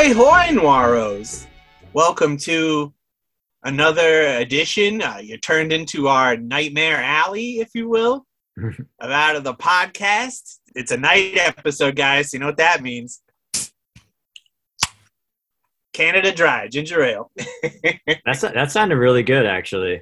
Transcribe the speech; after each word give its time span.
Ahoy, 0.00 0.14
hoy, 0.14 0.56
Noiros! 0.56 1.46
Welcome 1.92 2.38
to 2.38 2.90
another 3.64 4.28
edition. 4.38 5.02
Uh, 5.02 5.18
you 5.22 5.36
turned 5.36 5.74
into 5.74 6.08
our 6.08 6.38
nightmare 6.38 6.96
alley, 6.96 7.60
if 7.60 7.74
you 7.74 7.86
will, 7.86 8.24
of 8.56 9.10
out 9.10 9.36
of 9.36 9.44
the 9.44 9.52
podcast. 9.52 10.60
It's 10.74 10.90
a 10.90 10.96
night 10.96 11.36
episode, 11.36 11.96
guys. 11.96 12.32
You 12.32 12.38
know 12.38 12.46
what 12.46 12.56
that 12.56 12.82
means? 12.82 13.20
Canada 15.92 16.32
Dry 16.32 16.66
ginger 16.68 17.02
ale. 17.02 17.30
That's 18.24 18.40
that 18.40 18.72
sounded 18.72 18.96
really 18.96 19.22
good, 19.22 19.44
actually. 19.44 20.00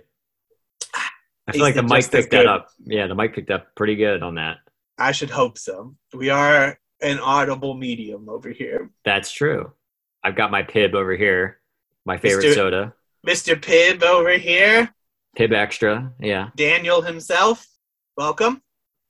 I 1.49 1.53
feel 1.53 1.63
like 1.63 1.75
the 1.75 1.83
mic 1.83 2.09
picked 2.09 2.31
that 2.31 2.47
up. 2.47 2.69
Yeah, 2.85 3.09
the 3.09 3.17
mic 3.17 3.35
picked 3.35 3.51
up 3.51 3.75
pretty 3.75 3.97
good 3.97 4.23
on 4.23 4.37
that. 4.37 4.59
I 4.97 5.11
should 5.11 5.31
hope 5.31 5.59
so. 5.59 5.97
We 6.15 6.31
are 6.31 6.79
an 7.01 7.19
audible 7.19 7.75
medium 7.75 8.29
over 8.29 8.51
here. 8.51 8.91
That's 9.05 9.33
true. 9.33 9.73
I've 10.23 10.37
got 10.37 10.51
my 10.51 10.63
Pibb 10.63 10.95
over 10.95 11.17
here, 11.17 11.61
my 12.05 12.17
favorite 12.17 12.47
Mr. 12.47 12.55
soda. 12.55 12.95
Mr. 13.27 13.55
Pibb 13.55 14.03
over 14.03 14.33
here, 14.33 14.93
Pibb 15.39 15.51
Xtra. 15.51 16.13
Yeah. 16.19 16.51
Daniel 16.57 17.03
himself. 17.03 17.67
Welcome. 18.17 18.61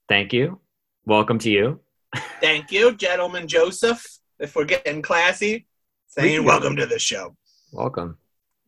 Thank 0.07 0.31
you. 0.31 0.59
Welcome 1.05 1.39
to 1.39 1.49
you. 1.49 1.79
Thank 2.39 2.71
you, 2.71 2.95
gentleman 2.95 3.47
Joseph. 3.47 4.05
If 4.37 4.55
we're 4.55 4.65
getting 4.65 5.01
classy, 5.01 5.65
saying 6.07 6.45
welcome 6.45 6.75
to 6.75 6.85
the 6.85 6.99
show. 6.99 7.35
Welcome. 7.71 8.18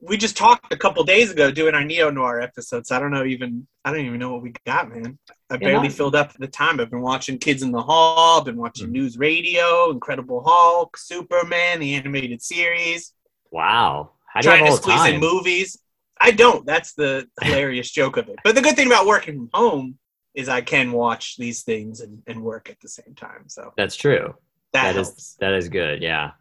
We 0.04 0.18
just 0.18 0.36
talked 0.36 0.74
a 0.74 0.78
couple 0.78 1.04
days 1.04 1.30
ago 1.32 1.52
doing 1.52 1.76
our 1.76 1.84
neo 1.84 2.10
noir 2.10 2.42
episodes. 2.42 2.90
so 2.90 2.96
I 2.96 3.00
don't 3.00 3.12
know 3.12 3.24
even 3.24 3.68
I 3.86 3.92
don't 3.92 4.02
even 4.06 4.20
know 4.20 4.34
what 4.34 4.42
we 4.42 4.54
got, 4.66 4.90
man. 4.90 5.18
I 5.50 5.58
barely 5.58 5.90
no. 5.90 5.94
filled 5.94 6.16
up 6.16 6.34
the 6.34 6.48
time. 6.48 6.80
I've 6.80 6.90
been 6.90 7.02
watching 7.02 7.38
Kids 7.38 7.62
in 7.62 7.72
the 7.72 7.82
Hall, 7.82 8.40
I've 8.40 8.46
been 8.46 8.58
watching 8.58 8.88
Mhm. 8.88 8.92
News 8.94 9.18
Radio, 9.18 9.92
Incredible 9.92 10.44
Hulk, 10.46 10.98
Superman, 10.98 11.80
the 11.80 11.94
animated 11.94 12.42
series, 12.42 13.14
Wow. 13.52 14.12
How 14.28 14.42
do 14.42 14.48
you 14.48 14.52
trying 14.56 14.66
have 14.66 14.82
to 14.82 14.82
all 14.92 14.96
the 14.98 14.98
squeeze 15.04 15.14
in 15.14 15.20
movies. 15.20 15.78
I 16.20 16.32
don't. 16.32 16.66
That's 16.66 16.94
the 16.94 17.28
hilarious 17.42 17.92
joke 17.92 18.16
of 18.18 18.30
it. 18.30 18.38
But 18.44 18.56
the 18.56 18.62
good 18.62 18.76
thing 18.76 18.88
about 18.88 19.06
working 19.08 19.36
from 19.36 19.50
home 19.54 19.98
is 20.34 20.48
I 20.48 20.62
can 20.62 20.94
watch 20.94 21.36
these 21.38 21.64
things 21.64 22.00
and, 22.00 22.24
and 22.28 22.42
work 22.42 22.70
at 22.70 22.80
the 22.80 22.88
same 22.88 23.14
time. 23.16 23.50
So 23.50 23.74
That's 23.76 23.96
true. 23.98 24.36
that, 24.72 24.94
That 24.94 25.00
is 25.00 25.08
helps. 25.08 25.36
that 25.42 25.54
is 25.54 25.68
good. 25.68 26.02
Yeah. 26.02 26.32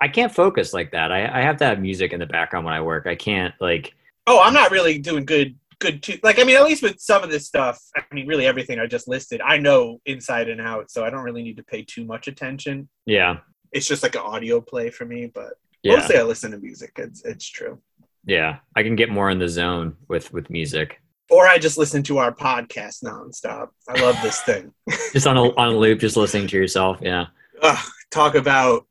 I 0.00 0.08
can't 0.08 0.32
focus 0.34 0.72
like 0.74 0.92
that. 0.92 1.10
I, 1.12 1.26
I 1.26 1.42
have 1.42 1.56
to 1.58 1.64
have 1.64 1.80
music 1.80 2.12
in 2.12 2.20
the 2.20 2.26
background 2.26 2.64
when 2.66 2.74
I 2.74 2.80
work. 2.82 3.06
I 3.06 3.14
can't 3.14 3.54
like 3.60 3.94
Oh, 4.26 4.40
I'm 4.42 4.54
not 4.54 4.70
really 4.72 4.98
doing 4.98 5.24
good. 5.24 5.56
Good 5.78 6.02
too. 6.02 6.18
Like 6.22 6.38
I 6.38 6.44
mean, 6.44 6.56
at 6.56 6.64
least 6.64 6.82
with 6.82 6.98
some 7.00 7.22
of 7.22 7.30
this 7.30 7.46
stuff, 7.46 7.78
I 7.94 8.02
mean, 8.12 8.26
really 8.26 8.46
everything 8.46 8.78
I 8.78 8.86
just 8.86 9.08
listed, 9.08 9.40
I 9.42 9.58
know 9.58 10.00
inside 10.06 10.48
and 10.48 10.60
out, 10.60 10.90
so 10.90 11.04
I 11.04 11.10
don't 11.10 11.22
really 11.22 11.42
need 11.42 11.58
to 11.58 11.62
pay 11.64 11.82
too 11.82 12.04
much 12.04 12.28
attention. 12.28 12.88
yeah. 13.04 13.38
It's 13.72 13.86
just 13.86 14.02
like 14.02 14.14
an 14.14 14.22
audio 14.22 14.60
play 14.60 14.88
for 14.90 15.04
me, 15.04 15.26
but 15.34 15.54
Yeah. 15.82 15.96
mostly 15.96 16.16
I 16.16 16.22
listen 16.22 16.52
to 16.52 16.58
music. 16.58 16.92
It's 16.96 17.22
it's 17.24 17.46
true. 17.46 17.78
Yeah. 18.24 18.58
I 18.74 18.82
can 18.84 18.96
get 18.96 19.10
more 19.10 19.28
in 19.30 19.38
the 19.38 19.48
zone 19.48 19.96
with 20.08 20.32
with 20.32 20.48
music. 20.50 20.98
Or 21.28 21.46
I 21.46 21.58
just 21.58 21.76
listen 21.76 22.02
to 22.04 22.18
our 22.18 22.32
podcast 22.32 23.02
nonstop. 23.04 23.68
I 23.88 24.00
love 24.00 24.16
this 24.22 24.40
thing. 24.42 24.72
Just 25.12 25.26
on 25.26 25.36
a 25.36 25.54
on 25.56 25.68
a 25.74 25.76
loop, 25.76 25.98
just 25.98 26.16
listening 26.16 26.46
to 26.48 26.56
yourself. 26.56 26.98
Yeah. 27.02 27.26
Ugh, 27.60 27.86
talk 28.10 28.34
about 28.36 28.86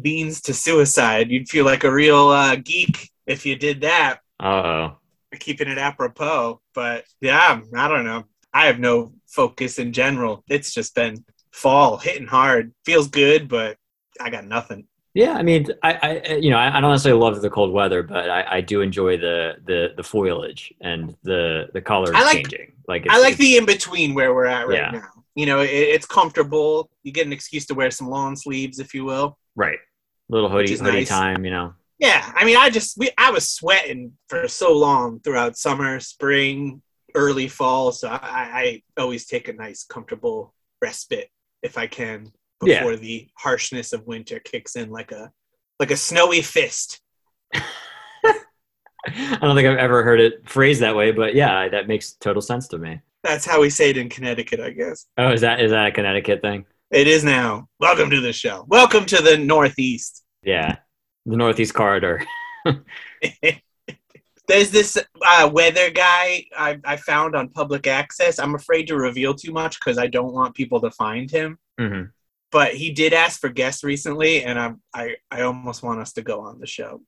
beans 0.00 0.40
to 0.42 0.54
suicide. 0.54 1.30
You'd 1.30 1.48
feel 1.48 1.64
like 1.64 1.84
a 1.84 1.92
real 1.92 2.28
uh, 2.28 2.56
geek 2.56 3.10
if 3.26 3.44
you 3.46 3.56
did 3.56 3.80
that. 3.82 4.18
Uh 4.40 4.46
oh. 4.46 4.96
Keeping 5.40 5.68
it 5.68 5.78
apropos, 5.78 6.60
but 6.74 7.04
yeah, 7.20 7.60
I 7.76 7.88
don't 7.88 8.04
know. 8.04 8.24
I 8.54 8.66
have 8.66 8.78
no 8.78 9.12
focus 9.26 9.78
in 9.78 9.92
general. 9.92 10.42
It's 10.48 10.72
just 10.72 10.94
been 10.94 11.22
fall 11.52 11.98
hitting 11.98 12.26
hard. 12.26 12.72
Feels 12.84 13.08
good, 13.08 13.46
but 13.48 13.76
I 14.20 14.30
got 14.30 14.46
nothing. 14.46 14.86
Yeah, 15.14 15.32
I 15.34 15.42
mean, 15.42 15.66
I, 15.82 15.92
I 16.28 16.34
you 16.36 16.50
know, 16.50 16.56
I, 16.56 16.78
I 16.78 16.80
don't 16.80 16.90
necessarily 16.92 17.20
love 17.20 17.40
the 17.42 17.50
cold 17.50 17.72
weather, 17.72 18.02
but 18.02 18.30
I, 18.30 18.56
I 18.56 18.60
do 18.62 18.80
enjoy 18.80 19.18
the, 19.18 19.56
the 19.66 19.92
the 19.96 20.02
foliage 20.02 20.72
and 20.80 21.14
the 21.24 21.68
the 21.74 21.80
colors 21.82 22.10
I 22.14 22.22
like- 22.24 22.36
changing. 22.48 22.72
Like 22.86 23.06
I 23.10 23.20
like 23.20 23.36
the 23.36 23.58
in 23.58 23.66
between 23.66 24.14
where 24.14 24.32
we're 24.34 24.46
at 24.46 24.66
right 24.66 24.78
Yeah. 24.78 24.90
now. 24.92 25.08
You 25.34 25.44
know, 25.44 25.60
it, 25.60 25.66
it's 25.68 26.06
comfortable. 26.06 26.90
You 27.02 27.12
get 27.12 27.26
an 27.26 27.34
excuse 27.34 27.66
to 27.66 27.74
wear 27.74 27.90
some 27.90 28.08
long 28.08 28.34
sleeves, 28.34 28.78
if 28.78 28.94
you 28.94 29.04
will. 29.04 29.36
right 29.56 29.78
little 30.28 30.48
hoodie 30.48 30.76
hoodie 30.76 30.82
nice. 30.82 31.08
time. 31.08 31.44
You 31.44 31.50
know, 31.50 31.74
Yeah, 31.98 32.32
I 32.34 32.44
mean, 32.44 32.56
I 32.56 32.70
just 32.70 32.98
we 32.98 33.10
I 33.18 33.30
was 33.30 33.48
sweating 33.48 34.12
for 34.28 34.46
so 34.48 34.72
long 34.76 35.20
throughout 35.20 35.56
summer, 35.56 36.00
spring, 36.00 36.82
early 37.14 37.48
fall. 37.48 37.92
So 37.92 38.08
I, 38.08 38.18
I 38.22 38.82
always 39.00 39.26
take 39.26 39.48
a 39.48 39.52
nice, 39.52 39.84
comfortable 39.84 40.54
respite 40.82 41.28
if 41.62 41.76
I 41.78 41.86
can 41.86 42.32
Yeah. 42.62 42.80
before 42.80 42.96
the 42.96 43.28
harshness 43.36 43.92
of 43.92 44.06
winter 44.06 44.38
kicks 44.38 44.76
in 44.76 44.90
like 44.90 45.12
a 45.12 45.32
like 45.80 45.90
a 45.90 45.96
snowy 45.96 46.42
fist. 46.42 47.00
I 49.06 49.38
don't 49.40 49.54
think 49.56 49.66
I've 49.68 49.78
ever 49.78 50.02
heard 50.02 50.20
it 50.20 50.48
phrased 50.48 50.82
that 50.82 50.94
way, 50.96 51.12
but 51.12 51.34
yeah, 51.34 51.68
that 51.68 51.88
makes 51.88 52.12
total 52.12 52.42
sense 52.42 52.68
to 52.68 52.78
me. 52.78 53.00
That's 53.22 53.44
how 53.46 53.60
we 53.60 53.70
say 53.70 53.90
it 53.90 53.96
in 53.96 54.08
Connecticut, 54.08 54.60
I 54.60 54.70
guess. 54.70 55.06
Oh, 55.16 55.30
is 55.32 55.40
that 55.42 55.60
is 55.60 55.70
that 55.70 55.86
a 55.88 55.92
Connecticut 55.92 56.42
thing? 56.42 56.66
It 56.90 57.06
is 57.06 57.22
now. 57.22 57.68
Welcome 57.78 58.08
to 58.10 58.20
the 58.20 58.32
show. 58.32 58.64
Welcome 58.66 59.04
to 59.06 59.22
the 59.22 59.36
Northeast. 59.36 60.24
Yeah, 60.42 60.76
the 61.26 61.36
Northeast 61.36 61.74
Corridor. 61.74 62.24
There's 64.48 64.70
this 64.70 64.96
uh, 65.26 65.50
weather 65.52 65.90
guy 65.90 66.46
I, 66.56 66.78
I 66.84 66.96
found 66.96 67.36
on 67.36 67.50
public 67.50 67.86
access. 67.86 68.38
I'm 68.38 68.54
afraid 68.54 68.86
to 68.86 68.96
reveal 68.96 69.34
too 69.34 69.52
much 69.52 69.78
because 69.78 69.98
I 69.98 70.06
don't 70.06 70.32
want 70.32 70.54
people 70.54 70.80
to 70.80 70.90
find 70.92 71.30
him. 71.30 71.58
hmm 71.78 72.04
but 72.50 72.72
he 72.72 72.90
did 72.92 73.12
ask 73.12 73.40
for 73.40 73.50
guests 73.50 73.84
recently, 73.84 74.42
and 74.44 74.58
I'm, 74.58 74.80
I 74.94 75.16
I 75.30 75.42
almost 75.42 75.82
want 75.82 76.00
us 76.00 76.14
to 76.14 76.22
go 76.22 76.40
on 76.40 76.58
the 76.58 76.66
show. 76.66 77.02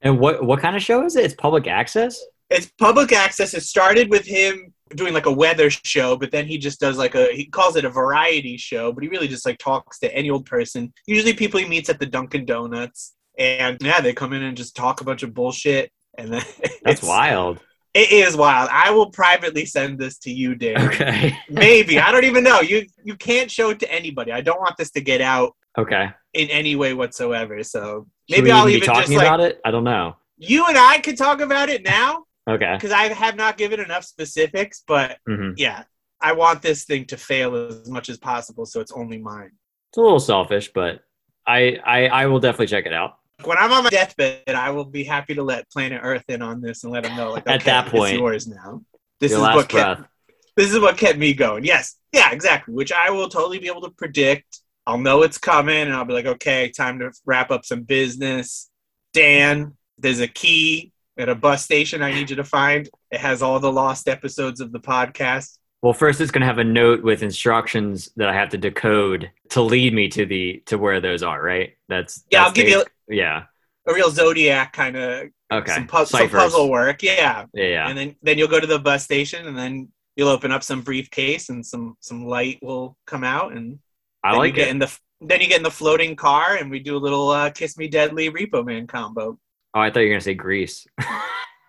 And 0.00 0.20
what 0.20 0.44
what 0.44 0.60
kind 0.60 0.76
of 0.76 0.82
show 0.82 1.04
is 1.04 1.16
it? 1.16 1.24
It's 1.24 1.34
public 1.34 1.66
access. 1.66 2.22
It's 2.50 2.70
public 2.78 3.12
access. 3.12 3.54
It 3.54 3.62
started 3.62 4.10
with 4.10 4.26
him 4.26 4.73
doing 4.94 5.14
like 5.14 5.26
a 5.26 5.32
weather 5.32 5.70
show, 5.70 6.16
but 6.16 6.30
then 6.30 6.46
he 6.46 6.58
just 6.58 6.80
does 6.80 6.98
like 6.98 7.14
a 7.14 7.32
he 7.32 7.46
calls 7.46 7.76
it 7.76 7.84
a 7.84 7.90
variety 7.90 8.56
show, 8.56 8.92
but 8.92 9.02
he 9.02 9.08
really 9.08 9.28
just 9.28 9.46
like 9.46 9.58
talks 9.58 9.98
to 10.00 10.14
any 10.14 10.30
old 10.30 10.46
person. 10.46 10.92
Usually 11.06 11.34
people 11.34 11.60
he 11.60 11.66
meets 11.68 11.88
at 11.88 11.98
the 11.98 12.06
Dunkin' 12.06 12.44
Donuts, 12.44 13.14
and 13.38 13.78
yeah, 13.80 14.00
they 14.00 14.12
come 14.12 14.32
in 14.32 14.42
and 14.42 14.56
just 14.56 14.76
talk 14.76 15.00
a 15.00 15.04
bunch 15.04 15.22
of 15.22 15.32
bullshit, 15.34 15.90
and 16.18 16.32
then 16.32 16.42
That's 16.84 17.02
wild. 17.02 17.60
It 17.94 18.10
is 18.10 18.36
wild. 18.36 18.68
I 18.72 18.90
will 18.90 19.10
privately 19.10 19.64
send 19.66 20.00
this 20.00 20.18
to 20.18 20.30
you, 20.32 20.56
Dan. 20.56 20.80
Okay. 20.88 21.36
Maybe 21.48 22.00
I 22.00 22.10
don't 22.10 22.24
even 22.24 22.42
know. 22.44 22.60
You 22.60 22.86
you 23.04 23.16
can't 23.16 23.50
show 23.50 23.70
it 23.70 23.78
to 23.80 23.92
anybody. 23.92 24.32
I 24.32 24.40
don't 24.40 24.60
want 24.60 24.76
this 24.76 24.90
to 24.92 25.00
get 25.00 25.20
out 25.20 25.54
Okay. 25.78 26.08
in 26.34 26.48
any 26.50 26.76
way 26.76 26.92
whatsoever. 26.94 27.62
So 27.62 28.06
maybe 28.30 28.50
I'll 28.50 28.68
even 28.68 28.76
even 28.76 28.80
be 28.80 28.86
just 28.86 29.00
talking 29.00 29.16
like 29.16 29.26
about 29.26 29.40
it. 29.40 29.60
I 29.64 29.70
don't 29.72 29.82
know. 29.84 30.16
you 30.36 30.66
and 30.66 30.76
I 30.78 30.98
could 30.98 31.16
talk 31.16 31.40
about 31.40 31.68
it 31.68 31.84
now 31.84 32.24
Okay. 32.48 32.74
because 32.74 32.92
I 32.92 33.04
have 33.12 33.36
not 33.36 33.56
given 33.56 33.80
enough 33.80 34.04
specifics. 34.04 34.82
But 34.86 35.18
hmm 35.26 35.52
yeah, 35.56 35.84
I 36.20 36.32
want 36.32 36.62
this 36.62 36.84
thing 36.84 37.06
to 37.06 37.16
fail 37.16 37.54
as 37.54 37.88
much 37.88 38.08
as 38.08 38.18
possible, 38.18 38.66
so 38.66 38.80
it's 38.80 38.92
only 38.92 39.18
mine. 39.18 39.52
It's 39.90 39.98
a 39.98 40.00
little 40.00 40.20
selfish, 40.20 40.72
but 40.72 41.00
I, 41.46 41.78
I 41.84 42.06
I 42.06 42.26
will 42.26 42.40
definitely 42.40 42.68
check 42.68 42.86
it 42.86 42.92
out. 42.92 43.18
When 43.44 43.58
I'm 43.58 43.72
on 43.72 43.84
my 43.84 43.90
deathbed, 43.90 44.48
I 44.48 44.70
will 44.70 44.84
be 44.84 45.04
happy 45.04 45.34
to 45.34 45.42
let 45.42 45.70
Planet 45.70 46.00
Earth 46.02 46.24
in 46.28 46.40
on 46.40 46.60
this 46.60 46.84
and 46.84 46.92
let 46.92 47.02
them 47.02 47.16
know, 47.16 47.32
like, 47.32 47.44
At 47.48 47.60
okay, 47.60 47.70
that 47.70 47.94
it's 47.94 48.12
yours 48.12 48.46
now. 48.46 48.82
This 49.20 49.32
is 49.32 49.38
what 49.38 49.68
breath. 49.68 49.98
kept 49.98 50.10
this 50.56 50.72
is 50.72 50.80
what 50.80 50.96
kept 50.96 51.18
me 51.18 51.34
going. 51.34 51.64
Yes, 51.64 51.96
yeah, 52.12 52.30
exactly. 52.30 52.74
Which 52.74 52.92
I 52.92 53.10
will 53.10 53.28
totally 53.28 53.58
be 53.58 53.66
able 53.66 53.82
to 53.82 53.90
predict. 53.90 54.60
I'll 54.86 54.98
know 54.98 55.22
it's 55.22 55.38
coming, 55.38 55.82
and 55.82 55.92
I'll 55.92 56.04
be 56.04 56.12
like, 56.14 56.26
okay, 56.26 56.70
time 56.70 57.00
to 57.00 57.10
wrap 57.26 57.50
up 57.50 57.64
some 57.64 57.82
business. 57.82 58.70
Dan, 59.12 59.76
there's 59.98 60.20
a 60.20 60.28
key 60.28 60.92
at 61.18 61.28
a 61.28 61.34
bus 61.34 61.62
station 61.64 62.02
I 62.02 62.12
need 62.12 62.30
you 62.30 62.36
to 62.36 62.44
find. 62.44 62.88
It 63.10 63.20
has 63.20 63.42
all 63.42 63.60
the 63.60 63.70
lost 63.72 64.08
episodes 64.08 64.60
of 64.60 64.72
the 64.72 64.80
podcast. 64.80 65.58
Well, 65.82 65.92
first 65.92 66.20
it's 66.20 66.30
going 66.30 66.40
to 66.40 66.46
have 66.46 66.58
a 66.58 66.64
note 66.64 67.02
with 67.02 67.22
instructions 67.22 68.08
that 68.16 68.28
I 68.28 68.32
have 68.32 68.48
to 68.50 68.58
decode 68.58 69.30
to 69.50 69.60
lead 69.62 69.92
me 69.92 70.08
to 70.08 70.24
the 70.26 70.62
to 70.66 70.78
where 70.78 71.00
those 71.00 71.22
are. 71.22 71.40
Right? 71.42 71.74
That's 71.88 72.24
Yeah, 72.30 72.44
I'll 72.44 72.52
give 72.52 72.68
you 72.68 72.84
Yeah. 73.08 73.44
a 73.86 73.92
real 73.94 74.10
zodiac 74.10 74.72
kind 74.72 74.96
of 74.96 75.28
Okay. 75.52 75.74
some, 75.74 75.86
pu- 75.86 76.06
some 76.06 76.28
puzzle 76.30 76.70
work. 76.70 77.02
Yeah, 77.02 77.44
Yeah. 77.52 77.64
Yeah. 77.68 77.88
and 77.88 77.98
then 77.98 78.16
then 78.22 78.38
you'll 78.38 78.48
go 78.48 78.60
to 78.60 78.66
the 78.66 78.78
bus 78.78 79.04
station, 79.04 79.46
and 79.46 79.56
then 79.56 79.88
you'll 80.16 80.30
open 80.30 80.50
up 80.50 80.62
some 80.62 80.80
briefcase, 80.80 81.50
and 81.50 81.64
some 81.64 81.96
some 82.00 82.24
light 82.26 82.58
will 82.62 82.96
come 83.06 83.22
out, 83.22 83.52
and 83.52 83.78
I 84.24 84.30
then 84.32 84.38
like 84.38 84.52
you 84.54 84.56
get 84.56 84.68
it. 84.68 84.70
in 84.70 84.78
the 84.78 84.98
then 85.20 85.40
you 85.42 85.46
get 85.48 85.58
in 85.58 85.62
the 85.62 85.70
floating 85.70 86.16
car, 86.16 86.56
and 86.56 86.70
we 86.70 86.80
do 86.80 86.96
a 86.96 86.98
little 86.98 87.28
uh, 87.28 87.50
"Kiss 87.50 87.76
Me 87.76 87.88
Deadly" 87.88 88.30
Repo 88.30 88.64
Man 88.64 88.86
combo. 88.86 89.38
Oh, 89.74 89.80
I 89.80 89.90
thought 89.90 90.00
you 90.00 90.06
were 90.06 90.12
going 90.12 90.20
to 90.20 90.24
say 90.24 90.34
Greece. 90.34 90.86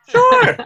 Sure, 0.07 0.57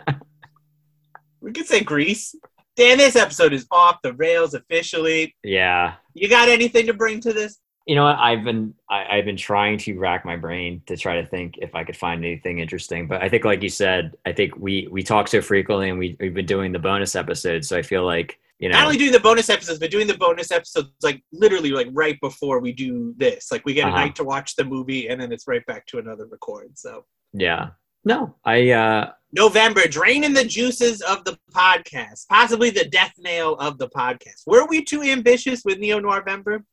we 1.41 1.53
could 1.53 1.65
say 1.65 1.79
Greece. 1.81 2.35
Dan, 2.75 2.97
this 2.97 3.15
episode 3.15 3.53
is 3.53 3.65
off 3.71 3.97
the 4.03 4.11
rails 4.13 4.53
officially. 4.53 5.33
yeah. 5.43 5.93
You 6.13 6.27
got 6.27 6.49
anything 6.49 6.85
to 6.87 6.93
bring 6.93 7.21
to 7.21 7.31
this? 7.31 7.57
You 7.87 7.95
know 7.95 8.03
what? 8.03 8.17
I've 8.19 8.43
been 8.43 8.73
I, 8.89 9.05
I've 9.17 9.23
been 9.23 9.37
trying 9.37 9.77
to 9.79 9.97
rack 9.97 10.25
my 10.25 10.35
brain 10.35 10.81
to 10.87 10.97
try 10.97 11.21
to 11.21 11.25
think 11.25 11.55
if 11.59 11.73
I 11.73 11.85
could 11.85 11.95
find 11.95 12.23
anything 12.25 12.59
interesting. 12.59 13.07
But 13.07 13.23
I 13.23 13.29
think, 13.29 13.45
like 13.45 13.63
you 13.63 13.69
said, 13.69 14.15
I 14.25 14.33
think 14.33 14.57
we 14.57 14.89
we 14.91 15.03
talk 15.03 15.29
so 15.29 15.41
frequently, 15.41 15.89
and 15.89 15.97
we 15.97 16.17
we've 16.19 16.33
been 16.33 16.45
doing 16.45 16.73
the 16.73 16.79
bonus 16.79 17.15
episodes. 17.15 17.69
So 17.69 17.77
I 17.77 17.81
feel 17.81 18.05
like 18.05 18.37
You 18.59 18.67
know, 18.67 18.75
Not 18.77 18.87
only 18.87 18.97
doing 18.97 19.13
the 19.13 19.21
bonus 19.21 19.49
episodes, 19.49 19.79
but 19.79 19.89
doing 19.89 20.05
the 20.07 20.17
bonus 20.17 20.51
episodes 20.51 20.89
like 21.01 21.23
literally 21.31 21.69
like 21.71 21.87
right 21.93 22.19
before 22.19 22.59
we 22.59 22.73
do 22.73 23.13
this. 23.17 23.53
Like 23.53 23.63
we 23.65 23.73
get 23.73 23.87
Uh-huh. 23.87 23.95
a 23.95 23.99
night 24.01 24.15
to 24.15 24.25
watch 24.25 24.57
the 24.57 24.65
movie, 24.65 25.07
and 25.07 25.19
then 25.21 25.31
it's 25.31 25.47
right 25.47 25.65
back 25.65 25.85
to 25.87 25.97
another 25.99 26.25
record. 26.25 26.77
So 26.77 27.05
yeah. 27.33 27.69
No, 28.05 28.35
I 28.45 28.71
uh, 28.71 29.11
November, 29.33 29.81
draining 29.87 30.33
the 30.33 30.45
juices 30.45 31.01
of 31.01 31.23
the 31.25 31.37
podcast, 31.53 32.27
possibly 32.29 32.69
the 32.69 32.85
death 32.85 33.13
nail 33.19 33.55
of 33.55 33.77
the 33.77 33.89
podcast. 33.89 34.43
Were 34.47 34.65
we 34.67 34.83
too 34.83 35.01
ambitious 35.03 35.63
with 35.65 35.79
Neo 35.79 35.99
November? 35.99 36.63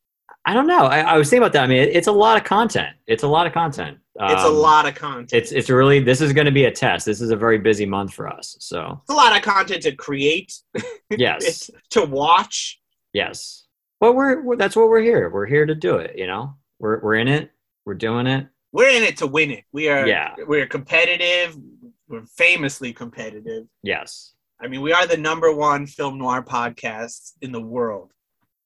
I 0.45 0.53
don't 0.53 0.67
know. 0.67 0.85
I, 0.85 0.99
I 1.01 1.17
was 1.17 1.29
thinking 1.29 1.43
about 1.43 1.53
that. 1.53 1.63
I 1.63 1.67
mean, 1.67 1.81
it, 1.83 1.89
it's 1.95 2.07
a 2.07 2.11
lot 2.11 2.37
of 2.37 2.45
content. 2.45 2.95
It's 3.05 3.23
a 3.23 3.27
lot 3.27 3.45
of 3.45 3.53
content. 3.53 3.97
It's 4.19 4.41
a 4.43 4.47
Um, 4.47 4.55
lot 4.55 4.87
of 4.87 4.95
content. 4.95 5.33
It's 5.33 5.51
it's 5.51 5.69
really 5.69 5.99
this 5.99 6.21
is 6.21 6.31
going 6.33 6.45
to 6.45 6.51
be 6.51 6.65
a 6.65 6.71
test. 6.71 7.05
This 7.05 7.19
is 7.21 7.29
a 7.31 7.35
very 7.35 7.57
busy 7.59 7.85
month 7.85 8.13
for 8.13 8.27
us. 8.27 8.55
So 8.59 8.99
It's 9.03 9.11
a 9.13 9.15
lot 9.17 9.35
of 9.35 9.43
content 9.43 9.83
to 9.83 9.95
create, 9.95 10.55
yes, 11.11 11.69
to 11.91 12.05
watch. 12.05 12.79
yes. 13.13 13.65
But 13.99 14.13
we're, 14.13 14.41
we're 14.41 14.55
that's 14.55 14.75
what 14.75 14.89
we're 14.89 15.01
here. 15.01 15.29
We're 15.29 15.45
here 15.47 15.65
to 15.65 15.75
do 15.75 15.97
it. 15.97 16.17
You 16.17 16.27
know, 16.27 16.55
we're 16.79 16.99
we're 17.01 17.15
in 17.15 17.27
it. 17.27 17.51
We're 17.85 17.95
doing 17.95 18.25
it. 18.27 18.47
We're 18.77 18.95
in 18.95 19.01
it 19.01 19.17
to 19.17 19.27
win 19.27 19.49
it. 19.49 19.63
We 19.71 19.89
are. 19.89 20.05
Yeah. 20.05 20.35
We're 20.45 20.67
competitive. 20.67 21.57
We're 22.07 22.27
famously 22.27 22.93
competitive. 22.93 23.65
Yes. 23.81 24.33
I 24.61 24.67
mean, 24.67 24.81
we 24.81 24.93
are 24.93 25.07
the 25.07 25.17
number 25.17 25.51
one 25.51 25.87
film 25.87 26.19
noir 26.19 26.43
podcast 26.43 27.31
in 27.41 27.51
the 27.51 27.59
world. 27.59 28.13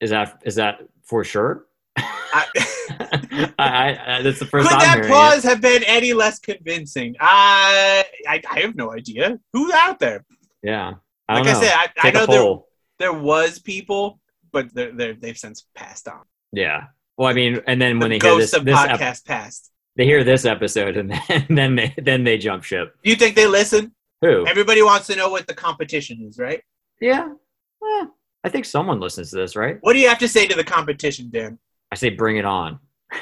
Is 0.01 0.09
that 0.09 0.41
is 0.43 0.55
that 0.55 0.81
for 1.05 1.23
sure? 1.23 1.65
I, 1.95 2.45
I, 3.57 3.97
I, 4.17 4.21
that's 4.21 4.39
the 4.39 4.45
first 4.47 4.67
could 4.67 4.77
I'm 4.79 5.01
that 5.01 5.09
pause 5.09 5.43
have 5.43 5.61
been 5.61 5.83
any 5.85 6.11
less 6.11 6.39
convincing? 6.39 7.15
I, 7.21 8.03
I, 8.27 8.41
I 8.51 8.59
have 8.59 8.75
no 8.75 8.91
idea. 8.91 9.39
Who's 9.53 9.71
out 9.73 9.99
there? 9.99 10.25
Yeah. 10.61 10.95
I 11.29 11.35
Like 11.35 11.45
don't 11.45 11.55
I 11.55 11.61
said, 11.61 11.73
I, 11.73 12.09
I 12.09 12.11
know 12.11 12.25
there, 12.25 12.41
poll. 12.41 12.67
there 12.99 13.13
was 13.13 13.59
people, 13.59 14.19
but 14.51 14.73
they're, 14.73 14.91
they're, 14.91 15.13
they've 15.13 15.37
since 15.37 15.65
passed 15.73 16.09
on. 16.09 16.23
Yeah. 16.51 16.87
Well, 17.17 17.29
I 17.29 17.33
mean, 17.33 17.61
and 17.65 17.81
then 17.81 17.99
when 17.99 18.11
the 18.11 18.19
they 18.19 18.27
hear 18.27 18.37
this, 18.37 18.51
of 18.53 18.65
this 18.65 18.77
ep- 18.77 18.99
podcast 18.99 19.25
passed. 19.25 19.70
They 19.95 20.05
hear 20.05 20.23
this 20.23 20.45
episode, 20.45 20.97
and 20.97 21.11
then, 21.11 21.45
then 21.49 21.75
they 21.75 21.93
then 21.97 22.23
they 22.23 22.37
jump 22.37 22.63
ship. 22.63 22.95
You 23.03 23.15
think 23.15 23.35
they 23.35 23.47
listen? 23.47 23.93
Who? 24.21 24.45
Everybody 24.47 24.81
wants 24.83 25.07
to 25.07 25.15
know 25.15 25.29
what 25.29 25.47
the 25.47 25.53
competition 25.53 26.25
is, 26.27 26.37
right? 26.37 26.61
Yeah. 26.99 27.29
Eh, 27.83 28.05
I 28.43 28.49
think 28.49 28.65
someone 28.65 28.99
listens 28.99 29.31
to 29.31 29.37
this, 29.37 29.55
right? 29.55 29.77
What 29.81 29.93
do 29.93 29.99
you 29.99 30.07
have 30.09 30.19
to 30.19 30.27
say 30.27 30.47
to 30.47 30.55
the 30.55 30.63
competition, 30.63 31.29
Dan? 31.31 31.57
I 31.91 31.95
say 31.95 32.09
bring 32.09 32.37
it 32.37 32.45
on. 32.45 32.79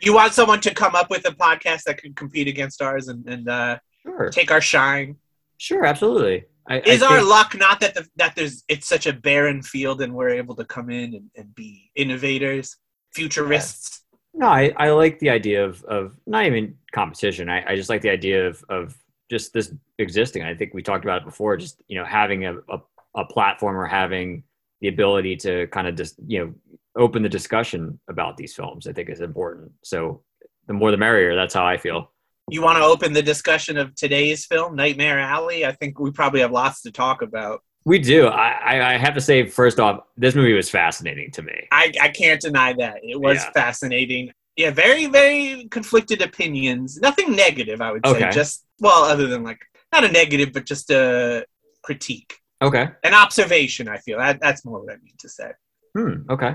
You 0.00 0.12
want 0.14 0.34
someone 0.34 0.60
to 0.62 0.74
come 0.74 0.94
up 0.94 1.08
with 1.08 1.26
a 1.26 1.30
podcast 1.32 1.84
that 1.84 1.96
can 1.96 2.12
compete 2.12 2.46
against 2.46 2.82
ours 2.82 3.08
and, 3.08 3.26
and 3.26 3.48
uh, 3.48 3.78
Sure. 4.02 4.28
take 4.28 4.50
our 4.50 4.60
shine? 4.60 5.16
Sure, 5.56 5.86
absolutely. 5.86 6.44
I, 6.68 6.80
Is 6.80 7.02
I 7.02 7.06
our 7.06 7.16
think- 7.18 7.28
luck 7.30 7.54
not 7.56 7.80
that 7.80 7.94
the, 7.94 8.06
that 8.16 8.36
there's 8.36 8.64
it's 8.68 8.86
such 8.86 9.06
a 9.06 9.14
barren 9.14 9.62
field 9.62 10.02
and 10.02 10.12
we're 10.14 10.28
able 10.30 10.56
to 10.56 10.64
come 10.66 10.90
in 10.90 11.14
and, 11.14 11.30
and 11.36 11.54
be 11.54 11.90
innovators, 11.94 12.76
futurists? 13.14 14.03
No, 14.34 14.48
I, 14.48 14.72
I 14.76 14.90
like 14.90 15.20
the 15.20 15.30
idea 15.30 15.64
of, 15.64 15.82
of 15.84 16.16
not 16.26 16.44
even 16.44 16.76
competition. 16.92 17.48
I, 17.48 17.64
I 17.70 17.76
just 17.76 17.88
like 17.88 18.02
the 18.02 18.10
idea 18.10 18.48
of, 18.48 18.64
of 18.68 18.98
just 19.30 19.52
this 19.52 19.72
existing. 19.98 20.42
I 20.42 20.54
think 20.54 20.74
we 20.74 20.82
talked 20.82 21.04
about 21.04 21.22
it 21.22 21.24
before, 21.24 21.56
just, 21.56 21.80
you 21.86 21.96
know, 21.96 22.04
having 22.04 22.44
a, 22.44 22.56
a, 22.68 22.78
a 23.16 23.24
platform 23.24 23.76
or 23.76 23.86
having 23.86 24.42
the 24.80 24.88
ability 24.88 25.36
to 25.36 25.68
kind 25.68 25.86
of 25.86 25.94
just, 25.94 26.16
you 26.26 26.40
know, 26.40 26.54
open 26.96 27.22
the 27.22 27.28
discussion 27.28 27.98
about 28.08 28.36
these 28.36 28.54
films, 28.54 28.86
I 28.86 28.92
think 28.92 29.08
is 29.08 29.20
important. 29.20 29.70
So 29.82 30.22
the 30.66 30.74
more 30.74 30.90
the 30.90 30.96
merrier. 30.96 31.34
That's 31.34 31.54
how 31.54 31.66
I 31.66 31.76
feel. 31.76 32.10
You 32.50 32.62
want 32.62 32.78
to 32.78 32.84
open 32.84 33.12
the 33.12 33.22
discussion 33.22 33.78
of 33.78 33.94
today's 33.94 34.44
film, 34.44 34.76
Nightmare 34.76 35.18
Alley? 35.18 35.64
I 35.64 35.72
think 35.72 35.98
we 35.98 36.10
probably 36.10 36.40
have 36.40 36.50
lots 36.50 36.82
to 36.82 36.92
talk 36.92 37.22
about. 37.22 37.60
We 37.84 37.98
do. 37.98 38.26
I, 38.28 38.50
I, 38.78 38.94
I 38.94 38.96
have 38.98 39.14
to 39.14 39.20
say, 39.20 39.46
first 39.46 39.78
off, 39.78 40.04
this 40.16 40.34
movie 40.34 40.54
was 40.54 40.70
fascinating 40.70 41.30
to 41.32 41.42
me. 41.42 41.66
I, 41.70 41.92
I 42.00 42.08
can't 42.08 42.40
deny 42.40 42.72
that. 42.74 43.00
It 43.02 43.20
was 43.20 43.36
Yeah. 43.44 43.50
fascinating. 43.50 44.32
Yeah, 44.56 44.70
very, 44.70 45.06
very 45.06 45.66
conflicted 45.70 46.22
opinions. 46.22 46.98
Nothing 47.00 47.34
negative, 47.36 47.80
I 47.82 47.92
would 47.92 48.06
say. 48.06 48.12
Okay. 48.12 48.30
Just, 48.30 48.64
well, 48.80 49.04
other 49.04 49.26
than 49.26 49.42
like, 49.42 49.60
not 49.92 50.04
a 50.04 50.08
negative, 50.08 50.52
but 50.52 50.64
just 50.64 50.90
a 50.90 51.44
critique. 51.82 52.38
Okay. 52.62 52.88
An 53.02 53.14
observation, 53.14 53.88
I 53.88 53.98
feel. 53.98 54.18
That, 54.18 54.40
that's 54.40 54.64
more 54.64 54.80
what 54.80 54.92
I 54.92 54.96
mean 54.98 55.14
to 55.18 55.28
say. 55.28 55.50
Hmm. 55.94 56.22
Okay. 56.30 56.54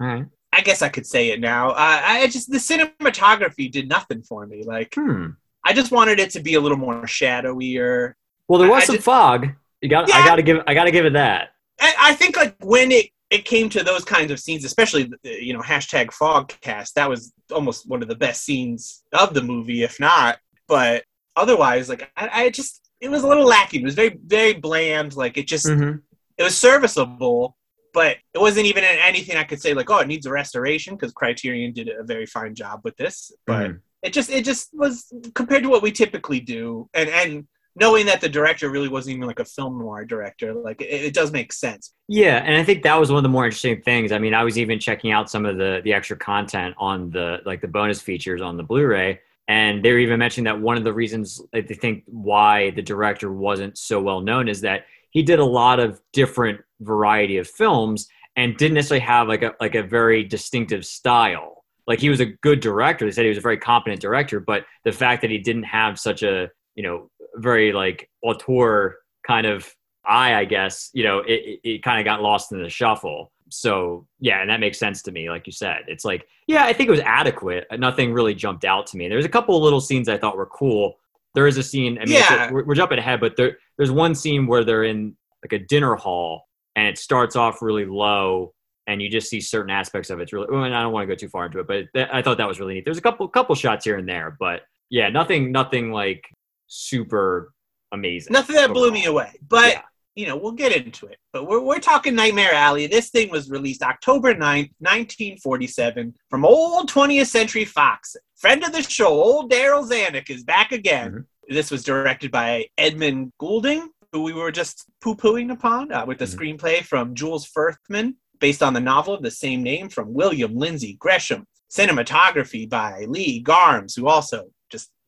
All 0.00 0.06
right. 0.06 0.26
I 0.52 0.60
guess 0.60 0.80
I 0.82 0.88
could 0.88 1.06
say 1.06 1.30
it 1.30 1.40
now. 1.40 1.70
Uh, 1.70 1.74
I 2.04 2.26
just, 2.28 2.50
the 2.50 2.58
cinematography 2.58 3.70
did 3.70 3.88
nothing 3.88 4.22
for 4.22 4.46
me. 4.46 4.62
Like, 4.62 4.94
Hmm. 4.94 5.30
I 5.64 5.72
just 5.72 5.90
wanted 5.90 6.20
it 6.20 6.30
to 6.30 6.40
be 6.40 6.54
a 6.54 6.60
little 6.60 6.78
more 6.78 7.02
shadowier. 7.02 8.14
Well, 8.46 8.58
there 8.60 8.70
was 8.70 8.84
I 8.84 8.86
some 8.86 8.94
just- 8.96 9.04
fog. 9.04 9.48
You 9.80 9.88
got. 9.88 10.12
I 10.12 10.24
got 10.26 10.36
to 10.36 10.42
give. 10.42 10.62
I 10.66 10.74
got 10.74 10.84
to 10.84 10.90
give 10.90 11.04
it 11.06 11.12
that. 11.12 11.50
I, 11.80 11.94
I 12.00 12.14
think 12.14 12.36
like 12.36 12.56
when 12.62 12.90
it 12.90 13.10
it 13.30 13.44
came 13.44 13.68
to 13.70 13.84
those 13.84 14.04
kinds 14.04 14.30
of 14.30 14.40
scenes, 14.40 14.64
especially 14.64 15.10
you 15.22 15.52
know 15.52 15.60
hashtag 15.60 16.06
fogcast, 16.08 16.94
that 16.94 17.08
was 17.08 17.32
almost 17.52 17.88
one 17.88 18.02
of 18.02 18.08
the 18.08 18.16
best 18.16 18.44
scenes 18.44 19.04
of 19.12 19.34
the 19.34 19.42
movie, 19.42 19.82
if 19.82 20.00
not. 20.00 20.38
But 20.66 21.04
otherwise, 21.36 21.88
like 21.88 22.10
I, 22.16 22.44
I 22.44 22.50
just 22.50 22.90
it 23.00 23.08
was 23.10 23.22
a 23.22 23.28
little 23.28 23.46
lacking. 23.46 23.82
It 23.82 23.84
was 23.84 23.94
very 23.94 24.18
very 24.26 24.54
bland. 24.54 25.14
Like 25.16 25.36
it 25.38 25.46
just 25.46 25.66
Mhm. 25.66 26.00
it 26.36 26.42
was 26.42 26.56
serviceable, 26.56 27.56
but 27.94 28.16
it 28.34 28.38
wasn't 28.40 28.66
even 28.66 28.82
anything 28.82 29.36
I 29.36 29.44
could 29.44 29.62
say 29.62 29.74
like 29.74 29.90
oh 29.90 29.98
it 29.98 30.08
needs 30.08 30.26
a 30.26 30.30
restoration 30.32 30.96
because 30.96 31.12
Criterion 31.12 31.72
did 31.72 31.88
a 31.88 32.02
very 32.02 32.26
fine 32.26 32.54
job 32.56 32.80
with 32.82 32.96
this. 32.96 33.30
But 33.46 33.70
Mhm. 33.70 33.80
it 34.02 34.12
just 34.12 34.30
it 34.30 34.44
just 34.44 34.70
was 34.72 35.12
compared 35.34 35.62
to 35.62 35.68
what 35.68 35.82
we 35.82 35.92
typically 35.92 36.40
do, 36.40 36.88
and 36.94 37.08
and 37.08 37.46
knowing 37.78 38.06
that 38.06 38.20
the 38.20 38.28
director 38.28 38.68
really 38.68 38.88
wasn't 38.88 39.16
even 39.16 39.26
like 39.26 39.38
a 39.38 39.44
film 39.44 39.78
noir 39.78 40.04
director, 40.04 40.54
like 40.54 40.80
it, 40.80 41.04
it 41.04 41.14
does 41.14 41.30
make 41.30 41.52
sense. 41.52 41.92
Yeah, 42.08 42.42
and 42.44 42.56
I 42.56 42.64
think 42.64 42.82
that 42.82 42.98
was 42.98 43.10
one 43.10 43.18
of 43.18 43.22
the 43.22 43.28
more 43.28 43.44
interesting 43.44 43.80
things. 43.82 44.12
I 44.12 44.18
mean, 44.18 44.34
I 44.34 44.44
was 44.44 44.58
even 44.58 44.78
checking 44.78 45.12
out 45.12 45.30
some 45.30 45.46
of 45.46 45.56
the 45.56 45.80
the 45.84 45.92
extra 45.92 46.16
content 46.16 46.74
on 46.78 47.10
the 47.10 47.38
like 47.44 47.60
the 47.60 47.68
bonus 47.68 48.00
features 48.00 48.42
on 48.42 48.56
the 48.56 48.62
Blu-ray, 48.62 49.20
and 49.46 49.84
they 49.84 49.92
were 49.92 49.98
even 49.98 50.18
mentioning 50.18 50.44
that 50.44 50.60
one 50.60 50.76
of 50.76 50.84
the 50.84 50.92
reasons 50.92 51.40
they 51.52 51.62
think 51.62 52.04
why 52.06 52.70
the 52.70 52.82
director 52.82 53.32
wasn't 53.32 53.78
so 53.78 54.00
well 54.00 54.20
known 54.20 54.48
is 54.48 54.60
that 54.62 54.84
he 55.10 55.22
did 55.22 55.38
a 55.38 55.44
lot 55.44 55.80
of 55.80 56.00
different 56.12 56.60
variety 56.80 57.38
of 57.38 57.48
films 57.48 58.08
and 58.36 58.56
didn't 58.56 58.74
necessarily 58.74 59.04
have 59.04 59.28
like 59.28 59.42
a 59.42 59.54
like 59.60 59.74
a 59.74 59.82
very 59.82 60.24
distinctive 60.24 60.84
style. 60.84 61.64
Like 61.86 62.00
he 62.00 62.10
was 62.10 62.20
a 62.20 62.26
good 62.26 62.60
director. 62.60 63.06
They 63.06 63.12
said 63.12 63.24
he 63.24 63.30
was 63.30 63.38
a 63.38 63.42
very 63.42 63.56
competent 63.56 64.00
director, 64.02 64.40
but 64.40 64.64
the 64.84 64.92
fact 64.92 65.22
that 65.22 65.30
he 65.30 65.38
didn't 65.38 65.64
have 65.64 65.98
such 65.98 66.22
a 66.22 66.50
you 66.74 66.82
know 66.82 67.10
very 67.36 67.72
like 67.72 68.08
auteur 68.22 68.98
kind 69.26 69.46
of 69.46 69.72
eye, 70.06 70.34
I 70.34 70.44
guess, 70.44 70.90
you 70.94 71.04
know, 71.04 71.18
it, 71.20 71.32
it, 71.32 71.60
it 71.64 71.82
kind 71.82 71.98
of 72.00 72.04
got 72.04 72.22
lost 72.22 72.52
in 72.52 72.62
the 72.62 72.70
shuffle. 72.70 73.30
So 73.50 74.06
yeah, 74.20 74.40
and 74.40 74.50
that 74.50 74.60
makes 74.60 74.78
sense 74.78 75.02
to 75.02 75.12
me. 75.12 75.30
Like 75.30 75.46
you 75.46 75.52
said, 75.52 75.84
it's 75.86 76.04
like, 76.04 76.26
yeah, 76.46 76.64
I 76.64 76.72
think 76.72 76.88
it 76.88 76.92
was 76.92 77.00
adequate. 77.00 77.66
Nothing 77.78 78.12
really 78.12 78.34
jumped 78.34 78.64
out 78.64 78.86
to 78.88 78.96
me. 78.96 79.08
There's 79.08 79.24
a 79.24 79.28
couple 79.30 79.56
of 79.56 79.62
little 79.62 79.80
scenes 79.80 80.08
I 80.08 80.18
thought 80.18 80.36
were 80.36 80.46
cool. 80.46 80.94
There 81.34 81.46
is 81.46 81.56
a 81.58 81.62
scene. 81.62 81.98
I 81.98 82.04
mean, 82.06 82.14
Yeah. 82.14 82.50
we're, 82.50 82.64
we're 82.64 82.74
jumping 82.74 82.98
ahead, 82.98 83.20
but 83.20 83.36
there, 83.36 83.58
there's 83.76 83.90
one 83.90 84.14
scene 84.14 84.46
where 84.46 84.64
they're 84.64 84.84
in 84.84 85.16
like 85.44 85.52
a 85.52 85.64
dinner 85.64 85.94
hall, 85.94 86.48
and 86.74 86.86
it 86.88 86.98
starts 86.98 87.36
off 87.36 87.62
really 87.62 87.84
low, 87.84 88.54
and 88.86 89.00
you 89.00 89.08
just 89.08 89.28
see 89.30 89.40
certain 89.40 89.70
aspects 89.70 90.10
of 90.10 90.18
it. 90.20 90.24
It's 90.24 90.32
really. 90.32 90.48
Well, 90.50 90.64
and 90.64 90.74
I 90.74 90.82
don't 90.82 90.92
want 90.92 91.08
to 91.08 91.14
go 91.14 91.16
too 91.18 91.28
far 91.28 91.46
into 91.46 91.60
it, 91.60 91.66
but 91.68 91.84
that, 91.94 92.14
I 92.14 92.22
thought 92.22 92.38
that 92.38 92.48
was 92.48 92.58
really 92.60 92.74
neat. 92.74 92.84
There's 92.84 92.98
a 92.98 93.02
couple 93.02 93.28
couple 93.28 93.54
shots 93.54 93.84
here 93.84 93.96
and 93.98 94.08
there, 94.08 94.36
but 94.40 94.62
yeah, 94.90 95.10
nothing 95.10 95.52
nothing 95.52 95.92
like 95.92 96.24
super 96.68 97.52
amazing. 97.92 98.32
Nothing 98.32 98.56
that 98.56 98.72
blew 98.72 98.90
me 98.92 99.06
away, 99.06 99.38
but 99.48 99.72
Yeah. 99.72 99.82
you 100.14 100.26
know, 100.26 100.36
we'll 100.36 100.52
get 100.52 100.72
into 100.76 101.06
it. 101.06 101.18
But 101.32 101.46
we're, 101.48 101.60
we're 101.60 101.78
talking 101.80 102.14
Nightmare 102.14 102.52
Alley. 102.52 102.86
This 102.86 103.10
thing 103.10 103.30
was 103.30 103.50
released 103.50 103.82
October 103.82 104.34
9th, 104.34 104.70
1947, 104.80 106.14
from 106.30 106.44
old 106.44 106.90
20th 106.90 107.26
Century 107.28 107.64
Fox. 107.64 108.16
Friend 108.36 108.62
of 108.64 108.72
the 108.72 108.82
show, 108.82 109.08
old 109.08 109.50
Darryl 109.50 109.88
Zanuck 109.88 110.30
is 110.30 110.44
back 110.44 110.72
again. 110.72 111.10
Mm-hmm. 111.10 111.54
This 111.54 111.70
was 111.70 111.82
directed 111.82 112.30
by 112.30 112.66
Edmund 112.76 113.32
Goulding, 113.38 113.88
who 114.12 114.22
we 114.22 114.32
were 114.32 114.52
just 114.52 114.84
poo 115.00 115.14
pooing 115.16 115.50
upon, 115.52 115.90
uh, 115.92 116.04
with 116.06 116.20
a 116.22 116.24
Mhm. 116.26 116.34
screenplay 116.58 116.82
from 116.84 117.14
Jules 117.14 117.46
Furthman, 117.46 118.14
based 118.38 118.62
on 118.62 118.74
the 118.74 118.80
novel 118.80 119.14
of 119.14 119.22
the 119.22 119.30
same 119.30 119.62
name 119.62 119.88
from 119.88 120.12
William 120.12 120.54
Lindsay 120.56 120.94
Gresham. 120.98 121.46
Cinematography 121.70 122.68
by 122.68 123.04
Lee 123.08 123.40
Garmes, 123.40 123.94
who 123.94 124.08
also 124.08 124.50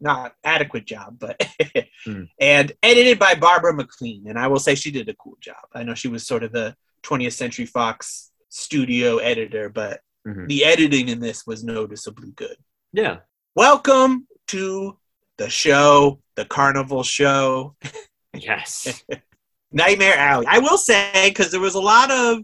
not 0.00 0.35
adequate 0.45 0.87
job, 0.87 1.16
but 1.19 1.40
Mm. 2.07 2.28
and 2.40 2.73
edited 2.83 3.19
by 3.19 3.35
Barbara 3.35 3.75
McLean. 3.75 4.26
And 4.26 4.38
I 4.38 4.47
will 4.47 4.59
say 4.59 4.75
she 4.75 4.90
did 4.90 5.09
a 5.11 5.14
cool 5.14 5.37
job. 5.38 5.57
I 5.75 5.83
know 5.83 5.95
she 5.95 6.09
was 6.09 6.26
sort 6.26 6.42
of 6.42 6.50
the 6.52 6.75
20th 7.02 7.35
Century 7.35 7.66
Fox 7.66 8.30
studio 8.49 9.19
editor, 9.19 9.69
but 9.69 10.00
Mhm. 10.26 10.49
the 10.49 10.64
editing 10.64 11.09
in 11.11 11.21
this 11.21 11.47
was 11.47 11.62
noticeably 11.62 12.30
good. 12.33 12.57
Yeah. 12.95 13.19
Welcome 13.54 14.26
to 14.49 14.99
the 15.37 15.50
show, 15.50 16.21
the 16.37 16.47
Carnival 16.47 17.02
Show, 17.02 17.76
Yes. 18.35 19.04
Nightmare 19.73 20.16
Alley. 20.16 20.47
I 20.49 20.59
will 20.59 20.78
say, 20.78 21.28
because 21.28 21.50
there 21.50 21.61
was 21.61 21.75
a 21.75 21.80
lot 21.80 22.11
of 22.11 22.38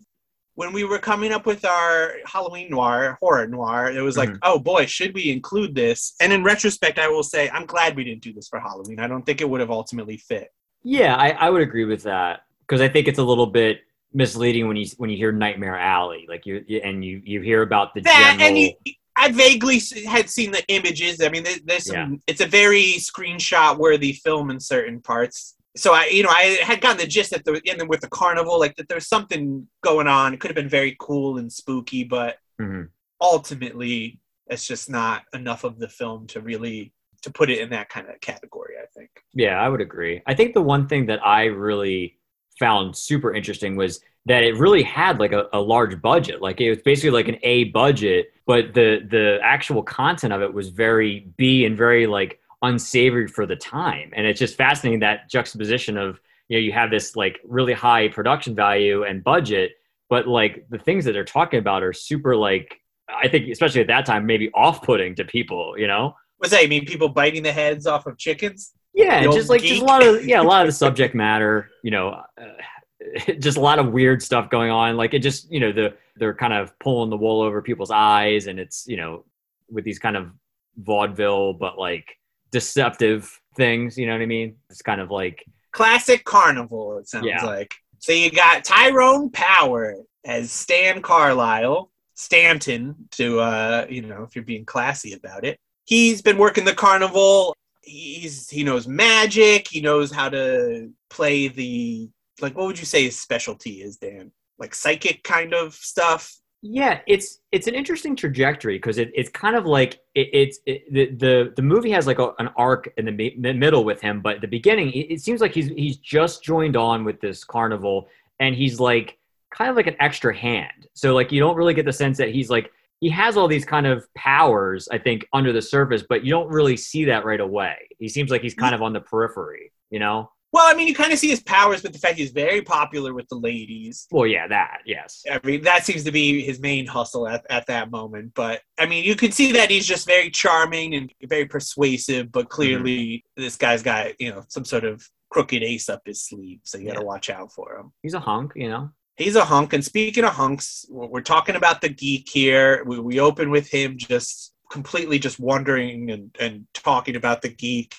when 0.57 0.73
we 0.73 0.85
were 0.85 0.99
coming 0.99 1.33
up 1.33 1.47
with 1.47 1.65
our 1.65 2.15
Halloween 2.27 2.69
noir, 2.71 3.17
horror 3.21 3.47
noir, 3.47 3.91
it 3.91 4.01
was 4.01 4.17
like, 4.17 4.31
Mhm. 4.31 4.39
oh 4.43 4.59
boy, 4.59 4.87
should 4.87 5.15
we 5.15 5.31
include 5.31 5.75
this? 5.75 6.15
And 6.21 6.33
in 6.33 6.43
retrospect, 6.43 6.99
I 6.99 7.09
will 7.09 7.23
say, 7.23 7.49
I'm 7.51 7.67
glad 7.67 7.95
we 7.95 8.05
didn't 8.05 8.23
do 8.23 8.33
this 8.33 8.49
for 8.49 8.59
Halloween. 8.59 8.99
I 8.99 9.07
don't 9.07 9.25
think 9.25 9.41
it 9.41 9.49
would 9.49 9.61
have 9.61 9.71
ultimately 9.71 10.17
fit. 10.17 10.49
Yeah, 10.83 11.15
I, 11.17 11.31
I 11.31 11.51
would 11.51 11.63
agree 11.63 11.85
with 11.85 12.03
that. 12.03 12.41
because 12.67 12.81
I 12.81 12.89
think 12.89 13.07
it's 13.07 13.19
a 13.21 13.23
little 13.23 13.47
bit 13.47 13.81
misleading 14.13 14.67
when 14.67 14.77
you 14.77 14.87
when 14.97 15.11
you 15.11 15.17
hear 15.17 15.31
Nightmare 15.31 15.77
Alley, 15.79 16.27
like 16.29 16.47
you 16.47 16.65
and 16.83 17.05
you 17.05 17.21
you 17.25 17.41
hear 17.43 17.63
about 17.63 17.93
the 17.95 18.01
that 18.03 18.37
general. 18.39 18.49
and 18.49 18.59
you, 18.59 18.95
I 19.15 19.31
vaguely 19.33 19.81
had 20.07 20.29
seen 20.31 20.51
the 20.53 20.65
images. 20.69 21.21
I 21.23 21.29
mean, 21.29 21.43
there, 21.45 21.57
there's 21.65 21.87
some. 21.87 22.23
It's 22.27 22.41
a 22.41 22.47
very 22.47 22.95
screenshot 22.99 23.79
worthy 23.79 24.13
film 24.13 24.51
in 24.51 24.59
certain 24.61 25.01
parts. 25.01 25.56
So 25.76 25.92
I, 25.92 26.06
you 26.06 26.23
know, 26.23 26.30
I 26.30 26.59
had 26.62 26.80
gotten 26.80 26.99
the 26.99 27.06
gist 27.06 27.30
that 27.33 27.45
the 27.45 27.61
and 27.68 27.80
then 27.80 27.88
with 27.88 28.00
the 28.00 28.09
carnival, 28.09 28.59
like 28.59 28.76
that 28.76 28.88
there's 28.88 29.09
something 29.09 29.66
going 29.83 30.06
on. 30.06 30.35
It 30.35 30.40
could 30.40 30.49
have 30.49 30.56
been 30.56 30.68
very 30.68 30.97
cool 30.99 31.38
and 31.38 31.52
spooky, 31.52 32.04
but 32.04 32.37
Mhm. 32.61 32.88
ultimately, 33.21 34.21
it's 34.49 34.66
just 34.66 34.88
not 34.88 35.25
enough 35.35 35.64
of 35.64 35.78
the 35.78 35.88
film 35.88 36.26
to 36.28 36.40
really 36.40 36.92
to 37.23 37.30
put 37.33 37.50
it 37.50 37.59
in 37.59 37.71
that 37.71 37.88
kind 37.88 38.09
of 38.09 38.21
category. 38.21 38.75
I 38.83 38.87
think. 38.97 39.11
Yeah, 39.35 39.61
I 39.61 39.68
would 39.68 39.80
agree. 39.80 40.23
I 40.26 40.35
think 40.35 40.54
the 40.54 40.62
one 40.62 40.87
thing 40.88 41.06
that 41.06 41.25
I 41.26 41.45
really 41.47 42.18
found 42.59 42.97
super 42.97 43.35
interesting 43.35 43.76
was 43.76 44.00
that 44.26 44.42
it 44.42 44.56
really 44.56 44.83
had 44.83 45.18
like 45.21 45.33
a, 45.33 45.47
a 45.52 45.61
large 45.61 46.00
budget. 46.00 46.40
Like 46.40 46.61
it 46.61 46.71
was 46.71 46.83
basically 46.83 47.11
like 47.11 47.28
an 47.28 47.38
A 47.42 47.64
budget, 47.64 48.33
but 48.47 48.75
the 48.75 49.06
the 49.11 49.38
actual 49.42 49.83
content 49.83 50.33
of 50.33 50.40
it 50.42 50.52
was 50.52 50.68
very 50.71 51.28
B 51.37 51.64
and 51.66 51.76
very 51.76 52.06
like 52.06 52.40
unsavory 52.63 53.29
for 53.29 53.47
the 53.47 53.57
time. 53.57 54.13
And 54.15 54.27
it's 54.27 54.39
just 54.39 54.57
fascinating 54.57 55.01
that 55.01 55.29
juxtaposition 55.31 55.97
of 55.97 56.21
you 56.49 56.57
know 56.57 56.61
you 56.61 56.73
have 56.73 56.91
this 56.91 57.17
like 57.17 57.41
really 57.45 57.73
high 57.73 58.09
production 58.09 58.55
value 58.55 59.05
and 59.05 59.23
budget, 59.23 59.73
but 60.09 60.27
like 60.27 60.67
the 60.71 60.79
things 60.79 61.05
that 61.05 61.13
they're 61.13 61.25
talking 61.25 61.59
about 61.59 61.83
are 61.83 61.93
super 61.93 62.37
like 62.37 62.81
I 63.09 63.29
think 63.29 63.49
especially 63.49 63.81
at 63.81 63.87
that 63.89 64.07
time 64.07 64.27
maybe 64.27 64.51
off 64.55 64.83
putting 64.83 65.15
to 65.17 65.25
people. 65.25 65.75
You 65.79 65.87
know. 65.87 66.15
What's 66.39 66.53
that? 66.53 66.63
You 66.63 66.69
mean 66.69 66.85
people 66.85 67.09
biting 67.09 67.43
the 67.43 67.53
heads 67.53 67.87
off 67.87 68.07
of 68.07 68.19
chickens? 68.19 68.73
Yeah, 68.93 69.23
The 69.23 69.33
just 69.33 69.49
like 69.49 69.63
just 69.63 69.83
a 69.83 69.85
lot 69.85 70.07
of 70.07 70.25
yeah, 70.25 70.41
a 70.41 70.45
lot 70.45 70.63
of 70.63 70.69
the 70.69 70.73
subject 70.85 71.15
matter, 71.15 71.71
you 71.83 71.91
know, 71.91 72.23
uh, 72.41 73.33
just 73.39 73.59
a 73.59 73.61
lot 73.61 73.79
of 73.79 73.93
weird 73.93 74.23
stuff 74.23 74.51
going 74.51 74.71
on. 74.71 74.97
Like 74.97 75.15
it 75.15 75.21
just, 75.21 75.51
you 75.51 75.61
know, 75.61 75.73
the 75.73 75.95
they're 76.17 76.35
kind 76.35 76.53
of 76.53 76.79
pulling 76.79 77.11
the 77.11 77.17
wool 77.17 77.43
over 77.43 77.61
people's 77.63 77.91
eyes, 77.91 78.47
and 78.47 78.59
it's 78.59 78.87
you 78.87 78.97
know, 78.97 79.25
with 79.71 79.85
these 79.85 79.99
kind 79.99 80.17
of 80.17 80.31
vaudeville 80.77 81.55
but 81.55 81.79
like 81.79 82.19
deceptive 82.61 83.39
things. 83.55 83.99
You 83.99 84.07
know 84.07 84.13
what 84.15 84.23
I 84.23 84.27
mean? 84.27 84.57
It's 84.71 84.81
kind 84.81 85.01
of 85.01 85.11
like 85.11 85.45
classic 85.73 86.25
carnival 86.25 86.97
it 86.99 87.07
sounds 87.07 87.27
Yeah. 87.27 87.45
like 87.45 87.75
so 87.99 88.11
you 88.11 88.31
got 88.31 88.65
tyrone 88.65 89.29
power 89.31 89.95
as 90.25 90.51
stan 90.51 91.03
carlisle 91.03 91.91
stanton 92.15 92.95
to 93.11 93.41
uh 93.41 93.85
you 93.91 94.01
know 94.01 94.23
if 94.23 94.35
you're 94.35 94.43
being 94.53 94.65
classy 94.65 95.13
about 95.13 95.45
it 95.45 95.59
he's 95.85 96.23
been 96.23 96.39
working 96.39 96.65
the 96.65 96.75
carnival 96.75 97.55
he's 97.83 98.49
he 98.49 98.65
knows 98.65 98.89
magic 98.89 99.69
he 99.69 99.83
knows 99.83 100.11
how 100.11 100.31
to 100.31 100.91
play 101.11 101.49
the 101.49 102.09
like 102.41 102.57
what 102.57 102.67
would 102.67 102.79
you 102.79 102.87
say 102.87 103.05
his 103.05 103.19
specialty 103.19 103.83
is 103.83 103.99
dan 103.99 104.33
like 104.59 104.75
psychic 104.75 105.23
kind 105.25 105.53
of 105.53 105.75
stuff 105.75 106.35
Yeah, 106.68 107.00
it's 107.06 107.38
it's 107.52 107.68
an 107.68 107.75
interesting 107.75 108.16
trajectory 108.16 108.76
because 108.76 108.99
it, 108.99 109.12
it's 109.14 109.30
kind 109.30 109.54
of 109.54 109.66
like 109.66 110.00
it, 110.16 110.28
it's 110.32 110.58
it, 110.66 110.92
the, 110.92 111.06
the 111.11 111.52
the 111.54 111.62
movie 111.62 111.92
has 111.92 112.08
like 112.08 112.18
a, 112.18 112.32
an 112.40 112.49
arc 112.56 112.92
in 112.96 113.04
the, 113.04 113.12
mi- 113.12 113.37
the 113.38 113.52
middle 113.52 113.85
with 113.85 114.00
him, 114.00 114.20
but 114.20 114.37
at 114.37 114.40
the 114.40 114.49
beginning 114.49 114.90
it, 114.90 115.12
it 115.12 115.20
seems 115.20 115.40
like 115.40 115.54
he's 115.54 115.68
he's 115.68 115.96
just 115.99 116.42
joined 116.42 116.76
on 116.76 117.04
with 117.04 117.20
this 117.20 117.44
carnival, 117.44 118.08
and 118.40 118.54
he's 118.54 118.80
like 118.80 119.16
kind 119.52 119.70
of 119.70 119.76
like 119.76 119.87
an 119.87 119.94
extra 120.00 120.37
hand. 120.37 120.88
So 120.94 121.14
like 121.14 121.30
you 121.30 121.38
don't 121.38 121.56
really 121.56 121.73
get 121.75 121.85
the 121.85 121.92
sense 121.92 122.18
that 122.18 122.30
he's 122.30 122.50
like 122.50 122.73
he 123.00 123.11
has 123.11 123.37
all 123.37 123.46
these 123.46 123.64
kind 123.64 123.87
of 123.87 124.12
powers, 124.14 124.88
I 124.90 124.99
think, 124.99 125.28
under 125.32 125.52
the 125.52 125.62
surface, 125.62 126.02
but 126.08 126.25
you 126.25 126.30
don't 126.30 126.49
really 126.49 126.76
see 126.76 127.04
that 127.04 127.25
right 127.25 127.40
away. 127.40 127.76
He 127.99 128.08
seems 128.08 128.30
like 128.30 128.42
he's 128.42 128.54
kind 128.54 128.75
of 128.75 128.82
on 128.82 128.92
the 128.92 129.00
periphery, 129.00 129.70
you 129.90 130.00
know. 130.00 130.32
Well 130.57 130.67
i 130.73 130.75
mean 130.77 130.89
you 130.89 130.95
kind 130.95 131.13
of 131.13 131.19
see 131.19 131.29
his 131.29 131.43
powers 131.43 131.83
but 131.83 131.93
the 131.93 131.99
fact 131.99 132.19
he's 132.19 132.33
very 132.33 132.63
popular 132.63 133.13
with 133.13 133.29
the 133.29 133.37
ladies 133.37 134.07
Well, 134.11 134.27
yeah, 134.27 134.47
that 134.49 134.79
yes, 134.87 135.23
I 135.31 135.41
mean, 135.45 135.63
that 135.63 135.85
seems 135.85 136.05
to 136.05 136.13
be 136.13 136.43
his 136.43 136.59
main 136.61 136.87
hustle 136.87 137.29
at, 137.29 137.45
at 137.51 137.67
that 137.67 137.91
moment. 137.91 138.33
But 138.35 138.63
I 138.79 138.87
mean, 138.87 139.05
you 139.05 139.15
can 139.17 139.33
see 139.33 139.53
that 139.53 139.71
he's 139.71 139.87
just 139.87 140.07
very 140.07 140.31
charming 140.31 140.95
and 140.95 141.13
very 141.25 141.47
persuasive, 141.47 142.31
but 142.33 142.49
clearly 142.49 142.99
mm-hmm. 142.99 143.43
this 143.43 143.57
guy's 143.57 143.83
got, 143.83 144.19
you 144.21 144.31
know, 144.31 144.45
some 144.49 144.65
sort 144.65 144.85
of 144.85 145.07
crooked 145.31 145.63
ace 145.63 145.89
up 145.89 146.03
his 146.07 146.23
sleeve. 146.29 146.61
So 146.65 146.79
you 146.79 146.87
got 146.87 146.95
to 146.95 147.01
Yeah. 147.01 147.07
watch 147.07 147.29
out 147.31 147.53
for 147.53 147.77
him. 147.79 147.93
he's 148.03 148.15
a 148.15 148.21
hunk, 148.21 148.53
you 148.57 148.69
know. 148.69 148.91
He's 149.17 149.37
a 149.37 149.45
hunk. 149.45 149.73
And 149.73 149.85
speaking 149.85 150.25
of 150.25 150.33
hunks, 150.33 150.87
we're 150.89 151.07
we're 151.13 151.21
talking 151.35 151.57
about 151.57 151.81
the 151.81 151.89
geek 151.89 152.29
here. 152.29 152.83
We, 152.87 152.99
we 153.01 153.21
open 153.21 153.51
with 153.51 153.69
him 153.69 153.97
just 153.99 154.53
completely 154.71 155.19
just 155.19 155.39
wondering 155.39 156.11
and, 156.11 156.37
and 156.41 156.67
talking 156.75 157.17
about 157.17 157.43
the 157.43 157.49
geek. 157.51 157.95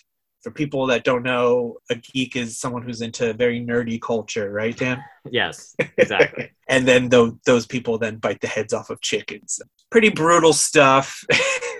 For 0.47 0.51
people 0.51 0.87
that 0.87 1.03
don't 1.03 1.23
know, 1.23 1.75
a 1.89 1.95
geek 1.95 2.37
is 2.37 2.57
someone 2.57 2.81
who's 2.81 3.01
into 3.01 3.33
very 3.33 3.59
nerdy 3.59 4.01
culture, 4.01 4.49
right, 4.49 4.77
Dan? 4.77 5.03
Yes, 5.29 5.75
exactly. 5.97 6.51
and 6.69 6.87
then 6.87 7.09
those 7.09 7.33
those 7.45 7.65
people 7.65 7.97
then 7.97 8.15
bite 8.15 8.39
the 8.39 8.47
heads 8.47 8.71
off 8.71 8.89
of 8.89 9.01
chickens. 9.01 9.59
Pretty 9.91 10.07
brutal 10.07 10.53
stuff. 10.53 11.21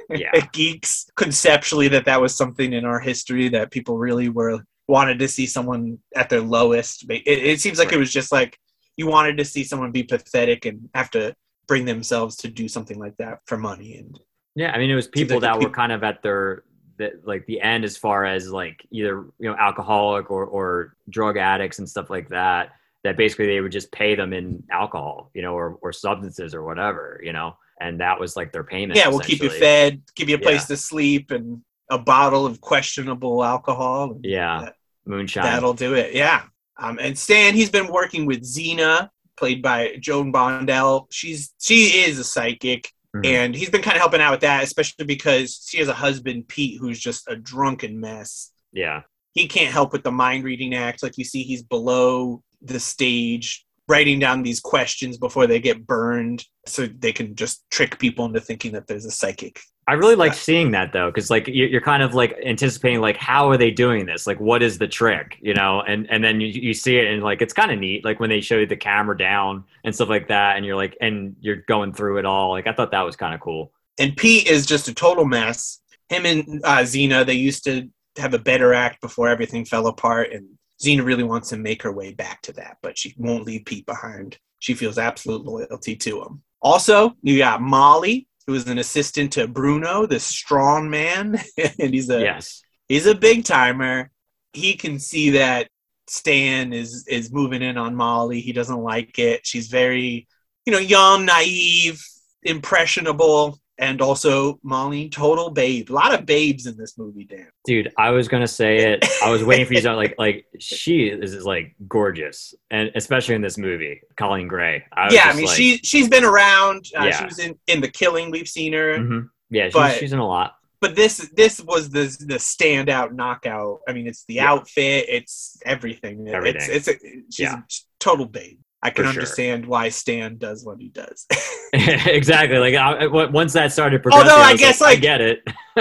Yeah. 0.10 0.32
Geeks 0.52 1.10
conceptually 1.16 1.88
that 1.88 2.04
that 2.04 2.20
was 2.20 2.36
something 2.36 2.74
in 2.74 2.84
our 2.84 3.00
history 3.00 3.48
that 3.48 3.72
people 3.72 3.98
really 3.98 4.28
were 4.28 4.60
wanted 4.86 5.20
to 5.20 5.30
see 5.30 5.46
someone 5.46 6.00
at 6.14 6.28
their 6.28 6.42
lowest. 6.42 7.06
It, 7.10 7.24
it 7.26 7.62
seems 7.62 7.80
like 7.80 7.94
it 7.94 7.98
was 7.98 8.12
just 8.12 8.34
like 8.34 8.60
you 8.98 9.08
wanted 9.08 9.38
to 9.38 9.46
see 9.46 9.64
someone 9.64 9.94
be 9.94 10.04
pathetic 10.04 10.66
and 10.66 10.90
have 10.94 11.10
to 11.12 11.34
bring 11.70 11.86
themselves 11.86 12.36
to 12.38 12.50
do 12.50 12.68
something 12.68 13.00
like 13.00 13.16
that 13.16 13.40
for 13.46 13.58
money 13.58 13.96
and 13.96 14.20
Yeah, 14.56 14.72
I 14.74 14.78
mean, 14.78 14.92
it 14.92 14.96
was 14.96 15.08
people 15.08 15.38
like 15.38 15.44
that 15.44 15.60
were 15.62 15.70
kind 15.70 15.94
of 15.94 16.04
at 16.04 16.22
their 16.22 16.64
the, 16.98 17.20
like 17.24 17.46
the 17.46 17.62
end 17.62 17.84
as 17.86 17.98
far 17.98 18.26
as 18.26 18.50
like 18.50 18.86
either 18.92 19.26
you 19.40 19.50
know 19.50 19.56
alcoholic 19.56 20.30
or 20.32 20.46
or 20.46 20.96
drug 21.10 21.38
addicts 21.38 21.80
and 21.80 21.90
stuff 21.90 22.10
like 22.10 22.30
that. 22.30 22.72
That 23.04 23.16
basically 23.16 23.46
they 23.46 23.62
would 23.62 23.72
just 23.72 23.92
pay 23.92 24.16
them 24.16 24.34
in 24.34 24.64
alcohol, 24.72 25.30
you 25.34 25.42
know, 25.42 25.54
or 25.54 25.78
or 25.82 25.94
substances 25.94 26.54
or 26.54 26.64
whatever, 26.64 27.22
you 27.24 27.32
know, 27.32 27.56
and 27.80 28.00
that 28.02 28.20
was 28.20 28.36
like 28.36 28.52
their 28.52 28.64
payment. 28.64 28.98
yeah, 28.98 29.08
we'll 29.08 29.20
keep 29.20 29.42
you 29.42 29.50
fed, 29.50 30.02
give 30.16 30.28
you 30.28 30.36
a 30.36 30.40
place 30.40 30.62
Yeah. 30.64 30.76
to 30.76 30.78
sleep, 30.78 31.32
and 31.32 31.62
a 31.90 31.98
bottle 31.98 32.46
of 32.46 32.60
questionable 32.60 33.44
alcohol. 33.46 34.20
Yeah, 34.24 34.62
that- 34.66 34.76
moonshine. 35.06 35.44
That'll 35.44 35.74
do 35.74 35.94
it. 35.94 36.14
Yeah. 36.16 36.44
Um, 36.80 37.00
and 37.00 37.18
Stan, 37.18 37.54
he's 37.54 37.70
been 37.70 37.88
working 37.88 38.26
with 38.26 38.44
Zeena, 38.44 39.10
played 39.38 39.62
by 39.62 39.96
Joan 40.00 40.34
Blondell. 40.34 41.08
She's 41.12 41.54
she 41.62 42.02
is 42.04 42.20
a 42.20 42.24
psychic, 42.24 42.92
Mhm. 43.22 43.26
and 43.26 43.56
he's 43.56 43.70
been 43.70 43.82
kind 43.82 43.96
of 43.96 44.02
helping 44.02 44.22
out 44.22 44.32
with 44.32 44.42
that, 44.42 44.64
especially 44.64 45.06
because 45.06 45.66
she 45.68 45.78
has 45.80 45.88
a 45.88 45.94
husband, 45.94 46.48
Pete, 46.48 46.80
who's 46.80 47.00
just 47.00 47.28
a 47.28 47.36
drunken 47.36 48.00
mess. 48.00 48.52
yeah, 48.74 49.04
He 49.34 49.48
can't 49.48 49.72
help 49.72 49.94
with 49.94 50.04
the 50.04 50.12
mind 50.12 50.44
reading 50.44 50.74
act. 50.76 51.04
Like 51.04 51.18
you 51.18 51.24
see, 51.24 51.44
he's 51.44 51.64
below 51.64 52.44
the 52.62 52.80
stage, 52.80 53.66
writing 53.88 54.20
down 54.20 54.44
these 54.44 54.60
questions 54.60 55.18
before 55.18 55.48
they 55.48 55.60
get 55.60 55.86
burned, 55.88 56.44
so 56.66 56.86
they 56.88 57.12
can 57.14 57.36
just 57.36 57.64
trick 57.70 57.98
people 58.00 58.26
into 58.26 58.40
thinking 58.42 58.72
that 58.74 58.88
there's 58.88 59.06
a 59.06 59.12
psychic. 59.12 59.62
I 59.88 59.94
really 59.94 60.16
like 60.16 60.34
seeing 60.34 60.72
that 60.72 60.92
though, 60.92 61.10
because 61.10 61.30
like 61.30 61.48
you- 61.48 61.66
you're 61.68 61.82
kind 61.82 62.04
of 62.04 62.14
like 62.14 62.38
anticipating 62.46 63.00
like 63.00 63.16
how 63.18 63.50
are 63.50 63.58
they 63.58 63.72
doing 63.72 64.06
this? 64.06 64.28
Like 64.28 64.40
what 64.40 64.62
is 64.62 64.78
the 64.78 64.88
trick? 64.88 65.38
You 65.42 65.54
know, 65.54 65.82
and 65.82 66.10
and 66.12 66.24
then 66.24 66.42
you, 66.42 66.48
you 66.48 66.74
see 66.74 66.98
it 66.98 67.08
and 67.08 67.24
like 67.24 67.42
it's 67.42 67.54
kind 67.54 67.72
of 67.72 67.80
neat. 67.80 68.04
Like 68.04 68.20
when 68.20 68.30
they 68.30 68.42
show 68.42 68.58
you 68.58 68.66
the 68.66 68.76
camera 68.76 69.18
down 69.18 69.64
and 69.86 69.96
stuff 69.96 70.10
like 70.10 70.28
that, 70.28 70.58
and 70.58 70.66
you're 70.66 70.76
like 70.76 70.98
and 71.00 71.36
you're 71.40 71.64
going 71.68 71.94
through 71.94 72.18
it 72.18 72.26
all. 72.26 72.50
Like 72.52 72.68
I 72.68 72.74
thought 72.74 72.92
that 72.92 73.02
was 73.06 73.16
kind 73.16 73.34
of 73.34 73.40
cool. 73.40 73.72
and 74.00 74.16
Pete 74.18 74.48
is 74.48 74.66
just 74.66 74.88
a 74.90 74.94
total 74.94 75.26
mess. 75.26 75.80
Him 76.10 76.26
and 76.26 76.62
uh, 76.64 76.84
Zeena, 76.84 77.26
they 77.26 77.34
used 77.34 77.64
to 77.66 77.90
have 78.18 78.34
a 78.34 78.40
better 78.40 78.74
act 78.74 79.02
before 79.02 79.28
everything 79.30 79.66
fell 79.66 79.88
apart, 79.88 80.32
and 80.34 80.48
Zeena 80.84 81.04
really 81.04 81.24
wants 81.24 81.50
to 81.50 81.58
make 81.58 81.82
her 81.84 81.92
way 81.92 82.14
back 82.14 82.42
to 82.44 82.54
that, 82.54 82.78
but 82.82 82.98
she 82.98 83.14
won't 83.18 83.46
leave 83.46 83.66
Pete 83.66 83.86
behind. 83.86 84.38
She 84.60 84.74
feels 84.74 84.98
absolute 84.98 85.44
loyalty 85.46 85.96
to 85.98 86.22
him. 86.24 86.42
Also, 86.62 87.14
you 87.24 87.38
got 87.38 87.62
Molly, 87.62 88.27
who 88.48 88.54
is 88.54 88.68
an 88.68 88.78
assistant 88.78 89.34
to 89.34 89.48
Bruno, 89.48 90.06
the 90.06 90.20
strong 90.20 90.90
man, 90.90 91.40
and 91.80 91.94
he's 91.94 92.10
a 92.10 92.22
yes. 92.22 92.64
he's 92.88 93.06
a 93.06 93.14
big 93.14 93.44
timer. 93.44 94.10
He 94.54 94.76
can 94.76 95.00
see 95.00 95.32
that 95.32 95.68
Stan 96.08 96.74
is 96.74 97.06
is 97.08 97.32
moving 97.32 97.62
in 97.62 97.78
on 97.78 97.94
Molly. 97.94 98.40
He 98.40 98.54
doesn't 98.54 98.82
like 98.82 99.20
it. 99.20 99.46
She's 99.46 99.68
very, 99.68 100.28
you 100.66 100.72
know, 100.72 100.80
young, 100.80 101.26
naive, 101.26 102.02
impressionable, 102.42 103.60
and 103.80 104.02
also 104.02 104.60
Molly, 104.64 105.10
total 105.10 105.50
babe. 105.50 105.90
A 105.92 105.94
lot 105.94 106.14
of 106.14 106.26
babes 106.26 106.66
in 106.66 106.76
this 106.78 106.98
movie, 106.98 107.26
Dan. 107.26 107.48
Dude, 107.66 107.92
I 107.98 108.12
was 108.12 108.28
gonna 108.28 108.48
say 108.48 108.78
it. 108.92 109.06
I 109.24 109.30
was 109.30 109.44
waiting 109.44 109.66
for 109.66 109.74
you 109.74 109.82
to 109.82 109.94
like 109.96 110.16
like 110.18 110.46
she 110.60 111.08
is, 111.08 111.34
is 111.34 111.46
like 111.46 111.76
gorgeous, 111.88 112.54
and 112.72 112.92
especially 112.96 113.36
in 113.36 113.42
this 113.42 113.58
movie, 113.58 114.02
Coleen 114.20 114.48
Gray. 114.48 114.84
I 114.94 115.14
Yeah, 115.14 115.24
I 115.26 115.34
mean, 115.36 115.46
like, 115.46 115.56
she 115.56 115.78
she's 115.78 116.10
been 116.10 116.24
around. 116.24 116.86
Uh, 116.96 117.12
She 117.12 117.26
was 117.26 117.40
in 117.40 117.58
in 117.68 117.82
the 117.82 117.90
Killing. 117.90 118.32
We've 118.32 118.48
seen 118.48 118.74
her, 118.74 118.98
mhm. 118.98 119.30
yeah, 119.50 119.66
she's, 119.66 119.74
but- 119.74 119.98
she's 120.00 120.14
in 120.14 120.20
a 120.20 120.28
lot. 120.28 120.54
but 120.80 120.96
this 120.96 121.30
this 121.36 121.60
was 121.62 121.90
the 121.90 122.04
the 122.28 122.36
standout 122.36 123.14
knockout. 123.14 123.80
I 123.88 123.94
mean, 123.94 124.08
it's 124.08 124.26
the 124.26 124.36
Yeah. 124.36 124.52
outfit, 124.52 125.06
it's 125.10 125.60
everything. 125.66 126.28
Everything. 126.28 126.62
It's 126.70 126.88
it's 126.88 127.04
a, 127.04 127.08
she's 127.32 127.40
Yeah. 127.40 127.60
a 127.60 127.64
total 128.00 128.26
babe. 128.26 128.60
I 128.84 128.90
can 128.92 129.06
sure. 129.06 129.10
understand 129.10 129.66
why 129.66 129.90
Stan 129.90 130.38
does 130.38 130.64
what 130.66 130.80
he 130.80 130.90
does. 130.90 131.26
exactly. 131.74 132.58
Like 132.60 132.76
I, 132.76 133.06
I- 133.06 133.26
once 133.30 133.54
that 133.54 133.72
started 133.72 134.02
progressing, 134.04 134.30
Although 134.30 134.42
I 134.42 134.52
was 134.54 134.62
guess, 134.62 134.82
I 134.82 134.92
like- 134.92 135.02
get 135.02 135.22
it. 135.22 135.44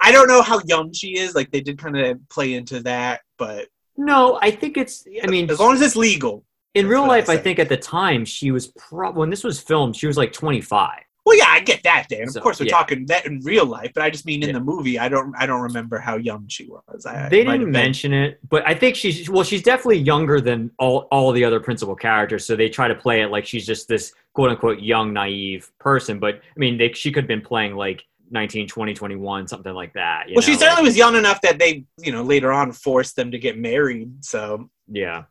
I 0.00 0.12
don't 0.12 0.28
know 0.28 0.42
how 0.42 0.60
young 0.66 0.92
she 0.92 1.18
is. 1.18 1.34
Like 1.34 1.50
they 1.50 1.60
did 1.60 1.78
kind 1.78 1.96
of 1.96 2.18
play 2.28 2.54
into 2.54 2.80
that, 2.80 3.20
but 3.38 3.68
no, 3.96 4.38
I 4.40 4.50
think 4.50 4.76
it's. 4.76 5.04
I 5.22 5.26
mean, 5.26 5.50
as 5.50 5.58
long 5.60 5.74
as 5.74 5.80
it's 5.82 5.96
legal, 5.96 6.44
In 6.74 6.86
real 6.88 7.02
what 7.02 7.10
I 7.10 7.16
life, 7.18 7.28
I, 7.28 7.36
think 7.36 7.58
at 7.58 7.68
the 7.68 7.76
time 7.76 8.24
she 8.24 8.50
was 8.50 8.68
pro- 8.68 9.10
when 9.12 9.28
this 9.30 9.44
was 9.44 9.60
filmed, 9.60 9.96
she 9.96 10.06
was 10.06 10.16
like 10.16 10.32
25. 10.32 11.00
Well, 11.26 11.36
yeah, 11.36 11.46
I 11.48 11.60
get 11.60 11.82
that, 11.82 12.06
Dan. 12.08 12.22
Of 12.24 12.30
So, 12.30 12.40
course, 12.40 12.58
we're 12.60 12.66
yeah. 12.66 12.72
talking 12.72 13.06
that 13.06 13.26
in 13.26 13.40
real 13.40 13.66
life, 13.66 13.92
but 13.94 14.02
I 14.02 14.10
just 14.10 14.24
mean 14.26 14.42
in 14.42 14.48
Yeah. 14.48 14.54
the 14.54 14.60
movie. 14.60 14.98
I 14.98 15.08
don't. 15.08 15.34
I 15.38 15.46
don't 15.46 15.60
remember 15.60 15.98
how 15.98 16.16
young 16.16 16.48
she 16.48 16.66
was. 16.66 17.04
I, 17.06 17.28
they 17.28 17.42
it 17.42 17.46
might 17.46 17.52
have 17.54 17.60
didn't 17.60 17.72
mention 17.72 18.12
it, 18.12 18.40
but 18.48 18.66
I 18.66 18.74
think 18.74 18.96
she's 18.96 19.28
well, 19.28 19.44
she's 19.44 19.62
definitely 19.62 19.98
younger 19.98 20.40
than 20.40 20.70
all 20.78 21.08
all 21.12 21.30
the 21.32 21.44
other 21.44 21.60
principal 21.60 21.94
characters. 21.94 22.46
So 22.46 22.56
they 22.56 22.68
try 22.68 22.88
to 22.88 22.94
play 22.94 23.20
it 23.22 23.28
like 23.30 23.46
she's 23.46 23.66
just 23.66 23.86
this 23.86 24.12
quote 24.32 24.50
unquote 24.50 24.80
young, 24.80 25.12
naive 25.12 25.70
person. 25.78 26.18
But 26.18 26.36
I 26.36 26.58
mean, 26.58 26.78
they, 26.78 26.92
she 26.92 27.12
could 27.12 27.24
have 27.24 27.28
been 27.28 27.42
playing 27.42 27.74
like 27.76 28.04
19, 28.30 28.66
20, 28.68 28.94
21, 28.94 29.48
something 29.48 29.74
like 29.74 29.92
that. 29.94 30.28
you 30.28 30.34
Well, 30.36 30.42
she 30.42 30.54
certainly 30.54 30.76
like- 30.76 30.84
was 30.84 30.96
young 30.96 31.16
enough 31.16 31.40
that 31.42 31.58
they, 31.58 31.84
you 31.98 32.12
know, 32.12 32.22
later 32.22 32.52
on 32.52 32.70
forced 32.72 33.16
them 33.16 33.32
to 33.32 33.38
get 33.38 33.58
married. 33.58 34.24
So 34.24 34.70
yeah, 34.88 35.24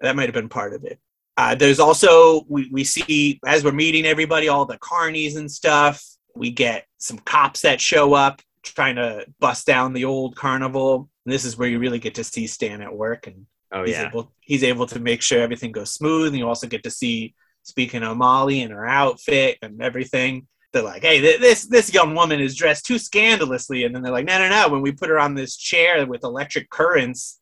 that 0.00 0.16
might 0.16 0.26
have 0.26 0.34
been 0.34 0.48
part 0.48 0.72
of 0.72 0.84
it. 0.84 0.98
Uh, 1.36 1.54
there's 1.54 1.78
also 1.78 2.44
we, 2.48 2.68
we 2.70 2.84
see 2.84 3.38
as 3.46 3.62
we're 3.62 3.72
meeting 3.72 4.06
everybody, 4.06 4.48
all 4.48 4.64
the 4.64 4.78
carnies 4.78 5.36
and 5.36 5.50
stuff. 5.50 6.02
We 6.34 6.50
get 6.50 6.86
some 6.98 7.18
cops 7.18 7.62
that 7.62 7.80
show 7.80 8.14
up 8.14 8.40
trying 8.62 8.96
to 8.96 9.26
bust 9.38 9.66
down 9.66 9.92
the 9.92 10.04
old 10.04 10.36
carnival. 10.36 11.08
And 11.24 11.32
this 11.32 11.44
is 11.44 11.56
where 11.56 11.68
you 11.68 11.78
really 11.78 11.98
get 11.98 12.14
to 12.16 12.24
see 12.24 12.46
Stan 12.46 12.82
at 12.82 12.94
work, 12.94 13.26
and 13.26 13.46
oh 13.72 13.84
he's 13.84 13.96
yeah, 13.96 14.08
able 14.08 14.32
he's 14.40 14.64
able 14.64 14.86
to 14.86 15.00
make 15.00 15.22
sure 15.22 15.40
everything 15.40 15.72
goes 15.72 15.92
smooth. 15.92 16.28
And 16.28 16.38
you 16.38 16.48
also 16.48 16.66
get 16.66 16.82
to 16.84 16.90
see, 16.90 17.34
speaking 17.62 18.02
of 18.02 18.16
Molly 18.16 18.62
and 18.62 18.72
her 18.72 18.86
outfit 18.86 19.58
and 19.62 19.82
everything. 19.82 20.46
They're 20.72 20.82
like, 20.82 21.02
"Hey, 21.02 21.20
th- 21.20 21.40
this 21.40 21.66
this 21.66 21.92
young 21.92 22.14
woman 22.14 22.40
is 22.40 22.56
dressed 22.56 22.86
too 22.86 22.98
scandalously," 22.98 23.84
and 23.84 23.94
then 23.94 24.02
they're 24.02 24.12
like, 24.12 24.26
"No, 24.26 24.38
no, 24.38 24.48
no! 24.48 24.68
When 24.68 24.82
we 24.82 24.92
put 24.92 25.08
her 25.08 25.18
on 25.18 25.34
this 25.34 25.56
chair 25.56 26.04
with 26.06 26.24
electric 26.24 26.70
currents, 26.70 27.40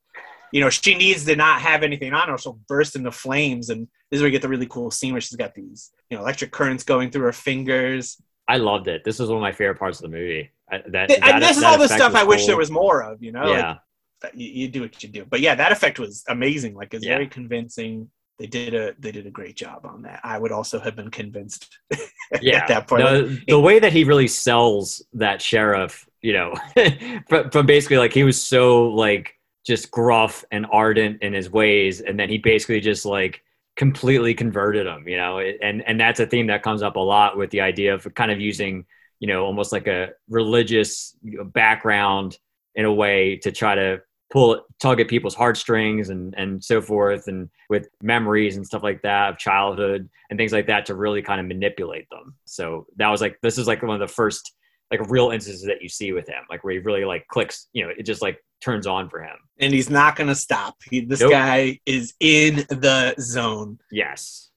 you 0.54 0.60
know, 0.60 0.70
she 0.70 0.94
needs 0.94 1.24
to 1.24 1.34
not 1.34 1.60
have 1.60 1.82
anything 1.82 2.12
on 2.14 2.28
her. 2.28 2.38
She'll 2.38 2.60
burst 2.68 2.94
into 2.94 3.10
flames." 3.10 3.70
And 3.70 3.88
this 4.10 4.18
is 4.18 4.22
where 4.22 4.28
you 4.28 4.32
get 4.32 4.42
the 4.42 4.48
really 4.48 4.66
cool 4.68 4.90
scene 4.92 5.12
where 5.12 5.20
she's 5.20 5.36
got 5.36 5.52
these, 5.54 5.90
you 6.08 6.16
know, 6.16 6.22
electric 6.22 6.52
currents 6.52 6.84
going 6.84 7.10
through 7.10 7.22
her 7.24 7.32
fingers. 7.32 8.22
I 8.46 8.58
loved 8.58 8.86
it. 8.86 9.02
This 9.04 9.18
was 9.18 9.28
one 9.28 9.38
of 9.38 9.42
my 9.42 9.50
favorite 9.52 9.78
parts 9.80 9.98
of 9.98 10.10
the 10.10 10.16
movie. 10.16 10.50
I, 10.70 10.78
that, 10.88 11.08
Th- 11.08 11.18
that- 11.20 11.34
and 11.34 11.42
this 11.42 11.56
is 11.56 11.64
all 11.64 11.76
the 11.78 11.88
stuff 11.88 12.14
I 12.14 12.22
wish 12.22 12.46
there 12.46 12.56
was 12.56 12.70
more 12.70 13.02
of. 13.02 13.20
You 13.22 13.32
know, 13.32 13.46
Yeah, 13.50 13.76
that- 14.22 14.36
you, 14.38 14.48
you 14.48 14.68
do 14.68 14.82
what 14.82 15.02
you 15.02 15.08
do. 15.08 15.24
But 15.28 15.40
yeah, 15.40 15.56
that 15.56 15.72
effect 15.72 15.98
was 15.98 16.22
amazing. 16.28 16.74
Like 16.74 16.94
it's 16.94 17.04
Yeah. 17.04 17.14
very 17.14 17.26
convincing. 17.26 18.10
They 18.38 18.46
did 18.46 18.74
a 18.74 18.94
they 18.98 19.12
did 19.12 19.26
a 19.26 19.30
great 19.30 19.56
job 19.56 19.86
on 19.86 20.02
that. 20.02 20.20
I 20.24 20.38
would 20.38 20.50
also 20.52 20.78
have 20.80 20.94
been 20.96 21.10
convinced 21.10 21.68
yeah. 22.40 22.58
at 22.62 22.68
that 22.68 22.86
point. 22.88 23.02
The, 23.04 23.40
the 23.48 23.60
way 23.60 23.78
that 23.78 23.92
he 23.92 24.04
really 24.04 24.26
sells 24.28 25.02
that 25.14 25.40
sheriff, 25.42 26.08
you 26.20 26.32
know, 26.32 26.54
from, 27.28 27.50
from 27.50 27.66
basically 27.66 27.98
like 27.98 28.12
he 28.12 28.24
was 28.24 28.40
so 28.42 28.88
like 28.88 29.34
just 29.64 29.90
gruff 29.90 30.44
and 30.50 30.66
ardent 30.70 31.22
in 31.22 31.32
his 31.32 31.50
ways, 31.50 32.00
and 32.00 32.18
then 32.18 32.28
he 32.28 32.38
basically 32.38 32.80
just 32.80 33.04
like 33.04 33.42
completely 33.76 34.34
converted 34.34 34.86
him, 34.86 35.08
you 35.08 35.16
know, 35.16 35.38
and 35.38 35.82
and 35.86 36.00
that's 36.00 36.20
a 36.20 36.26
theme 36.26 36.46
that 36.48 36.62
comes 36.62 36.82
up 36.82 36.96
a 36.96 37.00
lot 37.00 37.36
with 37.36 37.50
the 37.50 37.60
idea 37.60 37.94
of 37.94 38.12
kind 38.14 38.30
of 38.30 38.40
using, 38.40 38.84
you 39.20 39.28
know, 39.28 39.44
almost 39.44 39.72
like 39.72 39.86
a 39.86 40.10
religious 40.28 41.16
background 41.46 42.38
in 42.74 42.84
a 42.84 42.92
way 42.92 43.36
to 43.36 43.50
try 43.50 43.74
to 43.74 44.00
pull 44.30 44.62
tug 44.80 45.00
at 45.00 45.08
people's 45.08 45.34
heartstrings 45.34 46.10
and 46.10 46.34
and 46.36 46.62
so 46.62 46.80
forth 46.80 47.28
and 47.28 47.48
with 47.70 47.88
memories 48.02 48.56
and 48.56 48.66
stuff 48.66 48.82
like 48.82 49.00
that 49.02 49.30
of 49.30 49.38
childhood 49.38 50.08
and 50.28 50.38
things 50.38 50.52
like 50.52 50.66
that 50.66 50.86
to 50.86 50.94
really 50.94 51.22
kind 51.22 51.40
of 51.40 51.46
manipulate 51.46 52.08
them. 52.10 52.34
So 52.44 52.86
that 52.96 53.08
was 53.08 53.20
like 53.20 53.38
this 53.42 53.58
is 53.58 53.66
like 53.66 53.82
one 53.82 54.00
of 54.00 54.06
the 54.06 54.12
first 54.12 54.52
like 54.98 55.10
real 55.10 55.30
instances 55.30 55.64
that 55.64 55.82
you 55.82 55.88
see 55.88 56.12
with 56.12 56.28
him 56.28 56.42
like 56.50 56.62
where 56.64 56.72
he 56.72 56.78
really 56.78 57.04
like 57.04 57.26
clicks 57.28 57.68
you 57.72 57.84
know 57.84 57.92
it 57.96 58.04
just 58.04 58.22
like 58.22 58.38
turns 58.60 58.86
on 58.86 59.08
for 59.08 59.22
him 59.22 59.36
and 59.58 59.72
he's 59.72 59.90
not 59.90 60.16
going 60.16 60.26
to 60.26 60.34
stop. 60.34 60.76
He, 60.90 61.00
this 61.00 61.20
Nope. 61.20 61.30
guy 61.30 61.78
is 61.86 62.14
in 62.18 62.56
the 62.68 63.14
zone. 63.20 63.78
yes 63.90 64.50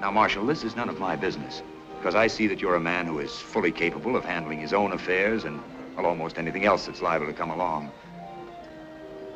Now, 0.00 0.10
Marshal, 0.10 0.44
this 0.46 0.64
is 0.64 0.74
none 0.74 0.88
of 0.88 0.98
my 0.98 1.14
business, 1.14 1.62
because 1.98 2.14
I 2.14 2.26
see 2.26 2.46
that 2.48 2.60
you're 2.60 2.76
a 2.76 2.80
man 2.80 3.06
who 3.06 3.18
is 3.20 3.32
fully 3.32 3.70
capable 3.70 4.16
of 4.16 4.24
handling 4.24 4.58
his 4.58 4.72
own 4.72 4.92
affairs 4.92 5.44
and, 5.44 5.60
well, 5.96 6.06
almost 6.06 6.38
anything 6.38 6.64
else 6.64 6.86
that's 6.86 7.02
liable 7.02 7.26
to 7.26 7.32
come 7.32 7.50
along. 7.50 7.92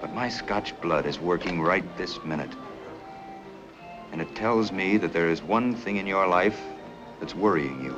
But 0.00 0.12
my 0.14 0.28
Scotch 0.28 0.78
blood 0.80 1.06
is 1.06 1.20
working 1.20 1.60
right 1.60 1.84
this 1.96 2.18
minute. 2.24 2.50
And 4.12 4.20
it 4.20 4.34
tells 4.34 4.72
me 4.72 4.96
that 4.96 5.12
there 5.12 5.28
is 5.28 5.42
one 5.42 5.74
thing 5.74 5.98
in 5.98 6.06
your 6.06 6.26
life 6.26 6.60
that's 7.20 7.34
worrying 7.34 7.84
you. 7.84 7.94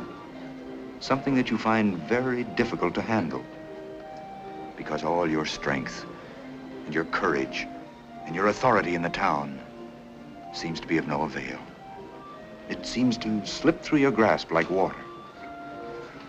Something 1.01 1.35
that 1.35 1.51
you 1.51 1.59
find 1.59 1.97
very 1.99 2.45
difficult 2.45 2.95
to 2.95 3.03
handle. 3.03 3.45
Because 4.77 5.05
all 5.05 5.29
your 5.29 5.45
strength 5.45 6.05
and 6.85 6.95
your 6.95 7.05
courage 7.05 7.67
and 8.27 8.35
your 8.35 8.49
authority 8.49 8.95
in 8.95 9.03
the 9.03 9.11
town 9.11 9.61
seems 10.53 10.81
to 10.81 10.87
be 10.87 10.99
of 10.99 11.07
no 11.07 11.23
avail. 11.23 11.59
It 12.69 12.85
seems 12.85 13.17
to 13.19 13.45
slip 13.47 13.83
through 13.83 13.99
your 13.99 14.11
grasp 14.11 14.51
like 14.51 14.71
water. 14.71 14.97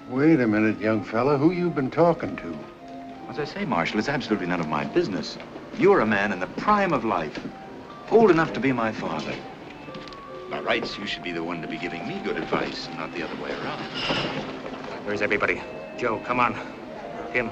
Wait 0.09 0.39
a 0.39 0.47
minute, 0.47 0.79
young 0.79 1.03
fella. 1.03 1.37
Who 1.37 1.51
you 1.51 1.69
been 1.69 1.89
talking 1.89 2.35
to? 2.37 2.57
As 3.29 3.39
I 3.39 3.45
say, 3.45 3.65
Marshal, 3.65 3.99
it's 3.99 4.09
absolutely 4.09 4.47
none 4.47 4.59
of 4.59 4.69
my 4.69 4.85
business. 4.85 5.37
You're 5.77 6.01
a 6.01 6.05
man 6.05 6.31
in 6.31 6.39
the 6.39 6.47
prime 6.47 6.93
of 6.93 7.03
life, 7.03 7.39
old 8.09 8.31
enough 8.31 8.53
to 8.53 8.59
be 8.59 8.71
my 8.71 8.91
father. 8.91 9.33
By 10.49 10.61
rights, 10.61 10.97
you 10.97 11.05
should 11.05 11.23
be 11.23 11.33
the 11.33 11.43
one 11.43 11.61
to 11.61 11.67
be 11.67 11.77
giving 11.77 12.07
me 12.07 12.19
good 12.23 12.37
advice, 12.37 12.87
not 12.95 13.13
the 13.13 13.21
other 13.21 13.35
way 13.43 13.51
around. 13.51 13.83
Where's 15.03 15.21
everybody? 15.21 15.61
Joe, 15.97 16.19
come 16.19 16.39
on. 16.39 16.55
Tim, 17.33 17.49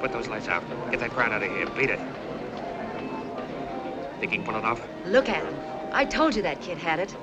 put 0.00 0.12
those 0.12 0.26
lights 0.26 0.48
out. 0.48 0.64
Get 0.90 0.98
that 1.00 1.10
crowd 1.10 1.32
out 1.32 1.44
of 1.44 1.50
here. 1.50 1.66
Beat 1.76 1.90
it. 1.90 2.00
Think 4.18 4.32
he 4.32 4.38
can 4.38 4.44
pull 4.44 4.56
it 4.56 4.64
off? 4.64 4.82
Look 5.06 5.28
at 5.28 5.44
him. 5.44 5.56
I 5.92 6.04
told 6.04 6.34
you 6.34 6.42
that 6.42 6.60
kid 6.60 6.78
had 6.78 6.98
it. 6.98 7.14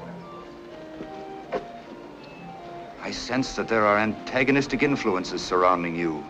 I 3.01 3.11
sense 3.11 3.57
that 3.57 3.67
there 3.67 3.85
are 3.85 3.97
antagonistic 3.97 4.83
influences 4.83 5.43
surrounding 5.43 5.97
you. 5.97 6.25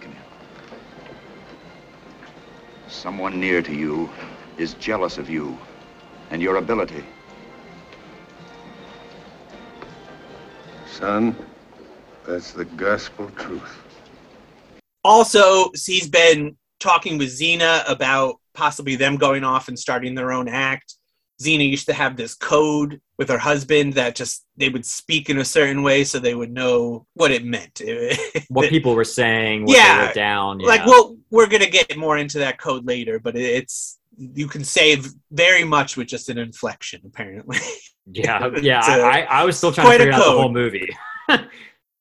Come 0.00 0.12
here. 0.12 0.22
Someone 2.88 3.38
near 3.38 3.62
to 3.62 3.72
you 3.72 4.10
is 4.56 4.74
jealous 4.74 5.18
of 5.18 5.30
you 5.30 5.56
and 6.30 6.40
your 6.40 6.56
ability. 6.56 7.04
Son, 10.86 11.36
that's 12.26 12.52
the 12.52 12.64
gospel 12.64 13.30
truth. 13.36 13.82
Also, 15.04 15.70
he's 15.86 16.08
been 16.08 16.56
talking 16.78 17.18
with 17.18 17.28
Zeena 17.30 17.84
about 17.88 18.36
possibly 18.54 18.96
them 18.96 19.16
going 19.16 19.44
off 19.44 19.68
and 19.68 19.78
starting 19.78 20.14
their 20.14 20.32
own 20.32 20.48
act. 20.48 20.96
Zeena 21.40 21.68
used 21.68 21.86
to 21.86 21.94
have 21.94 22.16
this 22.16 22.34
code 22.34 23.00
with 23.16 23.30
her 23.30 23.38
husband 23.38 23.94
that 23.94 24.14
just 24.14 24.44
they 24.58 24.68
would 24.68 24.84
speak 24.84 25.30
in 25.30 25.38
a 25.38 25.44
certain 25.44 25.82
way 25.82 26.04
so 26.04 26.18
they 26.18 26.34
would 26.34 26.52
know 26.52 27.06
what 27.14 27.30
it 27.30 27.44
meant. 27.44 27.80
what 28.48 28.68
people 28.68 28.94
were 28.94 29.04
saying 29.04 29.64
what 29.64 29.76
Yeah, 29.76 29.96
they 29.96 30.06
wrote 30.06 30.14
down 30.14 30.58
like 30.58 30.84
well 30.84 31.16
we're 31.30 31.46
gonna 31.46 31.70
get 31.70 31.96
more 31.96 32.18
into 32.18 32.38
that 32.40 32.58
code 32.58 32.84
later 32.84 33.18
but 33.18 33.36
it's 33.36 33.98
you 34.16 34.46
can 34.46 34.64
say 34.64 35.00
very 35.30 35.64
much 35.64 35.96
with 35.96 36.08
just 36.08 36.28
an 36.28 36.38
inflection 36.38 37.00
apparently. 37.04 37.58
Yeah 38.12 38.50
yeah 38.60 38.80
I 38.84 38.98
a- 38.98 39.02
I, 39.04 39.20
I 39.20 39.44
was 39.44 39.56
still 39.56 39.70
trying 39.70 39.86
to 39.92 39.98
figure 39.98 40.12
out 40.12 40.24
the 40.24 40.30
whole 40.32 40.52
movie. 40.52 40.88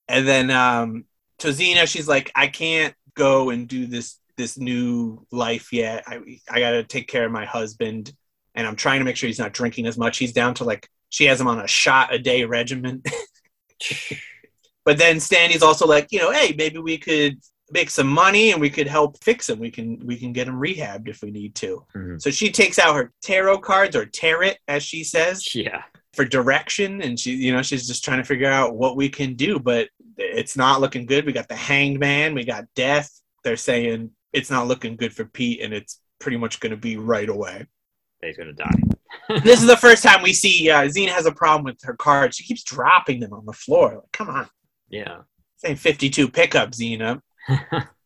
And 0.07 0.27
then 0.27 0.49
um 0.49 1.05
to 1.39 1.49
Zeena 1.49 1.85
she's 1.85 2.07
like 2.07 2.31
i 2.35 2.47
can't 2.47 2.95
go 3.13 3.51
and 3.51 3.67
do 3.67 3.85
this 3.85 4.17
this 4.37 4.57
new 4.57 5.25
life 5.31 5.71
yet. 5.71 6.03
I 6.07 6.21
i 6.49 6.59
gotta 6.59 6.83
take 6.83 7.07
care 7.07 7.25
of 7.25 7.31
my 7.31 7.45
husband 7.45 8.11
and 8.55 8.65
i'm 8.65 8.75
trying 8.75 8.99
to 8.99 9.05
make 9.05 9.17
sure 9.17 9.27
he's 9.27 9.37
not 9.37 9.53
drinking 9.53 9.85
as 9.85 9.97
much. 9.99 10.17
He's 10.17 10.33
down 10.33 10.55
to 10.55 10.63
like 10.63 10.87
she 11.09 11.25
has 11.25 11.39
him 11.39 11.47
on 11.47 11.59
a 11.59 11.67
shot 11.67 12.13
a 12.13 12.17
day 12.17 12.43
regimen. 12.45 13.03
But 14.85 14.97
then 14.97 15.19
Stanley's 15.19 15.61
also 15.61 15.85
like, 15.85 16.07
you 16.11 16.19
know, 16.19 16.31
hey, 16.31 16.55
maybe 16.57 16.79
we 16.79 16.97
could 16.97 17.39
make 17.71 17.89
some 17.89 18.07
money 18.07 18.51
and 18.51 18.59
we 18.61 18.69
could 18.69 18.87
help 18.87 19.23
fix 19.23 19.49
him. 19.49 19.59
We 19.59 19.71
can 19.71 19.99
we 20.05 20.17
can 20.17 20.33
get 20.33 20.47
him 20.47 20.59
rehabbed 20.59 21.07
if 21.07 21.21
we 21.21 21.31
need 21.31 21.55
to. 21.55 21.85
Mhm. 21.95 22.21
So 22.21 22.29
she 22.31 22.51
takes 22.51 22.79
out 22.79 22.95
her 22.95 23.11
tarot 23.21 23.59
cards 23.59 23.95
or 23.95 24.05
tarot, 24.05 24.53
as 24.67 24.83
she 24.83 25.03
says, 25.03 25.53
yeah 25.55 25.83
for 26.13 26.25
direction, 26.25 27.01
and 27.01 27.19
she, 27.19 27.33
you 27.35 27.51
know, 27.53 27.61
she's 27.61 27.87
just 27.87 28.03
trying 28.03 28.17
to 28.17 28.23
figure 28.23 28.49
out 28.49 28.75
what 28.75 28.97
we 28.97 29.09
can 29.09 29.35
do. 29.35 29.59
But 29.59 29.89
it's 30.17 30.57
not 30.57 30.81
looking 30.81 31.05
good. 31.05 31.25
We 31.25 31.33
got 31.33 31.47
the 31.47 31.55
Hanged 31.55 31.99
Man, 31.99 32.33
we 32.33 32.43
got 32.43 32.65
Death. 32.75 33.09
They're 33.43 33.55
saying 33.57 34.11
it's 34.33 34.49
not 34.49 34.67
looking 34.67 34.95
good 34.95 35.13
for 35.13 35.25
Pete, 35.25 35.61
and 35.61 35.73
it's 35.73 36.01
pretty 36.19 36.37
much 36.37 36.59
going 36.59 36.71
to 36.71 36.77
be 36.77 36.97
right 36.97 37.29
away. 37.29 37.65
he's 38.21 38.37
gonna 38.37 38.53
die 38.53 38.69
this 39.43 39.61
is 39.61 39.67
the 39.67 39.77
first 39.77 40.03
time 40.03 40.21
we 40.21 40.33
see 40.33 40.69
uh, 40.69 40.83
Zeena 40.87 41.09
has 41.09 41.25
a 41.25 41.31
problem 41.31 41.63
with 41.63 41.79
her 41.83 41.95
cards. 41.95 42.35
She 42.35 42.43
keeps 42.43 42.63
dropping 42.63 43.19
them 43.19 43.33
on 43.33 43.45
the 43.45 43.53
floor. 43.53 43.95
Like, 43.95 44.11
come 44.11 44.29
on. 44.29 44.49
yeah 44.89 45.19
Saying 45.57 45.75
52 45.77 46.29
pickup, 46.29 46.73
Zeena. 46.73 47.21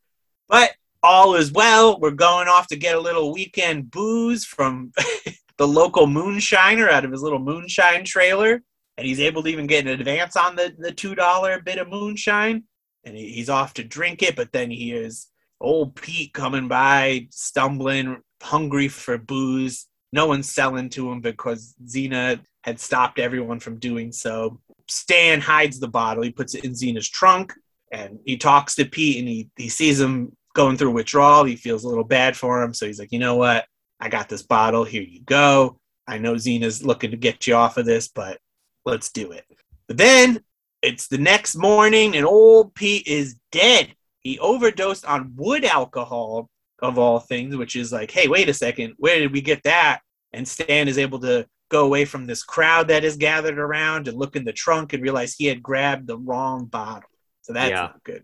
But 0.53 0.75
all 1.01 1.33
is 1.33 1.51
well. 1.51 1.99
We're 1.99 2.11
going 2.11 2.47
off 2.47 2.67
to 2.67 2.75
get 2.75 2.95
a 2.95 2.99
little 2.99 3.33
weekend 3.33 3.89
booze 3.89 4.45
from 4.45 4.91
the 5.57 5.67
local 5.67 6.05
moonshiner 6.05 6.89
out 6.91 7.05
of 7.05 7.11
his 7.11 7.21
little 7.21 7.39
moonshine 7.39 8.05
trailer. 8.05 8.61
And 8.97 9.07
he's 9.07 9.19
able 9.19 9.41
to 9.41 9.49
even 9.49 9.65
get 9.65 9.87
an 9.87 9.99
advance 9.99 10.35
on 10.35 10.55
the, 10.55 10.75
the 10.77 10.91
$2 10.91 11.65
bit 11.65 11.79
of 11.79 11.89
moonshine. 11.89 12.65
And 13.03 13.17
he, 13.17 13.31
he's 13.31 13.49
off 13.49 13.73
to 13.75 13.83
drink 13.83 14.21
it. 14.21 14.35
But 14.35 14.51
then 14.51 14.69
he 14.69 14.77
hears 14.77 15.27
old 15.59 15.95
Pete 15.95 16.33
coming 16.33 16.67
by, 16.67 17.27
stumbling, 17.31 18.21
hungry 18.41 18.89
for 18.89 19.17
booze. 19.17 19.87
No 20.11 20.27
one's 20.27 20.51
selling 20.51 20.89
to 20.89 21.11
him 21.11 21.21
because 21.21 21.73
Zeena 21.83 22.39
had 22.63 22.79
stopped 22.79 23.17
everyone 23.17 23.59
from 23.59 23.79
doing 23.79 24.11
so. 24.11 24.61
Stan 24.87 25.41
hides 25.41 25.79
the 25.79 25.87
bottle. 25.87 26.21
He 26.21 26.29
puts 26.29 26.53
it 26.53 26.63
in 26.63 26.73
Zeena's 26.73 27.09
trunk 27.09 27.53
and 27.93 28.19
he 28.25 28.37
talks 28.37 28.75
to 28.75 28.85
Pete 28.85 29.19
and 29.19 29.27
he, 29.27 29.49
he 29.55 29.69
sees 29.69 30.01
him 30.01 30.35
going 30.55 30.77
through 30.77 30.91
withdrawal. 30.91 31.43
He 31.43 31.55
feels 31.55 31.83
a 31.83 31.87
little 31.87 32.03
bad 32.03 32.35
for 32.35 32.61
him. 32.61 32.73
So 32.73 32.87
he's 32.87 32.99
like, 32.99 33.11
you 33.11 33.19
know 33.19 33.35
what? 33.35 33.65
I 33.99 34.09
got 34.09 34.27
this 34.27 34.41
bottle. 34.41 34.83
Here 34.83 35.03
you 35.03 35.21
go. 35.21 35.79
I 36.07 36.17
know 36.17 36.33
Zeena's 36.33 36.83
looking 36.83 37.11
to 37.11 37.17
get 37.17 37.47
you 37.47 37.55
off 37.55 37.77
of 37.77 37.85
this, 37.85 38.07
but 38.09 38.39
let's 38.83 39.11
do 39.11 39.31
it. 39.31 39.45
But 39.87 39.97
then 39.97 40.43
it's 40.81 41.07
the 41.07 41.19
next 41.19 41.55
morning 41.55 42.17
and 42.17 42.25
old 42.25 42.73
Pete 42.73 43.07
is 43.07 43.37
dead. 43.51 43.95
He 44.21 44.39
overdosed 44.39 45.05
on 45.05 45.33
wood 45.35 45.63
alcohol, 45.63 46.49
of 46.81 46.97
all 46.97 47.19
things, 47.19 47.55
which 47.55 47.75
is 47.75 47.93
like, 47.93 48.11
hey, 48.11 48.27
wait 48.27 48.49
a 48.49 48.53
second, 48.53 48.93
where 48.97 49.19
did 49.19 49.31
we 49.31 49.39
get 49.39 49.63
that? 49.63 50.01
And 50.33 50.45
Stan 50.47 50.87
is 50.87 50.97
able 50.97 51.19
to 51.19 51.47
go 51.69 51.85
away 51.85 52.03
from 52.05 52.25
this 52.25 52.43
crowd 52.43 52.89
that 52.89 53.05
is 53.05 53.15
gathered 53.15 53.57
around 53.57 54.07
and 54.07 54.17
look 54.17 54.35
in 54.35 54.43
the 54.43 54.51
trunk 54.51 54.91
and 54.91 55.01
realize 55.01 55.33
he 55.33 55.45
had 55.45 55.63
grabbed 55.63 56.07
the 56.07 56.17
wrong 56.17 56.65
bottle. 56.65 57.09
So 57.43 57.53
that's 57.53 57.69
Yeah. 57.69 57.91
good. 58.03 58.23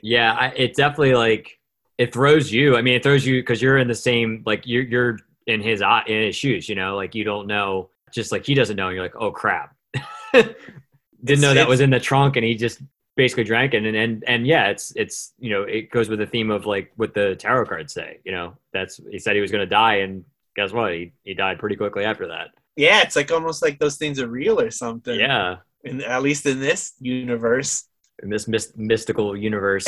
Yeah, 0.00 0.32
I, 0.32 0.48
it 0.48 0.74
definitely 0.76 1.14
like 1.14 1.58
it 1.98 2.12
throws 2.12 2.52
you. 2.52 2.76
I 2.76 2.82
mean, 2.82 2.94
it 2.94 3.02
throws 3.02 3.26
you 3.26 3.40
because 3.40 3.60
you're 3.60 3.78
in 3.78 3.88
the 3.88 3.94
same 3.94 4.42
like 4.46 4.62
you're 4.64 4.84
you're 4.84 5.18
in 5.46 5.60
his 5.60 5.82
eye 5.82 6.04
in 6.06 6.22
his 6.22 6.36
shoes. 6.36 6.68
You 6.68 6.76
know, 6.76 6.94
like 6.96 7.14
you 7.16 7.24
don't 7.24 7.46
know, 7.48 7.90
just 8.12 8.30
like 8.30 8.46
he 8.46 8.54
doesn't 8.54 8.76
know. 8.76 8.86
And 8.88 8.94
you're 8.94 9.04
like, 9.04 9.16
oh 9.16 9.32
crap, 9.32 9.74
didn't 10.32 11.40
know 11.40 11.54
that 11.54 11.68
was 11.68 11.80
in 11.80 11.90
the 11.90 11.98
trunk, 11.98 12.36
and 12.36 12.44
he 12.44 12.54
just 12.54 12.80
basically 13.16 13.42
drank 13.42 13.74
it. 13.74 13.84
And 13.84 13.96
and 13.96 14.24
and 14.28 14.46
yeah, 14.46 14.68
it's 14.68 14.92
it's 14.94 15.32
you 15.40 15.50
know 15.50 15.62
it 15.62 15.90
goes 15.90 16.08
with 16.08 16.20
the 16.20 16.26
theme 16.26 16.50
of 16.52 16.64
like 16.64 16.92
what 16.94 17.12
the 17.12 17.34
tarot 17.34 17.66
cards 17.66 17.92
say. 17.92 18.20
You 18.24 18.30
know, 18.32 18.56
that's 18.72 19.00
he 19.10 19.18
said 19.18 19.34
he 19.34 19.42
was 19.42 19.50
going 19.50 19.62
to 19.62 19.74
die, 19.74 19.96
and 19.96 20.24
guess 20.54 20.70
what? 20.72 20.92
He 20.94 21.12
he 21.24 21.34
died 21.34 21.58
pretty 21.58 21.74
quickly 21.74 22.04
after 22.04 22.28
that. 22.28 22.50
Yeah, 22.76 23.02
it's 23.02 23.16
like 23.16 23.32
almost 23.32 23.62
like 23.62 23.80
those 23.80 23.96
things 23.96 24.20
are 24.20 24.28
real 24.28 24.60
or 24.60 24.70
something. 24.70 25.18
Yeah, 25.18 25.56
In, 25.84 26.02
at 26.02 26.22
least 26.22 26.44
in 26.46 26.60
this 26.60 26.92
universe. 27.00 27.84
in 28.22 28.30
this 28.30 28.48
mys- 28.48 28.76
mystical 28.76 29.36
universe. 29.36 29.86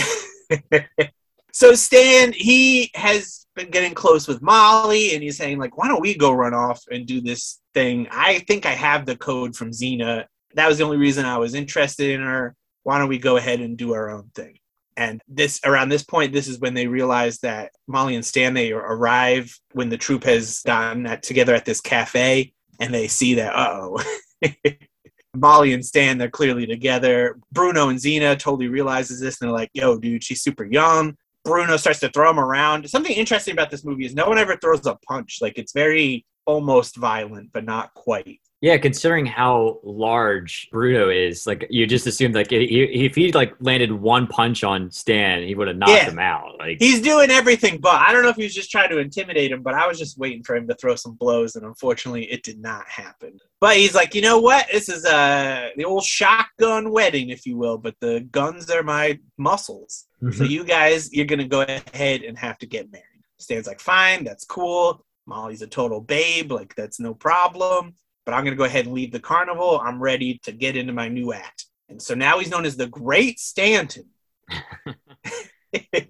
So 1.52 1.74
Stan, 1.74 2.32
he 2.32 2.90
has 2.94 3.46
been 3.56 3.70
getting 3.70 3.94
close 3.94 4.28
with 4.28 4.42
Molly, 4.42 5.14
and 5.14 5.22
he's 5.22 5.36
saying 5.36 5.58
like, 5.58 5.76
"Why 5.76 5.88
don't 5.88 6.00
we 6.00 6.14
go 6.16 6.32
run 6.32 6.54
off 6.54 6.82
and 6.90 7.06
do 7.06 7.20
this 7.20 7.60
thing? 7.74 8.06
I 8.10 8.40
think 8.40 8.66
I 8.66 8.72
have 8.72 9.06
the 9.06 9.16
code 9.16 9.56
from 9.56 9.72
Zeena. 9.72 10.26
That 10.54 10.68
was 10.68 10.78
the 10.78 10.84
only 10.84 10.96
reason 10.96 11.24
I 11.24 11.38
was 11.38 11.54
interested 11.54 12.10
in 12.10 12.20
her. 12.20 12.54
Why 12.84 12.98
don't 12.98 13.08
we 13.08 13.18
go 13.18 13.36
ahead 13.36 13.60
and 13.60 13.76
do 13.76 13.94
our 13.94 14.10
own 14.10 14.30
thing?" 14.34 14.58
And 14.96 15.20
this 15.28 15.60
around 15.64 15.88
this 15.88 16.04
point, 16.04 16.32
this 16.32 16.46
is 16.48 16.60
when 16.60 16.74
they 16.74 16.86
realize 16.86 17.38
that 17.38 17.72
Molly 17.86 18.14
and 18.14 18.24
Stan 18.24 18.54
they 18.54 18.72
arrive 18.72 19.52
when 19.72 19.88
the 19.88 19.98
troop 19.98 20.24
has 20.24 20.62
gotten 20.62 21.06
at, 21.06 21.22
together 21.22 21.54
at 21.54 21.64
this 21.64 21.80
cafe, 21.80 22.52
and 22.78 22.94
they 22.94 23.08
see 23.08 23.34
that, 23.34 23.54
uh 23.54 23.70
oh. 23.72 24.04
Molly 25.36 25.72
and 25.72 25.84
Stan, 25.84 26.18
they're 26.18 26.30
clearly 26.30 26.66
together. 26.66 27.38
Bruno 27.52 27.88
and 27.88 28.00
Zeena 28.00 28.36
totally 28.36 28.68
realizes 28.68 29.20
this, 29.20 29.40
and 29.40 29.48
they're 29.48 29.56
like, 29.56 29.70
"Yo, 29.74 29.98
dude, 29.98 30.24
she's 30.24 30.42
super 30.42 30.64
young." 30.64 31.16
Bruno 31.44 31.76
starts 31.76 32.00
to 32.00 32.10
throw 32.10 32.30
him 32.30 32.40
around. 32.40 32.88
Something 32.90 33.12
interesting 33.12 33.52
about 33.52 33.70
this 33.70 33.84
movie 33.84 34.04
is 34.04 34.14
no 34.14 34.28
one 34.28 34.38
ever 34.38 34.56
throws 34.56 34.86
a 34.86 34.96
punch. 35.08 35.38
Like 35.40 35.56
it's 35.56 35.72
very 35.72 36.26
almost 36.46 36.96
violent, 36.96 37.50
but 37.52 37.64
not 37.64 37.94
quite. 37.94 38.40
Yeah, 38.62 38.76
considering 38.76 39.24
how 39.24 39.80
large 39.82 40.68
Bruno 40.70 41.08
is, 41.08 41.46
like 41.46 41.66
you 41.70 41.86
just 41.86 42.06
assumed 42.06 42.34
like 42.34 42.48
if 42.50 43.14
he 43.14 43.32
like 43.32 43.54
landed 43.60 43.90
one 43.90 44.26
punch 44.26 44.64
on 44.64 44.90
Stan, 44.90 45.42
he 45.44 45.54
would 45.54 45.66
have 45.68 45.78
knocked 45.78 45.92
Yeah. 45.92 46.10
him 46.10 46.18
out. 46.18 46.58
Like 46.58 46.76
He's 46.78 47.00
doing 47.00 47.30
everything, 47.30 47.78
but 47.80 47.94
I 47.94 48.12
don't 48.12 48.22
know 48.22 48.28
if 48.28 48.36
he 48.36 48.42
was 48.42 48.54
just 48.54 48.70
trying 48.70 48.90
to 48.90 48.98
intimidate 48.98 49.50
him. 49.50 49.62
But 49.62 49.74
I 49.74 49.86
was 49.86 49.98
just 49.98 50.18
waiting 50.18 50.42
for 50.42 50.56
him 50.56 50.68
to 50.68 50.74
throw 50.74 50.94
some 50.94 51.14
blows, 51.14 51.56
and 51.56 51.64
unfortunately, 51.64 52.30
it 52.30 52.42
did 52.42 52.60
not 52.60 52.86
happen. 52.86 53.38
But 53.62 53.76
he's 53.78 53.94
like, 53.94 54.14
you 54.14 54.20
know 54.20 54.38
what? 54.38 54.66
This 54.70 54.90
is 54.90 55.06
uh, 55.06 55.70
the 55.76 55.84
old 55.86 56.04
shotgun 56.04 56.90
wedding, 56.90 57.30
if 57.30 57.46
you 57.46 57.56
will. 57.56 57.78
But 57.78 57.94
the 58.00 58.28
guns 58.30 58.68
are 58.70 58.82
my 58.82 59.18
muscles. 59.38 60.04
So 60.32 60.44
you 60.44 60.64
guys, 60.64 61.10
you're 61.14 61.24
gonna 61.24 61.48
go 61.48 61.62
ahead 61.62 62.20
and 62.24 62.36
have 62.38 62.58
to 62.58 62.66
get 62.66 62.92
married. 62.92 63.06
Stan's 63.38 63.66
like, 63.66 63.80
fine, 63.80 64.22
that's 64.22 64.44
cool. 64.44 65.02
Molly's 65.26 65.62
a 65.62 65.66
total 65.66 66.02
babe, 66.02 66.52
like 66.52 66.74
that's 66.74 67.00
no 67.00 67.14
problem. 67.14 67.94
But 68.30 68.36
I'm 68.36 68.44
gonna 68.44 68.54
go 68.54 68.62
ahead 68.62 68.86
and 68.86 68.94
leave 68.94 69.10
the 69.10 69.18
carnival. 69.18 69.80
I'm 69.80 70.00
ready 70.00 70.38
to 70.44 70.52
get 70.52 70.76
into 70.76 70.92
my 70.92 71.08
new 71.08 71.32
act. 71.32 71.66
And 71.88 72.00
so 72.00 72.14
now 72.14 72.38
he's 72.38 72.48
known 72.48 72.64
as 72.64 72.76
the 72.76 72.86
Great 72.86 73.40
Stanton. 73.40 74.04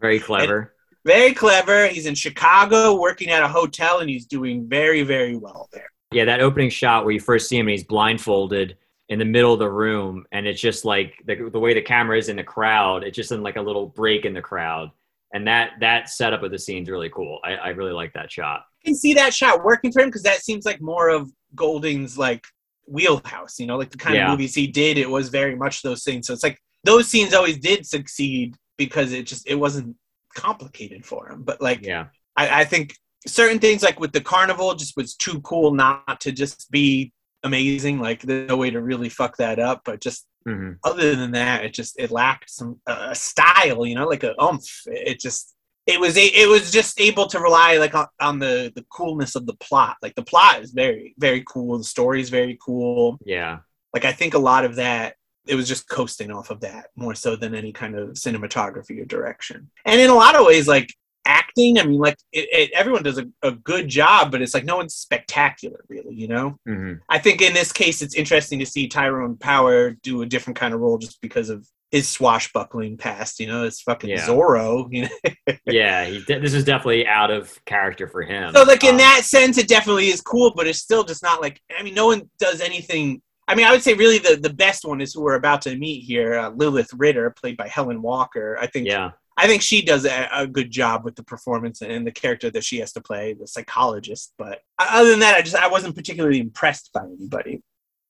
very 0.02 0.20
clever. 0.20 0.74
very 1.06 1.33
clever. 1.33 1.87
He's 1.87 2.04
in 2.04 2.14
Chicago 2.14 3.00
working 3.00 3.30
at 3.30 3.42
a 3.42 3.48
hotel 3.48 4.00
and 4.00 4.11
he's 4.11 4.26
doing 4.26 4.68
very, 4.68 5.02
very 5.02 5.35
well 5.35 5.70
there. 5.72 5.88
Yeah, 6.12 6.26
that 6.26 6.42
opening 6.42 6.68
shot 6.68 7.06
where 7.06 7.14
you 7.14 7.20
first 7.20 7.48
see 7.48 7.56
him 7.56 7.68
and 7.68 7.72
he's 7.72 7.85
blindfolded 7.85 8.76
in 9.09 9.18
the 9.18 9.24
middle 9.24 9.54
of 9.54 9.59
the 9.59 9.70
room, 9.70 10.26
and 10.30 10.46
it's 10.46 10.61
just 10.61 10.85
like 10.85 11.14
the, 11.24 11.48
the 11.50 11.59
way 11.59 11.72
the 11.72 11.80
camera 11.80 12.18
is 12.18 12.28
in 12.28 12.37
the 12.37 12.44
crowd. 12.44 13.02
It's 13.02 13.16
just 13.16 13.33
in 13.33 13.42
like 13.42 13.56
a 13.56 13.62
little 13.62 13.87
break 13.87 14.26
in 14.26 14.35
the 14.35 14.42
crowd, 14.42 14.90
and 15.33 15.47
that 15.47 15.73
that 15.81 16.09
setup 16.09 16.43
of 16.43 16.51
the 16.51 16.59
scene's 16.59 16.90
really 16.90 17.11
cool. 17.11 17.38
I, 17.45 17.55
I 17.55 17.69
really 17.71 17.93
like 17.93 18.12
that 18.14 18.31
shot. 18.33 18.62
I 18.83 18.87
can 18.87 18.95
see 18.95 19.14
that 19.14 19.33
shot 19.35 19.64
working 19.64 19.93
for 19.93 20.01
him 20.01 20.09
because 20.09 20.23
that 20.25 20.40
seems 20.43 20.64
like 20.64 20.81
more 20.81 21.09
of 21.09 21.31
Goulding's 21.55 22.16
like 22.19 22.45
wheelhouse, 22.87 23.59
you 23.61 23.66
know, 23.66 23.77
like 23.77 23.90
the 23.90 23.99
kind 23.99 24.16
Yeah. 24.16 24.25
of 24.27 24.31
movies 24.31 24.55
he 24.55 24.66
did. 24.66 24.99
It 24.99 25.09
was 25.09 25.29
very 25.29 25.55
much 25.55 25.83
those 25.83 26.03
things. 26.03 26.27
So 26.27 26.33
it's 26.33 26.43
like 26.43 26.59
those 26.85 27.07
scenes 27.09 27.35
always 27.35 27.59
did 27.59 27.87
succeed 27.87 28.57
because 28.79 29.12
it 29.12 29.27
just 29.27 29.49
it 29.49 29.55
wasn't 29.57 29.97
complicated 30.35 31.05
for 31.05 31.29
him. 31.31 31.43
But 31.43 31.61
like 31.61 31.85
Yeah, 31.85 32.07
I, 32.37 32.62
I 32.62 32.64
think 32.64 32.95
certain 33.27 33.59
things 33.59 33.83
like 33.83 34.01
with 34.01 34.12
the 34.12 34.21
carnival 34.21 34.75
just 34.75 34.97
was 34.97 35.14
too 35.14 35.40
cool 35.43 35.75
not 35.75 36.21
to 36.23 36.33
just 36.33 36.71
be 36.71 37.12
amazing. 37.45 38.01
Like 38.01 38.23
there's 38.23 38.49
no 38.49 38.57
way 38.57 38.71
to 38.71 38.81
really 38.81 39.09
fuck 39.09 39.37
that 39.37 39.59
up. 39.59 39.83
But 39.85 40.01
just 40.01 40.27
hmm 40.46 40.72
other 40.85 41.14
than 41.14 41.33
that, 41.33 41.64
it 41.64 41.74
just 41.74 41.98
it 41.98 42.11
lacked 42.11 42.50
some 42.50 42.81
uh, 42.87 43.14
style, 43.14 43.87
you 43.87 43.94
know, 43.94 44.07
like 44.07 44.24
a 44.24 44.35
oomph. 44.42 44.83
It 44.87 45.20
just 45.20 45.55
it 45.87 45.98
was 45.98 46.16
a, 46.16 46.24
it 46.24 46.48
was 46.48 46.70
just 46.70 47.00
able 47.00 47.26
to 47.26 47.40
rely 47.40 47.76
like 47.79 47.94
on, 47.94 48.07
on 48.20 48.38
the 48.38 48.72
the 48.74 48.85
coolness 48.90 49.35
of 49.35 49.46
the 49.46 49.55
plot. 49.55 49.96
Like 50.03 50.14
the 50.14 50.22
plot 50.22 50.62
is 50.62 50.72
very 50.72 51.14
very 51.18 51.42
cool. 51.46 51.79
The 51.79 51.85
story 51.85 52.20
is 52.20 52.31
very 52.31 52.59
cool. 52.64 53.18
yeah, 53.24 53.59
Like 53.94 54.05
I 54.05 54.12
think 54.12 54.35
a 54.35 54.38
lot 54.38 54.64
of 54.64 54.76
that 54.76 55.16
it 55.46 55.55
was 55.55 55.66
just 55.66 55.88
coasting 55.88 56.31
off 56.31 56.50
of 56.50 56.61
that 56.61 56.88
more 56.96 57.14
so 57.14 57.35
than 57.35 57.55
any 57.55 57.72
kind 57.72 57.96
of 57.96 58.11
cinematography 58.11 59.00
or 59.00 59.05
direction. 59.07 59.70
And 59.85 60.00
in 60.00 60.11
a 60.11 60.14
lot 60.14 60.37
of 60.37 60.46
ways, 60.46 60.68
like 60.68 60.94
acting, 61.26 61.78
I 61.78 61.85
mean, 61.85 61.98
like 62.00 62.16
it, 62.33 62.48
it, 62.52 62.70
everyone 62.72 63.02
does 63.02 63.18
a, 63.18 63.26
a 63.42 63.52
good 63.52 63.88
job, 63.88 64.30
but 64.30 64.42
it's 64.42 64.54
like 64.54 64.64
no 64.64 64.76
one's 64.76 64.94
spectacular, 64.94 65.85
really. 65.88 66.14
You 66.14 66.28
know. 66.28 66.56
hmm 66.66 66.94
I 67.09 67.18
think 67.18 67.42
in 67.42 67.54
this 67.54 67.72
case, 67.72 68.02
it's 68.02 68.14
interesting 68.14 68.59
to 68.61 68.66
see 68.66 68.88
Tyrone 68.88 69.37
Power 69.37 69.90
do 69.90 70.22
a 70.22 70.26
different 70.26 70.59
kind 70.59 70.74
of 70.74 70.80
role 70.80 70.98
just 70.98 71.20
because 71.20 71.50
of 71.50 71.66
his 71.90 72.09
swashbuckling 72.09 72.96
past. 72.96 73.40
You 73.40 73.48
know, 73.48 73.64
it's 73.64 73.83
fucking 73.83 74.11
Yeah. 74.11 74.26
Zorro. 74.26 74.87
You 74.90 75.02
know, 75.02 75.54
yeah. 75.66 76.04
He, 76.06 76.20
this 76.26 76.54
is 76.54 76.64
definitely 76.64 77.06
out 77.06 77.30
of 77.30 77.52
character 77.64 78.06
for 78.09 78.22
him. 78.22 78.52
so 78.54 78.62
like 78.62 78.85
in 78.85 78.90
Um, 78.92 78.98
that 78.98 79.22
sense, 79.24 79.59
it 79.59 79.68
definitely 79.68 80.09
is 80.09 80.20
cool, 80.20 80.52
but 80.54 80.66
it's 80.66 80.78
still 80.78 81.04
just 81.04 81.22
not 81.22 81.40
like. 81.40 81.61
I 81.76 81.83
mean, 81.83 81.94
no 81.94 82.06
one 82.06 82.30
does 82.38 82.61
anything. 82.61 83.20
I 83.48 83.56
mean, 83.56 83.66
I 83.66 83.72
would 83.72 83.83
say 83.83 83.94
really 83.94 84.18
the 84.18 84.37
the 84.40 84.52
best 84.54 84.85
one 84.85 85.00
is 85.00 85.12
who 85.12 85.22
we're 85.22 85.35
about 85.35 85.62
to 85.62 85.76
meet 85.76 86.04
here, 86.04 86.38
uh, 86.38 86.50
Lilith 86.50 86.90
Ritter, 86.96 87.30
played 87.30 87.56
by 87.56 87.66
Helen 87.66 88.00
Walker. 88.00 88.56
I 88.61 88.68
think. 88.68 88.87
yeah, 88.87 89.11
I 89.40 89.46
think 89.46 89.62
she 89.62 89.81
does 89.81 90.05
a, 90.05 90.29
a 90.35 90.46
good 90.46 90.70
job 90.70 91.03
with 91.03 91.16
the 91.16 91.22
performance 91.22 91.81
and 91.81 92.07
the 92.07 92.12
character 92.12 92.50
that 92.50 92.62
she 92.62 92.79
has 92.81 92.92
to 92.92 93.00
play, 93.00 93.33
the 93.33 93.46
psychologist. 93.46 94.35
But 94.37 94.61
other 94.79 95.09
than 95.09 95.20
that, 95.20 95.35
I 95.35 95.40
just 95.40 95.57
I 95.57 95.66
wasn't 95.66 95.96
particularly 95.96 96.40
impressed 96.40 96.90
by 96.92 97.05
anybody. 97.05 97.62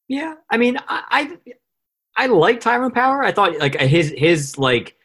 Yeah, 0.08 0.34
I 0.50 0.56
mean, 0.56 0.76
I, 0.88 1.38
I 2.16 2.24
I 2.24 2.26
like 2.26 2.58
Tyrone 2.58 2.90
Power. 2.90 3.22
I 3.22 3.30
thought 3.30 3.56
like 3.58 3.78
his 3.78 4.12
his 4.16 4.58
like 4.58 4.96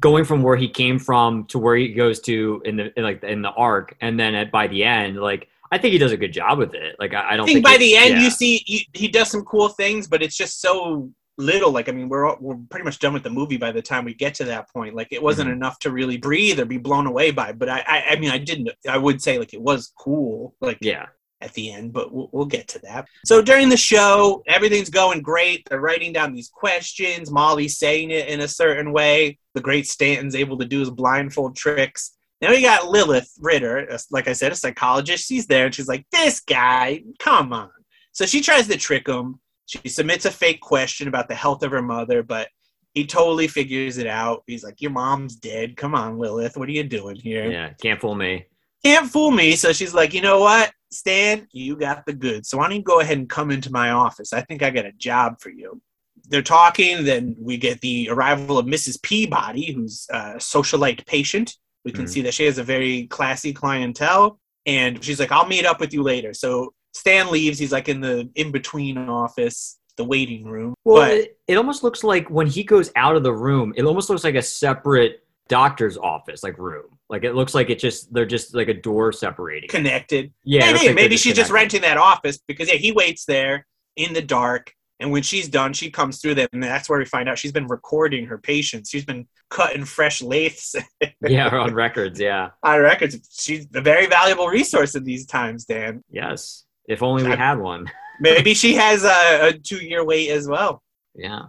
going 0.00 0.24
from 0.24 0.42
where 0.42 0.56
he 0.56 0.66
came 0.66 0.98
from 0.98 1.44
to 1.48 1.58
where 1.58 1.76
he 1.76 1.92
goes 1.92 2.20
to 2.20 2.62
in 2.64 2.76
the 2.76 2.98
in 2.98 3.04
like 3.04 3.22
in 3.22 3.42
the 3.42 3.50
arc, 3.50 3.94
and 4.00 4.18
then 4.18 4.34
at, 4.34 4.50
by 4.50 4.66
the 4.66 4.82
end, 4.82 5.20
like 5.20 5.48
I 5.70 5.76
think 5.76 5.92
he 5.92 5.98
does 5.98 6.12
a 6.12 6.16
good 6.16 6.32
job 6.32 6.56
with 6.56 6.72
it. 6.72 6.96
Like 6.98 7.12
I, 7.12 7.20
I 7.20 7.32
I 7.32 7.36
don't 7.36 7.44
think, 7.44 7.56
think 7.56 7.66
by 7.66 7.76
the 7.76 7.96
end 7.96 8.14
yeah. 8.14 8.20
you 8.22 8.30
see 8.30 8.62
he, 8.64 8.88
he 8.94 9.08
does 9.08 9.30
some 9.30 9.44
cool 9.44 9.68
things, 9.68 10.08
but 10.08 10.22
it's 10.22 10.38
just 10.38 10.62
so 10.62 11.10
little. 11.40 11.72
Like 11.72 11.88
I 11.88 11.92
mean, 11.92 12.08
we're 12.08 12.26
all, 12.26 12.36
we're 12.40 12.56
pretty 12.70 12.84
much 12.84 12.98
done 12.98 13.12
with 13.12 13.22
the 13.24 13.30
movie 13.30 13.56
by 13.56 13.72
the 13.72 13.82
time 13.82 14.04
we 14.04 14.14
get 14.14 14.34
to 14.34 14.44
that 14.44 14.68
point. 14.72 14.94
Like 14.94 15.08
it 15.10 15.22
wasn't 15.22 15.50
Mhm. 15.50 15.54
enough 15.54 15.78
to 15.80 15.90
really 15.90 16.16
breathe 16.18 16.60
or 16.60 16.64
be 16.64 16.78
blown 16.78 17.06
away 17.06 17.30
by. 17.30 17.52
But 17.52 17.68
I, 17.68 17.82
I 17.86 18.04
I 18.10 18.16
mean 18.16 18.30
I 18.30 18.38
didn't. 18.38 18.70
I 18.88 18.98
would 18.98 19.20
say 19.22 19.38
like 19.38 19.54
it 19.54 19.60
was 19.62 19.92
cool. 19.98 20.54
Like 20.60 20.78
yeah, 20.80 21.06
at 21.40 21.52
the 21.54 21.72
end, 21.72 21.92
but 21.92 22.12
we'll, 22.12 22.28
we'll 22.32 22.46
get 22.46 22.68
to 22.68 22.78
that. 22.80 23.06
So 23.24 23.40
during 23.42 23.68
the 23.70 23.76
show, 23.76 24.42
everything's 24.46 24.90
going 24.90 25.22
great. 25.22 25.66
They're 25.68 25.80
writing 25.80 26.12
down 26.12 26.34
these 26.34 26.50
questions. 26.50 27.30
Molly's 27.30 27.78
saying 27.78 28.10
it 28.10 28.28
in 28.28 28.40
a 28.42 28.48
certain 28.48 28.92
way. 28.92 29.38
The 29.54 29.60
great 29.62 29.86
Stanton's 29.86 30.34
able 30.36 30.58
to 30.58 30.66
do 30.66 30.80
his 30.80 30.90
blindfold 30.90 31.56
tricks. 31.56 32.12
Now 32.42 32.50
we 32.50 32.62
got 32.62 32.88
Lilith 32.88 33.30
Ritter, 33.38 33.98
like 34.10 34.28
I 34.28 34.32
said, 34.32 34.52
a 34.52 34.54
psychologist. 34.54 35.26
She's 35.28 35.46
there 35.46 35.66
and 35.66 35.74
she's 35.74 35.88
like, 35.88 36.06
This 36.12 36.40
guy, 36.40 37.02
come 37.18 37.52
on. 37.52 37.70
So 38.12 38.26
she 38.26 38.40
tries 38.40 38.66
to 38.68 38.76
trick 38.76 39.06
him. 39.08 39.40
She 39.70 39.88
submits 39.88 40.24
a 40.24 40.30
fake 40.32 40.60
question 40.60 41.06
about 41.06 41.28
the 41.28 41.34
health 41.34 41.62
of 41.62 41.70
her 41.70 41.82
mother, 41.82 42.22
but 42.24 42.48
he 42.94 43.06
totally 43.06 43.46
figures 43.46 43.98
it 43.98 44.06
out. 44.08 44.42
He's 44.48 44.64
like, 44.64 44.80
Your 44.80 44.90
mom's 44.90 45.36
dead. 45.36 45.76
Come 45.76 45.94
on, 45.94 46.18
Lilith. 46.18 46.56
What 46.56 46.68
are 46.68 46.72
you 46.72 46.82
doing 46.84 47.16
here? 47.16 47.50
yeah, 47.50 47.70
can't 47.80 48.00
fool 48.00 48.16
me. 48.16 48.46
can't 48.84 49.08
fool 49.08 49.30
me. 49.30 49.54
So 49.54 49.72
she's 49.72 49.94
like, 49.94 50.12
you 50.12 50.22
know 50.22 50.40
what, 50.40 50.72
Stan, 50.90 51.46
you 51.52 51.76
got 51.76 52.04
the 52.04 52.12
goods. 52.14 52.48
So 52.48 52.58
why 52.58 52.66
don't 52.68 52.76
you 52.78 52.82
go 52.82 52.98
ahead 53.00 53.18
and 53.18 53.28
come 53.28 53.50
into 53.52 53.70
my 53.70 53.90
office? 53.90 54.32
I 54.32 54.40
think 54.40 54.62
I 54.64 54.70
got 54.70 54.86
a 54.86 54.92
job 54.92 55.40
for 55.40 55.50
you. 55.50 55.80
They're 56.28 56.42
talking. 56.42 57.04
Then 57.04 57.36
we 57.38 57.56
get 57.56 57.80
the 57.80 58.08
arrival 58.10 58.58
of 58.58 58.66
Mrs. 58.66 59.00
Peabody, 59.02 59.72
who's 59.72 60.06
a 60.10 60.34
socialite 60.38 61.06
patient. 61.06 61.54
We 61.84 61.92
can 61.92 62.06
Mhm. 62.06 62.08
see 62.08 62.22
that 62.22 62.34
she 62.34 62.44
has 62.46 62.58
a 62.58 62.64
very 62.64 63.06
classy 63.06 63.52
clientele. 63.52 64.40
And 64.66 65.02
she's 65.04 65.20
like, 65.20 65.30
I'll 65.32 65.46
meet 65.46 65.64
up 65.64 65.78
with 65.80 65.92
you 65.94 66.02
later. 66.02 66.34
So 66.34 66.74
Stan 66.92 67.30
leaves. 67.30 67.58
He's 67.58 67.72
like 67.72 67.88
in 67.88 68.00
the 68.00 68.30
in 68.34 68.50
between 68.52 68.98
office, 68.98 69.78
the 69.96 70.04
waiting 70.04 70.44
room. 70.44 70.74
Well, 70.84 71.02
but 71.02 71.10
it, 71.12 71.38
it 71.46 71.56
almost 71.56 71.82
looks 71.82 72.02
like 72.04 72.28
when 72.30 72.46
he 72.46 72.64
goes 72.64 72.90
out 72.96 73.16
of 73.16 73.22
the 73.22 73.32
room, 73.32 73.72
it 73.76 73.84
almost 73.84 74.10
looks 74.10 74.24
like 74.24 74.34
a 74.34 74.42
separate 74.42 75.20
doctor's 75.48 75.96
office, 75.96 76.42
like 76.42 76.58
room. 76.58 76.98
Like 77.08 77.24
it 77.24 77.34
looks 77.34 77.54
like 77.54 77.70
it 77.70 77.78
just 77.78 78.12
they're 78.14 78.26
just 78.26 78.54
like 78.54 78.68
a 78.68 78.74
door 78.74 79.12
separating. 79.12 79.68
connected. 79.68 80.32
yeah, 80.44 80.76
hey, 80.76 80.86
like 80.88 80.94
maybe 80.96 81.16
she's 81.16 81.34
just 81.34 81.50
renting 81.50 81.80
that 81.82 81.96
office 81.96 82.38
because 82.46 82.68
yeah, 82.68 82.76
he 82.76 82.92
waits 82.92 83.24
there 83.24 83.66
in 83.96 84.12
the 84.12 84.22
dark. 84.22 84.72
And 85.00 85.10
when 85.10 85.22
she's 85.22 85.48
done, 85.48 85.72
she 85.72 85.90
comes 85.90 86.20
through 86.20 86.34
them, 86.34 86.48
and 86.52 86.62
that's 86.62 86.90
where 86.90 86.98
we 86.98 87.06
find 87.06 87.26
out 87.26 87.38
she's 87.38 87.52
been 87.52 87.66
recording 87.68 88.26
her 88.26 88.36
patients. 88.36 88.90
She's 88.90 89.06
been 89.06 89.26
cutting 89.48 89.86
fresh 89.86 90.20
lathes 90.20 90.76
Yeah, 91.26 91.48
on 91.48 91.72
records. 91.72 92.20
Yeah. 92.20 92.50
on 92.62 92.80
records. 92.80 93.16
She's 93.32 93.66
a 93.74 93.80
very 93.80 94.06
valuable 94.08 94.46
resource 94.48 94.94
in 94.94 95.04
these 95.04 95.24
times, 95.24 95.64
Dan. 95.64 96.04
Yes. 96.10 96.64
If 96.90 97.04
only 97.04 97.22
we 97.22 97.30
had 97.30 97.58
one. 97.58 97.90
Maybe 98.20 98.52
she 98.52 98.74
has 98.74 99.04
a, 99.04 99.48
a 99.48 99.52
two-year 99.52 100.04
wait 100.04 100.28
as 100.30 100.48
well. 100.48 100.82
Yeah. 101.14 101.42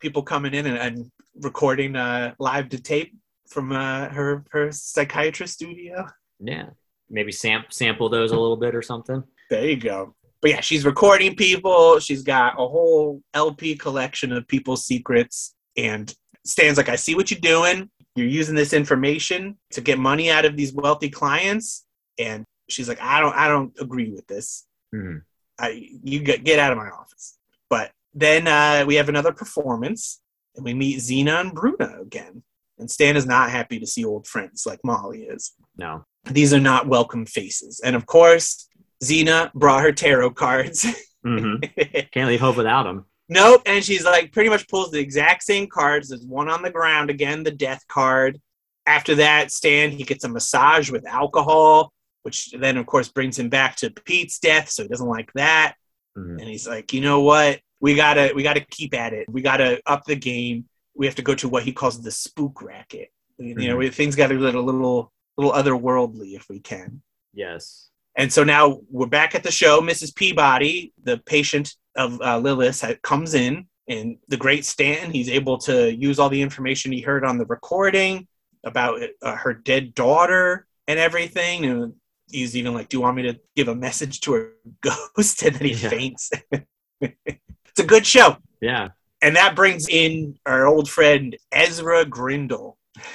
People 0.00 0.22
coming 0.22 0.54
in 0.54 0.66
and, 0.66 0.78
and 0.78 1.10
recording 1.42 1.94
uh, 1.94 2.34
live 2.38 2.70
to 2.70 2.80
tape 2.80 3.14
from 3.48 3.72
uh, 3.72 4.08
her 4.08 4.42
her 4.50 4.72
psychiatrist 4.72 5.54
studio. 5.54 6.06
Yeah. 6.40 6.70
Maybe 7.10 7.30
sam- 7.30 7.66
sample 7.70 8.08
those 8.08 8.32
a 8.32 8.40
little 8.40 8.56
bit 8.56 8.74
or 8.74 8.80
something. 8.80 9.22
There 9.50 9.66
you 9.68 9.76
go. 9.76 10.14
But 10.40 10.50
yeah, 10.50 10.60
she's 10.60 10.86
recording 10.86 11.36
people. 11.36 12.00
She's 12.00 12.22
got 12.22 12.54
a 12.54 12.66
whole 12.66 13.22
LP 13.34 13.76
collection 13.76 14.32
of 14.32 14.48
people's 14.48 14.86
secrets. 14.86 15.54
And 15.76 16.12
Stan's 16.44 16.78
like, 16.78 16.88
I 16.88 16.96
see 16.96 17.14
what 17.14 17.30
you're 17.30 17.40
doing. 17.40 17.90
You're 18.14 18.26
using 18.26 18.54
this 18.54 18.72
information 18.72 19.58
to 19.72 19.82
get 19.82 19.98
money 19.98 20.30
out 20.30 20.46
of 20.46 20.56
these 20.56 20.72
wealthy 20.72 21.10
clients. 21.10 21.84
And 22.18 22.44
she's 22.68 22.88
like, 22.88 23.00
I 23.00 23.20
don't, 23.20 23.34
I 23.34 23.48
don't 23.48 23.72
agree 23.78 24.10
with 24.10 24.26
this. 24.26 24.66
Mhm. 24.94 25.22
I, 25.58 25.88
you 26.02 26.20
get, 26.20 26.44
get 26.44 26.58
out 26.58 26.72
of 26.72 26.78
my 26.78 26.88
office. 26.90 27.38
But 27.70 27.90
then 28.14 28.46
uh, 28.46 28.84
we 28.86 28.96
have 28.96 29.08
another 29.08 29.32
performance, 29.32 30.20
and 30.54 30.64
we 30.64 30.74
meet 30.74 31.00
Zeena 31.00 31.40
and 31.40 31.52
Bruna 31.54 31.98
again. 32.00 32.42
And 32.78 32.90
Stan 32.90 33.16
is 33.16 33.24
not 33.26 33.50
happy 33.50 33.78
to 33.78 33.86
see 33.86 34.04
old 34.04 34.26
friends 34.26 34.64
like 34.66 34.80
Molly 34.84 35.22
is 35.22 35.54
No. 35.78 36.04
these 36.24 36.52
are 36.52 36.60
not 36.60 36.86
welcome 36.88 37.24
faces. 37.24 37.80
And 37.82 37.96
of 37.96 38.04
course, 38.04 38.68
Zeena 39.02 39.50
brought 39.54 39.82
her 39.82 39.92
tarot 39.92 40.30
cards. 40.32 40.84
hmm 41.24 41.56
Can't 42.12 42.28
leave 42.28 42.40
hope 42.40 42.56
without 42.58 42.82
them. 42.84 43.06
nope. 43.30 43.62
And 43.66 43.82
she's 43.82 44.04
like, 44.04 44.30
pretty 44.32 44.50
much 44.50 44.68
pulls 44.68 44.90
the 44.90 45.00
exact 45.00 45.42
same 45.42 45.66
cards. 45.68 46.10
There's 46.10 46.26
one 46.26 46.50
on 46.50 46.60
the 46.62 46.70
ground 46.70 47.08
again, 47.10 47.42
the 47.44 47.50
death 47.50 47.82
card. 47.88 48.38
After 48.86 49.14
that, 49.16 49.50
Stan, 49.50 49.90
he 49.90 50.04
gets 50.04 50.24
a 50.24 50.28
massage 50.28 50.90
with 50.90 51.06
alcohol, 51.06 51.92
which 52.26 52.50
then, 52.58 52.76
of 52.76 52.86
course, 52.86 53.08
brings 53.08 53.38
him 53.38 53.48
back 53.48 53.76
to 53.76 53.88
Pete's 53.90 54.40
death. 54.40 54.68
So 54.68 54.82
he 54.82 54.88
doesn't 54.88 55.08
like 55.18 55.32
that. 55.34 55.76
Mhm. 56.18 56.40
And 56.40 56.48
he's 56.48 56.66
like, 56.66 56.92
you 56.92 57.00
know 57.00 57.20
what? 57.20 57.60
We 57.80 57.94
gotta, 57.94 58.32
we 58.34 58.42
gotta 58.42 58.64
keep 58.78 58.92
at 58.94 59.12
it. 59.12 59.28
We 59.28 59.42
gotta 59.42 59.80
up 59.86 60.04
the 60.06 60.16
game. 60.16 60.64
We 60.96 61.06
have 61.06 61.14
to 61.14 61.22
go 61.22 61.36
to 61.36 61.48
what 61.48 61.62
he 61.62 61.72
calls 61.72 62.02
the 62.02 62.10
spook 62.10 62.62
racket. 62.62 63.10
You 63.38 63.54
know, 63.54 63.76
Mhm. 63.76 63.94
things 63.94 64.16
got 64.16 64.28
to 64.28 64.40
get 64.40 64.54
a 64.56 64.60
little, 64.60 65.12
little 65.36 65.52
otherworldly 65.52 66.34
if 66.34 66.48
we 66.48 66.58
can. 66.58 67.02
Yes. 67.32 67.90
And 68.16 68.32
so 68.32 68.42
now 68.42 68.80
we're 68.90 69.06
back 69.06 69.34
at 69.36 69.42
the 69.44 69.52
show. 69.52 69.80
Mrs. 69.80 70.14
Peabody, 70.14 70.92
the 71.04 71.18
patient 71.18 71.76
of 71.94 72.20
uh, 72.22 72.38
Lilith, 72.38 72.82
comes 73.02 73.34
in, 73.34 73.68
and 73.88 74.16
the 74.28 74.38
great 74.38 74.64
Stan, 74.64 75.12
he's 75.12 75.28
able 75.28 75.58
to 75.58 75.94
use 75.94 76.18
all 76.18 76.30
the 76.30 76.42
information 76.42 76.90
he 76.92 77.02
heard 77.02 77.24
on 77.24 77.38
the 77.38 77.44
recording 77.44 78.26
about 78.64 79.00
uh, 79.22 79.36
her 79.36 79.54
dead 79.54 79.94
daughter 79.94 80.66
and 80.88 80.98
everything. 80.98 81.66
And 81.66 81.92
he's 82.30 82.56
even 82.56 82.74
like, 82.74 82.88
Do 82.88 82.96
you 82.96 83.00
want 83.02 83.16
me 83.16 83.22
to 83.24 83.38
give 83.54 83.68
a 83.68 83.74
message 83.74 84.20
to 84.22 84.32
her 84.34 84.52
ghost? 84.80 85.42
And 85.42 85.54
then 85.56 85.68
he 85.68 85.74
Yeah. 85.74 85.88
faints. 85.88 86.30
it's 87.00 87.80
a 87.80 87.84
good 87.84 88.06
show. 88.06 88.36
Yeah. 88.60 88.88
And 89.22 89.36
that 89.36 89.56
brings 89.56 89.88
in 89.88 90.38
our 90.46 90.66
old 90.66 90.88
friend 90.90 91.36
Ezra 91.52 92.04
Grindle. 92.04 92.78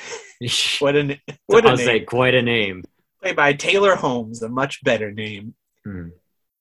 What 0.80 0.96
an 0.96 1.18
what 1.46 1.66
I 1.66 1.70
a 1.70 1.72
was 1.74 1.80
name. 1.82 1.86
say 1.88 2.00
quite 2.00 2.34
a 2.34 2.42
name. 2.42 2.84
played 3.22 3.36
by 3.36 3.54
Taylor 3.54 3.94
Holmes, 3.96 4.42
a 4.42 4.50
much 4.50 4.84
better 4.84 5.12
name. 5.12 5.54
Hmm. 5.86 6.08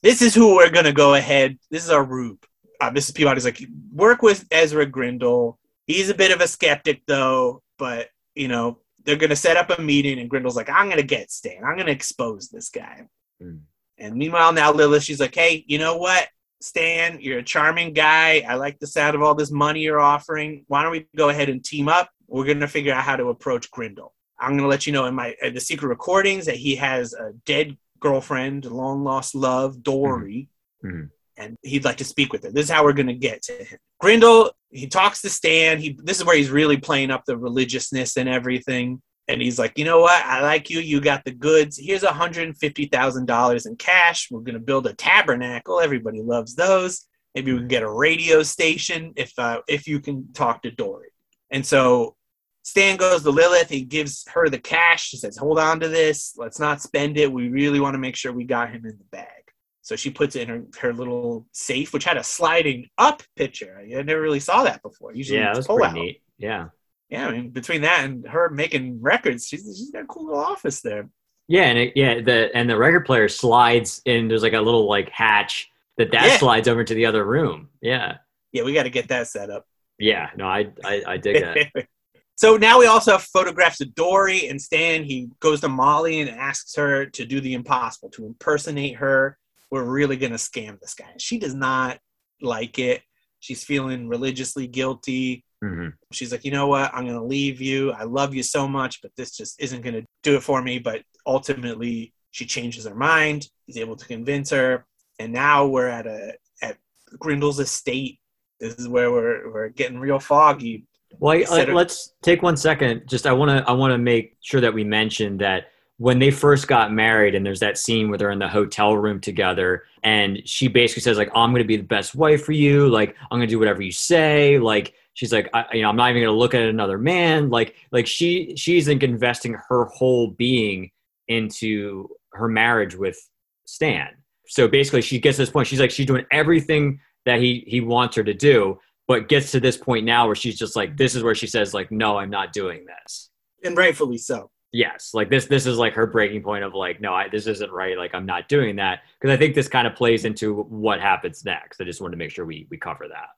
This 0.03 0.21
is 0.21 0.35
who 0.35 0.55
we're 0.57 0.69
gonna 0.71 0.93
go 0.93 1.15
ahead. 1.15 1.59
This 1.71 1.85
is 1.85 1.91
our 1.91 2.05
Rube. 2.05 2.45
Uh, 2.79 2.91
Mrs. 2.91 3.15
Peabody's 3.15 3.47
like, 3.47 3.61
work 3.93 4.21
with 4.21 4.45
Ezra 4.51 4.85
Grindle. 4.85 5.59
He's 5.87 6.11
a 6.11 6.15
bit 6.15 6.31
of 6.31 6.43
a 6.43 6.49
skeptic 6.49 7.03
though, 7.07 7.63
but 7.79 8.09
you 8.35 8.49
know 8.49 8.81
they're 9.05 9.17
gonna 9.17 9.37
set 9.37 9.57
up 9.57 9.71
a 9.77 9.81
meeting, 9.83 10.19
and 10.19 10.29
Grindle's 10.29 10.57
like, 10.57 10.71
I'm 10.71 10.89
gonna 10.89 11.03
get 11.03 11.31
Stan. 11.31 11.65
I'm 11.65 11.77
gonna 11.77 11.91
expose 11.91 12.49
this 12.49 12.69
guy. 12.71 13.07
Hmm. 13.41 13.59
And 13.99 14.17
meanwhile, 14.17 14.53
now 14.53 14.73
Lilith, 14.73 15.03
she's 15.03 15.21
like, 15.21 15.35
hey, 15.35 15.65
you 15.67 15.79
know 15.79 15.97
what? 15.97 16.29
Stan, 16.63 17.19
you're 17.21 17.39
a 17.39 17.43
charming 17.43 17.93
guy. 17.95 18.45
I 18.47 18.55
like 18.55 18.79
the 18.79 18.87
sound 18.87 19.15
of 19.15 19.23
all 19.23 19.35
this 19.35 19.51
money 19.51 19.81
you're 19.81 20.01
offering. 20.01 20.65
Why 20.69 20.83
don't 20.83 20.93
we 20.93 21.07
go 21.17 21.29
ahead 21.31 21.49
and 21.49 21.65
team 21.65 21.89
up? 21.89 22.11
We're 22.27 22.45
gonna 22.47 22.69
figure 22.69 22.93
out 22.93 23.03
how 23.05 23.17
to 23.17 23.29
approach 23.29 23.71
Grindle. 23.71 24.13
I'm 24.39 24.57
gonna 24.57 24.69
let 24.69 24.87
you 24.87 24.93
know 24.93 25.07
in 25.07 25.15
my 25.15 25.35
uh, 25.43 25.51
the 25.51 25.61
secret 25.61 25.89
recordings 25.89 26.47
that 26.47 26.57
he 26.57 26.77
has 26.77 27.13
a 27.15 27.33
dead 27.47 27.77
girlfriend, 27.99 28.65
long 28.65 29.05
lost 29.05 29.35
love, 29.35 29.83
Dory, 29.83 30.49
Mhm. 30.85 31.11
and 31.37 31.59
he'd 31.63 31.85
like 31.85 31.99
to 31.99 32.05
speak 32.05 32.33
with 32.33 32.45
her. 32.45 32.51
This 32.51 32.65
is 32.65 32.71
how 32.71 32.85
we're 32.85 32.95
gonna 32.95 33.15
get 33.15 33.43
to 33.45 33.53
him. 33.53 33.79
Grindle, 33.99 34.53
he 34.70 34.87
talks 34.87 35.22
to 35.22 35.30
Stan. 35.30 35.78
He 35.78 35.98
this 36.02 36.18
is 36.18 36.24
where 36.24 36.37
he's 36.37 36.50
really 36.50 36.76
playing 36.76 37.11
up 37.11 37.24
the 37.24 37.37
religiousness 37.37 38.16
and 38.16 38.28
everything. 38.28 39.02
And 39.28 39.40
he's 39.40 39.59
like, 39.59 39.78
you 39.78 39.85
know 39.85 40.00
what? 40.00 40.24
I 40.24 40.42
like 40.42 40.70
you. 40.70 40.80
You 40.80 41.00
got 41.00 41.24
the 41.24 41.30
goods. 41.30 41.78
Here's 41.78 42.02
$150,000 42.02 43.66
in 43.66 43.76
cash. 43.76 44.28
We're 44.28 44.40
going 44.40 44.54
to 44.54 44.61
build 44.61 44.88
a 44.88 44.92
tabernacle. 44.92 45.78
Everybody 45.78 46.20
loves 46.20 46.56
those. 46.56 47.06
Maybe 47.37 47.52
we 47.52 47.59
can 47.59 47.68
get 47.68 47.85
a 47.85 47.90
radio 47.90 48.42
station 48.42 49.12
if 49.14 49.33
uh, 49.38 49.61
if 49.68 49.87
you 49.87 50.00
can 50.00 50.33
talk 50.33 50.62
to 50.62 50.72
Dory. 50.72 51.11
And 51.50 51.64
so 51.64 52.16
Stan 52.62 52.96
goes 52.96 53.22
to 53.22 53.30
Lilith. 53.30 53.68
He 53.68 53.83
gives 53.83 54.24
her 54.33 54.48
the 54.48 54.59
cash. 54.59 55.09
She 55.09 55.16
says, 55.16 55.37
hold 55.37 55.59
on 55.59 55.80
to 55.80 55.88
this. 55.88 56.35
Let's 56.37 56.59
not 56.59 56.83
spend 56.83 57.16
it. 57.16 57.33
We 57.33 57.48
really 57.48 57.80
want 57.80 57.94
to 57.94 57.98
make 57.98 58.16
sure 58.16 58.33
we 58.33 58.44
got 58.44 58.70
him 58.70 58.85
in 58.85 58.98
the 58.98 59.04
bag. 59.11 59.39
So 59.83 59.97
she 59.97 60.11
puts 60.11 60.37
it 60.37 60.43
in 60.43 60.49
her, 60.49 60.62
her 60.81 60.93
little 60.93 61.47
safe, 61.53 61.93
which 61.93 62.05
had 62.05 62.16
a 62.19 62.23
sliding 62.25 62.88
up 62.99 63.23
picture. 63.37 63.79
I 63.81 64.03
never 64.03 64.21
really 64.21 64.40
saw 64.40 64.62
that 64.64 64.83
before. 64.83 65.14
Usually 65.14 65.38
Yeah, 65.38 65.47
that 65.53 65.59
it's 65.59 65.69
was 65.69 65.77
pretty 65.79 65.88
out. 65.88 65.95
neat. 65.95 66.23
Yeah. 66.38 66.66
Yeah, 67.09 67.27
I 67.27 67.33
mean, 67.33 67.51
between 67.51 67.83
that 67.83 68.05
and 68.05 68.27
her 68.29 68.51
making 68.51 69.01
records, 69.03 69.49
she's, 69.49 69.62
she's 69.62 69.90
got 69.90 70.03
a 70.03 70.07
cool 70.07 70.27
little 70.27 70.40
office 70.40 70.81
there. 70.81 71.09
Yeah, 71.49 71.62
and 71.64 71.79
it, 71.79 71.93
yeah, 71.97 72.21
the 72.21 72.49
and 72.55 72.71
the 72.71 72.77
record 72.77 73.05
player 73.05 73.29
slides 73.29 74.01
in. 74.05 74.29
There's 74.29 74.45
like 74.45 74.53
a 74.53 74.61
little 74.61 74.88
like 74.88 75.09
hatch 75.11 75.69
that 75.97 76.12
that 76.12 76.27
Yeah. 76.29 76.37
slides 76.38 76.69
over 76.69 76.85
to 76.85 76.95
the 76.95 77.07
other 77.07 77.25
room. 77.25 77.71
Yeah, 77.83 78.19
Yeah, 78.53 78.62
we 78.62 78.73
got 78.73 78.85
to 78.85 78.90
get 78.90 79.09
that 79.09 79.27
set 79.27 79.51
up. 79.51 79.66
yeah. 79.99 80.31
No, 80.37 80.47
I 80.47 80.69
I, 80.85 81.03
I 81.05 81.16
dig 81.16 81.43
that. 81.43 81.88
so 82.37 82.57
now 82.57 82.79
we 82.79 82.87
also 82.87 83.11
have 83.12 83.23
photographs 83.25 83.81
of 83.81 83.93
Dory 83.97 84.47
and 84.49 84.62
Stan. 84.62 85.03
He 85.03 85.29
goes 85.40 85.61
to 85.62 85.69
Molly 85.69 86.21
and 86.21 86.31
asks 86.31 86.77
her 86.77 87.07
to 87.07 87.25
do 87.25 87.40
the 87.40 87.55
impossible, 87.55 88.11
to 88.11 88.27
impersonate 88.27 88.95
her. 88.99 89.37
We're 89.70 89.85
really 89.85 90.16
going 90.16 90.33
to 90.33 90.38
scam 90.38 90.80
this 90.80 90.94
guy. 90.94 91.06
She 91.18 91.38
does 91.38 91.54
not 91.54 91.98
like 92.42 92.78
it. 92.78 93.02
She's 93.40 93.64
feeling 93.64 94.09
religiously 94.09 94.66
guilty. 94.66 95.44
hmm 95.62 95.88
She's 96.12 96.33
like, 96.33 96.44
you 96.44 96.50
know 96.50 96.66
what? 96.66 96.92
I'm 96.92 97.04
going 97.04 97.16
to 97.18 97.24
leave 97.24 97.61
you. 97.61 97.92
I 97.92 98.04
love 98.04 98.35
you 98.35 98.42
so 98.42 98.66
much, 98.68 99.00
but 99.02 99.12
this 99.16 99.37
just 99.37 99.61
isn't 99.62 99.83
going 99.83 99.94
to 99.94 100.04
do 100.22 100.37
it 100.37 100.42
for 100.42 100.61
me. 100.62 100.78
But 100.78 101.02
ultimately, 101.26 102.12
she 102.33 102.46
changes 102.46 102.85
her 102.87 102.94
mind. 102.94 103.48
He's 103.66 103.76
able 103.78 103.96
to 103.96 104.06
convince 104.06 104.50
her. 104.50 104.85
And 105.18 105.33
now 105.33 105.66
we're 105.66 105.88
at 105.88 106.06
a 106.06 106.35
at 106.62 106.76
Grindle's 107.18 107.61
estate. 107.61 108.18
This 108.59 108.74
is 108.74 108.88
where 108.88 109.11
we're, 109.11 109.50
we're 109.52 109.68
getting 109.70 109.98
real 109.98 110.18
foggy. 110.18 110.87
Well, 111.18 111.37
I, 111.50 111.62
I- 111.62 111.64
let's 111.72 112.14
take 112.22 112.42
one 112.42 112.56
second. 112.56 113.02
Just 113.09 113.26
I 113.26 113.33
want 113.33 113.50
to 113.50 113.68
I 113.68 113.72
want 113.72 113.92
to 113.92 113.98
make 113.98 114.37
sure 114.40 114.61
that 114.61 114.72
we 114.74 114.85
mention 114.85 115.38
that 115.38 115.68
when 116.01 116.19
they 116.19 116.31
first 116.31 116.67
got 116.67 116.91
married, 116.91 117.35
and 117.35 117.45
there's 117.45 117.61
that 117.61 117.77
scene 117.77 118.09
where 118.09 118.17
they're 118.17 118.31
in 118.31 118.39
the 118.39 118.49
hotel 118.49 118.97
room 118.97 119.21
together, 119.21 119.85
and 120.03 120.41
she 120.47 120.67
basically 120.67 121.03
says 121.03 121.19
like, 121.19 121.29
oh, 121.35 121.43
"I'm 121.43 121.51
going 121.51 121.63
to 121.63 121.69
be 121.69 121.77
the 121.77 121.83
best 121.83 122.15
wife 122.15 122.43
for 122.43 122.53
you. 122.53 122.89
Like, 122.89 123.15
I'm 123.31 123.39
going 123.39 123.47
to 123.47 123.53
do 123.55 123.59
whatever 123.59 123.83
you 123.83 123.93
say." 123.93 124.59
Like, 124.59 124.95
she's 125.13 125.31
like, 125.31 125.51
I, 125.53 125.67
"You 125.75 125.83
know, 125.83 125.91
I'm 125.91 125.97
not 125.97 126.09
even 126.09 126.23
going 126.23 126.33
to 126.35 126.39
look 126.39 126.55
at 126.55 126.63
another 126.63 126.97
man." 126.97 127.51
Like, 127.51 127.75
like 127.93 128.07
she 128.07 128.55
she's 128.57 128.89
like 128.89 129.03
investing 129.03 129.59
her 129.69 129.85
whole 129.93 130.29
being 130.29 130.91
into 131.29 132.09
her 132.33 132.49
marriage 132.49 132.97
with 132.97 133.19
Stan. 133.67 134.09
So 134.47 134.69
basically, 134.69 135.03
she 135.03 135.19
gets 135.19 135.37
to 135.37 135.43
this 135.43 135.51
point. 135.51 135.69
She's 135.69 135.81
like, 135.81 135.91
she's 135.91 136.07
doing 136.07 136.25
everything 136.33 136.99
that 137.27 137.41
he 137.41 137.63
he 137.67 137.83
wants 137.83 138.17
her 138.17 138.25
to 138.25 138.33
do, 138.33 138.79
but 139.07 139.29
gets 139.29 139.51
to 139.53 139.61
this 139.61 139.77
point 139.77 140.07
now 140.07 140.25
where 140.25 140.35
she's 140.35 140.59
just 140.59 140.77
like, 140.77 140.97
this 140.97 141.15
is 141.15 141.23
where 141.23 141.35
she 141.35 141.47
says 141.47 141.75
like, 141.75 141.93
no, 141.93 142.17
I'm 142.17 142.31
not 142.31 142.55
doing 142.55 142.87
this. 142.87 143.29
And 143.63 143.77
rightfully 143.77 144.17
so. 144.17 144.51
Yes, 144.72 145.11
like 145.14 145.30
this. 145.30 145.46
This 145.46 145.66
is 145.66 145.78
like 145.78 145.94
her 145.94 146.06
breaking 146.06 146.42
point 146.42 146.62
of 146.62 146.74
like, 146.74 147.00
no, 147.00 147.12
I, 147.12 147.28
this 147.28 147.46
isn't 147.48 147.72
right. 147.72 147.98
Like, 147.98 148.14
I'm 148.14 148.26
not 148.26 148.48
doing 148.48 148.76
that 148.76 149.00
because 149.20 149.35
I 149.35 149.37
think 149.38 149.54
this 149.54 149.66
kind 149.68 149.87
of 149.87 149.94
plays 149.96 150.24
into 150.24 150.62
what 150.62 151.00
happens 151.00 151.44
next. 151.44 151.80
I 151.80 151.85
just 151.85 152.00
wanted 152.00 152.12
to 152.12 152.16
make 152.18 152.30
sure 152.30 152.44
we 152.46 152.66
we 152.70 152.76
cover 152.76 153.09
that. 153.09 153.30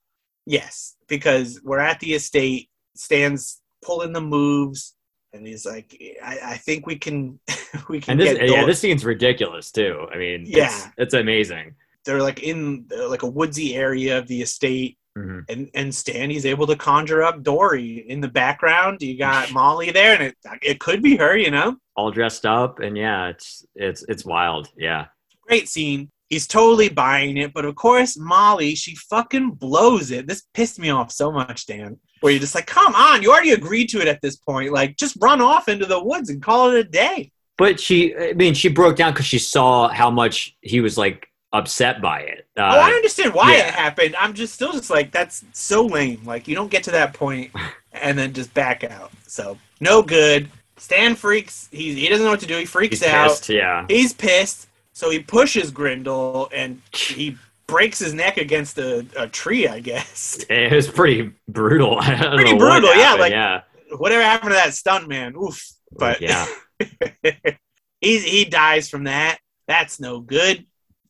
Yes, 0.44 0.96
because 1.08 1.60
we're 1.64 1.78
at 1.78 2.00
the 2.00 2.14
estate. 2.14 2.68
Stan's 2.96 3.62
pulling 3.82 4.12
the 4.12 4.20
moves, 4.20 4.94
and 5.32 5.46
he's 5.46 5.64
like, 5.64 5.96
"I, 6.22 6.38
I 6.44 6.56
think 6.58 6.86
we 6.86 6.96
can, 6.98 7.40
we 7.88 8.00
can 8.00 8.12
And 8.12 8.20
this, 8.20 8.36
get." 8.38 8.50
yeah, 8.50 8.66
this 8.66 8.80
scene's 8.80 9.04
ridiculous 9.04 9.70
too. 9.70 10.06
I 10.12 10.18
mean, 10.18 10.44
Yeah. 10.46 10.66
it's, 10.66 10.88
it's 10.98 11.14
amazing. 11.14 11.74
They're 12.04 12.20
like 12.22 12.42
in 12.42 12.86
like 13.08 13.22
a 13.22 13.26
woodsy 13.28 13.74
area 13.74 14.18
of 14.18 14.26
the 14.26 14.42
estate, 14.42 14.98
Mhm. 15.18 15.44
and 15.51 15.70
and 15.75 15.94
Stan 15.94 16.31
he's 16.31 16.46
able 16.46 16.66
to 16.66 16.77
conjure 16.77 17.22
up 17.22 17.42
Dory 17.42 18.05
in 18.09 18.20
the 18.20 18.29
background. 18.29 19.03
You 19.03 19.18
got 19.18 19.53
Molly 19.53 19.90
there, 19.90 20.14
and 20.14 20.22
it 20.22 20.37
it 20.62 20.81
could 20.81 21.03
be 21.03 21.16
her. 21.16 21.37
You 21.37 21.51
know, 21.51 21.77
All 21.96 22.11
dressed 22.11 22.46
up, 22.46 22.81
and 22.81 22.96
yeah, 22.96 23.29
it's 23.29 23.64
it's 23.75 24.05
it's 24.09 24.25
wild. 24.25 24.68
Yeah, 24.77 25.07
great 25.46 25.68
scene. 25.68 26.11
He's 26.31 26.46
totally 26.46 26.88
buying 26.88 27.37
it, 27.37 27.53
but 27.53 27.66
of 27.66 27.75
course, 27.75 28.16
Molly, 28.18 28.75
she 28.75 28.94
fucking 28.96 29.51
blows 29.51 30.11
it. 30.11 30.27
This 30.27 30.44
pissed 30.55 30.79
me 30.79 30.88
off 30.88 31.12
so 31.12 31.31
much, 31.31 31.66
Dan. 31.66 31.98
Where 32.20 32.33
you're 32.33 32.40
just 32.40 32.55
like, 32.55 32.66
come 32.66 32.94
on, 32.94 33.20
you 33.22 33.31
already 33.31 33.51
agreed 33.51 33.88
to 33.90 34.01
it 34.01 34.09
at 34.09 34.22
this 34.22 34.37
point. 34.37 34.72
Like, 34.72 34.96
just 34.96 35.18
run 35.20 35.42
off 35.42 35.68
into 35.68 35.85
the 35.85 36.03
woods 36.03 36.31
and 36.31 36.40
call 36.42 36.70
it 36.70 36.79
a 36.79 36.85
day. 36.85 37.33
but 37.59 37.79
she, 37.79 38.16
I 38.16 38.33
mean, 38.33 38.55
she 38.55 38.68
broke 38.70 38.96
down 38.96 39.12
because 39.12 39.27
she 39.27 39.38
saw 39.38 39.88
how 39.88 40.11
much 40.11 40.57
he 40.62 40.81
was 40.81 40.96
like 40.96 41.29
upset 41.52 42.00
by 42.00 42.20
it. 42.20 42.46
Uh, 42.56 42.62
oh, 42.74 42.80
I 42.80 42.90
understand 42.92 43.34
why 43.34 43.52
yeah. 43.56 43.68
it 43.68 43.74
happened. 43.74 44.16
I'm 44.18 44.34
just 44.34 44.54
still 44.54 44.72
just 44.72 44.90
like, 44.90 45.10
that's 45.10 45.44
so 45.52 45.84
lame. 45.84 46.22
Like, 46.24 46.48
you 46.48 46.54
don't 46.54 46.70
get 46.70 46.84
to 46.84 46.90
that 46.92 47.14
point 47.14 47.50
and 47.92 48.18
then 48.18 48.32
just 48.32 48.52
back 48.54 48.84
out. 48.84 49.12
So, 49.26 49.58
no 49.80 50.02
good. 50.02 50.48
Stan 50.78 51.14
freaks. 51.14 51.68
He, 51.70 51.94
he 51.94 52.08
doesn't 52.08 52.24
know 52.24 52.30
what 52.30 52.40
to 52.40 52.46
do. 52.46 52.56
He 52.56 52.64
freaks 52.64 53.00
he's 53.00 53.08
out. 53.08 53.28
pissed. 53.28 53.48
Yeah, 53.48 53.86
He's 53.88 54.12
pissed. 54.12 54.68
So 54.94 55.10
he 55.10 55.20
pushes 55.20 55.70
Grindle 55.70 56.50
and 56.52 56.80
he 56.94 57.36
breaks 57.66 57.98
his 57.98 58.12
neck 58.12 58.36
against 58.36 58.78
a, 58.78 59.06
a 59.16 59.26
tree, 59.26 59.66
I 59.66 59.80
guess. 59.80 60.44
it 60.50 60.72
was 60.72 60.88
pretty 60.88 61.32
brutal. 61.48 61.98
I 62.00 62.16
don't 62.16 62.34
Pretty 62.34 62.56
brutal, 62.56 62.94
yeah, 62.94 63.14
like- 63.14 63.32
yeah, 63.32 63.62
Whatever 63.96 64.22
happened 64.22 64.50
to 64.50 64.54
that 64.54 64.74
stunt 64.74 65.06
man? 65.06 65.34
Oof. 65.36 65.62
But 65.92 66.22
yeah. 66.22 66.46
he 68.00 68.18
he 68.18 68.44
dies 68.46 68.88
from 68.88 69.04
that. 69.04 69.38
That's 69.68 70.00
no 70.00 70.20
good, 70.20 70.64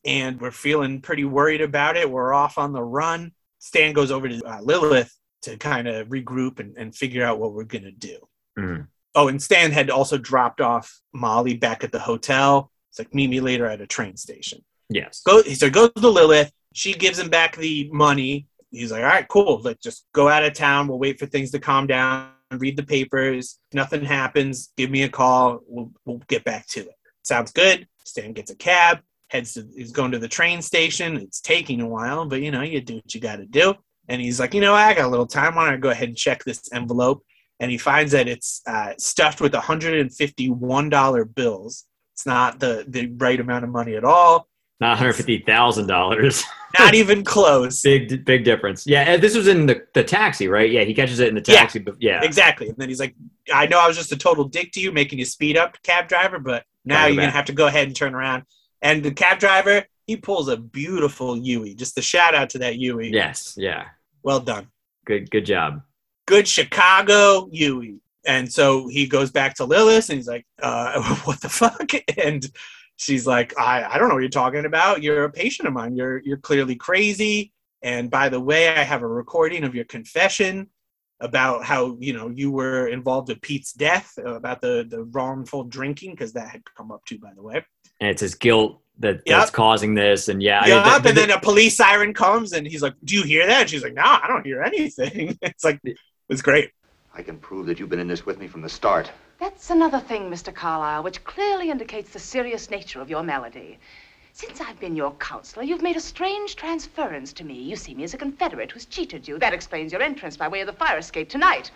and 0.05 0.39
we're 0.39 0.51
feeling 0.51 1.01
pretty 1.01 1.25
worried 1.25 1.61
about 1.61 1.97
it. 1.97 2.09
We're 2.09 2.33
off 2.33 2.57
on 2.57 2.73
the 2.73 2.83
run. 2.83 3.31
Stan 3.59 3.93
goes 3.93 4.11
over 4.11 4.27
to 4.27 4.41
uh, 4.43 4.61
Lilith 4.61 5.15
to 5.43 5.57
kind 5.57 5.87
of 5.87 6.07
regroup 6.07 6.59
and, 6.59 6.75
and 6.77 6.95
figure 6.95 7.25
out 7.25 7.39
what 7.39 7.53
we're 7.53 7.63
gonna 7.63 7.91
do. 7.91 8.17
Mhm. 8.57 8.87
Oh, 9.15 9.27
and 9.27 9.41
Stan 9.41 9.71
had 9.71 9.89
also 9.89 10.17
dropped 10.17 10.59
off 10.61 10.99
Molly 11.13 11.55
back 11.55 11.83
at 11.83 11.91
the 11.91 11.99
hotel. 11.99 12.71
It's 12.89 12.99
like 12.99 13.13
meet 13.13 13.29
me 13.29 13.39
later 13.39 13.65
at 13.65 13.81
a 13.81 13.87
train 13.87 14.17
station. 14.17 14.63
Yes. 14.89 15.21
Go. 15.25 15.41
So 15.41 15.65
he 15.67 15.71
goes 15.71 15.91
to 15.95 16.09
Lilith. 16.09 16.51
She 16.73 16.93
gives 16.93 17.19
him 17.19 17.29
back 17.29 17.55
the 17.55 17.89
money. 17.91 18.47
He's 18.71 18.91
like, 18.91 19.03
all 19.03 19.09
right, 19.09 19.27
cool. 19.27 19.61
Let's 19.61 19.81
just 19.83 20.05
go 20.13 20.27
out 20.27 20.43
of 20.43 20.53
town. 20.53 20.87
We'll 20.87 20.99
wait 20.99 21.19
for 21.19 21.27
things 21.27 21.51
to 21.51 21.59
calm 21.59 21.87
down. 21.87 22.31
Read 22.51 22.75
the 22.77 22.83
papers. 22.83 23.59
If 23.71 23.75
nothing 23.75 24.03
happens, 24.03 24.71
give 24.77 24.89
me 24.89 25.03
a 25.03 25.09
call. 25.09 25.61
We'll, 25.67 25.91
we'll 26.05 26.21
get 26.27 26.43
back 26.43 26.67
to 26.67 26.81
it. 26.81 26.95
Sounds 27.21 27.51
good. 27.51 27.87
Stan 28.03 28.33
gets 28.33 28.51
a 28.51 28.55
cab. 28.55 28.99
Heads 29.33 29.55
to. 29.55 29.67
He's 29.75 29.91
going 29.91 30.11
to 30.11 30.19
the 30.19 30.27
train 30.27 30.61
station. 30.61 31.17
It's 31.17 31.41
taking 31.41 31.81
a 31.81 31.87
while, 31.87 32.25
but 32.25 32.41
you 32.41 32.51
know, 32.51 32.61
you 32.61 32.79
do 32.79 32.95
what 32.95 33.13
you 33.13 33.19
got 33.19 33.37
to 33.37 33.45
do. 33.45 33.73
And 34.07 34.21
he's 34.21 34.39
like, 34.39 34.53
you 34.53 34.61
know, 34.61 34.73
I 34.75 34.93
got 34.93 35.05
a 35.05 35.07
little 35.07 35.25
time. 35.25 35.55
Why 35.55 35.65
don't 35.65 35.73
I 35.73 35.77
go 35.77 35.89
ahead 35.89 36.09
and 36.09 36.17
check 36.17 36.43
this 36.43 36.71
envelope? 36.71 37.25
And 37.59 37.71
he 37.71 37.77
finds 37.77 38.11
that 38.11 38.27
it's 38.27 38.61
uh, 38.67 38.93
stuffed 38.97 39.41
with 39.41 39.53
$151 39.53 41.35
bills. 41.35 41.85
It's 42.13 42.25
not 42.25 42.59
the 42.59 42.85
the 42.87 43.07
right 43.17 43.39
amount 43.39 43.63
of 43.63 43.71
money 43.71 43.95
at 43.95 44.03
all. 44.03 44.47
Not 44.79 44.89
one 44.89 44.97
hundred 44.97 45.13
fifty 45.13 45.39
thousand 45.39 45.87
dollars. 45.87 46.43
Not 46.79 46.95
even 46.95 47.23
close. 47.23 47.81
big 47.83 48.25
big 48.25 48.43
difference. 48.43 48.85
Yeah, 48.87 49.17
this 49.17 49.35
was 49.35 49.47
in 49.47 49.67
the, 49.67 49.83
the 49.93 50.03
taxi, 50.03 50.47
right? 50.47 50.69
Yeah, 50.69 50.83
he 50.83 50.93
catches 50.93 51.19
it 51.19 51.29
in 51.29 51.35
the 51.35 51.43
Yeah. 51.47 51.59
taxi. 51.59 51.79
But 51.79 51.95
yeah, 51.99 52.23
Exactly. 52.23 52.69
And 52.69 52.77
then 52.77 52.89
he's 52.89 52.99
like, 52.99 53.15
I 53.53 53.67
know 53.67 53.79
I 53.79 53.87
was 53.87 53.95
just 53.95 54.11
a 54.11 54.17
total 54.17 54.45
dick 54.45 54.71
to 54.73 54.79
you, 54.81 54.91
making 54.91 55.19
you 55.19 55.25
speed 55.25 55.55
up, 55.55 55.81
cab 55.83 56.07
driver, 56.07 56.39
but 56.39 56.63
now 56.83 57.05
you're 57.05 57.15
going 57.15 57.27
to 57.29 57.35
have 57.35 57.45
to 57.45 57.53
go 57.53 57.67
ahead 57.67 57.87
and 57.87 57.95
turn 57.95 58.13
around. 58.15 58.43
And 58.83 59.01
the 59.03 59.11
cab 59.11 59.39
driver, 59.39 59.85
he 60.05 60.17
pulls 60.17 60.47
a 60.49 60.57
beautiful 60.57 61.35
Yui. 61.37 61.73
Just 61.73 61.97
a 61.97 62.01
shout 62.01 62.35
out 62.35 62.49
to 62.51 62.59
that 62.59 62.77
Yui. 62.77 63.09
yes, 63.11 63.55
yeah, 63.57 63.85
Well 64.21 64.39
done. 64.41 64.67
good 65.05 65.31
good 65.31 65.45
job. 65.45 65.81
Good 66.27 66.47
Chicago 66.47 67.49
Yui. 67.51 67.99
And 68.25 68.51
so 68.51 68.87
he 68.87 69.07
goes 69.07 69.31
back 69.31 69.55
to 69.55 69.65
Lilith 69.65 70.09
and 70.09 70.17
he's 70.17 70.27
like, 70.27 70.45
uh, 70.61 71.01
what 71.25 71.41
the 71.41 71.49
fuck? 71.49 71.89
And 72.17 72.45
she's 72.95 73.25
like, 73.27 73.57
I, 73.59 73.83
I 73.83 73.97
don't 73.97 74.07
know 74.07 74.15
what 74.15 74.21
you're 74.21 74.29
talking 74.29 74.65
about. 74.65 75.01
You're 75.03 75.25
a 75.25 75.31
patient 75.31 75.67
of 75.67 75.73
mine. 75.73 75.95
You're, 75.97 76.21
you're 76.23 76.37
clearly 76.37 76.75
crazy. 76.75 77.51
And 77.81 78.09
by 78.09 78.29
the 78.29 78.39
way, 78.39 78.69
I 78.69 78.83
have 78.83 79.01
a 79.01 79.07
recording 79.07 79.65
of 79.65 79.75
your 79.75 79.83
confession 79.85 80.69
about 81.19 81.65
how, 81.65 81.97
you 81.99 82.13
know, 82.13 82.29
you 82.29 82.49
were 82.51 82.87
involved 82.87 83.27
with 83.27 83.41
Pete's 83.41 83.73
death, 83.73 84.13
uh, 84.25 84.35
about 84.35 84.61
the, 84.61 84.85
the 84.89 85.03
wrongful 85.03 85.65
drinking, 85.65 86.11
because 86.11 86.31
that 86.33 86.47
had 86.49 86.63
come 86.77 86.91
up 86.91 87.03
too, 87.05 87.19
by 87.19 87.31
the 87.35 87.43
way. 87.43 87.65
And 87.99 88.09
it's 88.09 88.21
his 88.21 88.35
guilt 88.35 88.79
that 88.99 89.25
that's 89.25 89.49
causing 89.51 89.93
this. 89.95 90.27
And 90.29 90.41
yeah, 90.41 90.61
I- 90.61 90.67
Yeah, 90.67 90.83
th- 90.83 91.05
and 91.07 91.17
then 91.17 91.31
a 91.31 91.39
police 91.39 91.75
siren 91.75 92.13
comes 92.13 92.53
and 92.53 92.67
he's 92.67 92.81
like, 92.81 92.93
Do 93.03 93.15
you 93.15 93.23
hear 93.23 93.45
that? 93.47 93.61
And 93.61 93.69
she's 93.69 93.83
like, 93.83 93.93
No, 93.93 94.03
I 94.03 94.25
don't 94.27 94.45
hear 94.45 94.61
anything. 94.63 95.37
It's 95.41 95.63
like, 95.63 95.79
it's 96.29 96.41
great. 96.41 96.71
I 97.15 97.21
can 97.21 97.37
prove 97.37 97.65
that 97.67 97.79
you've 97.79 97.89
been 97.89 97.99
in 97.99 98.07
this 98.07 98.25
with 98.25 98.39
me 98.39 98.47
from 98.47 98.61
the 98.61 98.69
start. 98.69 99.11
That's 99.39 99.69
another 99.71 99.99
thing, 99.99 100.29
Mr. 100.31 100.53
Carlisle, 100.53 101.03
which 101.03 101.23
clearly 101.23 101.69
indicates 101.69 102.11
the 102.11 102.19
serious 102.19 102.69
nature 102.69 103.01
of 103.01 103.09
your 103.09 103.23
malady. 103.23 103.77
Since 104.31 104.61
I've 104.61 104.79
been 104.79 104.95
your 104.95 105.11
counselor, 105.15 105.63
you've 105.63 105.81
made 105.83 105.95
a 105.97 105.99
strange 106.01 106.55
transference 106.55 107.33
to 107.33 107.43
me. 107.43 107.53
You 107.53 107.75
see 107.75 107.93
me 107.93 108.03
as 108.03 108.13
a 108.15 108.17
Confederate 108.17 108.71
who's 108.71 108.85
cheated 108.85 109.27
you. 109.27 109.37
That 109.37 109.53
explains 109.53 109.91
your 109.91 110.01
entrance 110.01 110.37
by 110.37 110.47
way 110.47 110.61
of 110.61 110.67
the 110.67 110.73
fire 110.73 110.97
escape 110.97 111.29
tonight. 111.29 111.69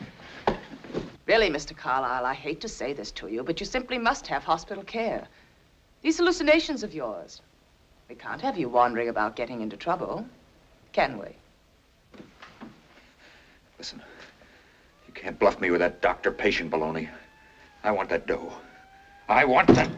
Really, 1.28 1.50
Mr. 1.50 1.76
Carlisle, 1.78 2.26
I 2.26 2.34
hate 2.34 2.62
to 2.62 2.70
say 2.70 2.94
this 2.94 3.12
to 3.12 3.28
you, 3.28 3.44
but 3.44 3.60
you 3.60 3.66
simply 3.66 3.98
must 3.98 4.26
have 4.28 4.44
hospital 4.44 4.84
care. 4.84 5.28
These 6.02 6.18
hallucinations 6.18 6.84
of 6.84 6.94
yours. 6.94 7.42
We 8.10 8.16
can't 8.16 8.42
have 8.42 8.58
you 8.58 8.70
wandering 8.70 9.10
about 9.10 9.36
getting 9.36 9.62
into 9.62 9.76
trouble, 9.76 10.26
can 10.94 11.18
we? 11.20 11.28
Listen, 13.78 14.02
you 15.08 15.14
can't 15.14 15.38
bluff 15.38 15.60
me 15.60 15.72
with 15.72 15.82
that 15.82 16.02
doctor-patient 16.02 16.72
baloney. 16.72 17.10
I 17.84 17.92
want 17.92 18.10
that 18.10 18.26
dough. 18.28 18.54
I 19.28 19.46
want 19.46 19.68
that. 19.76 19.90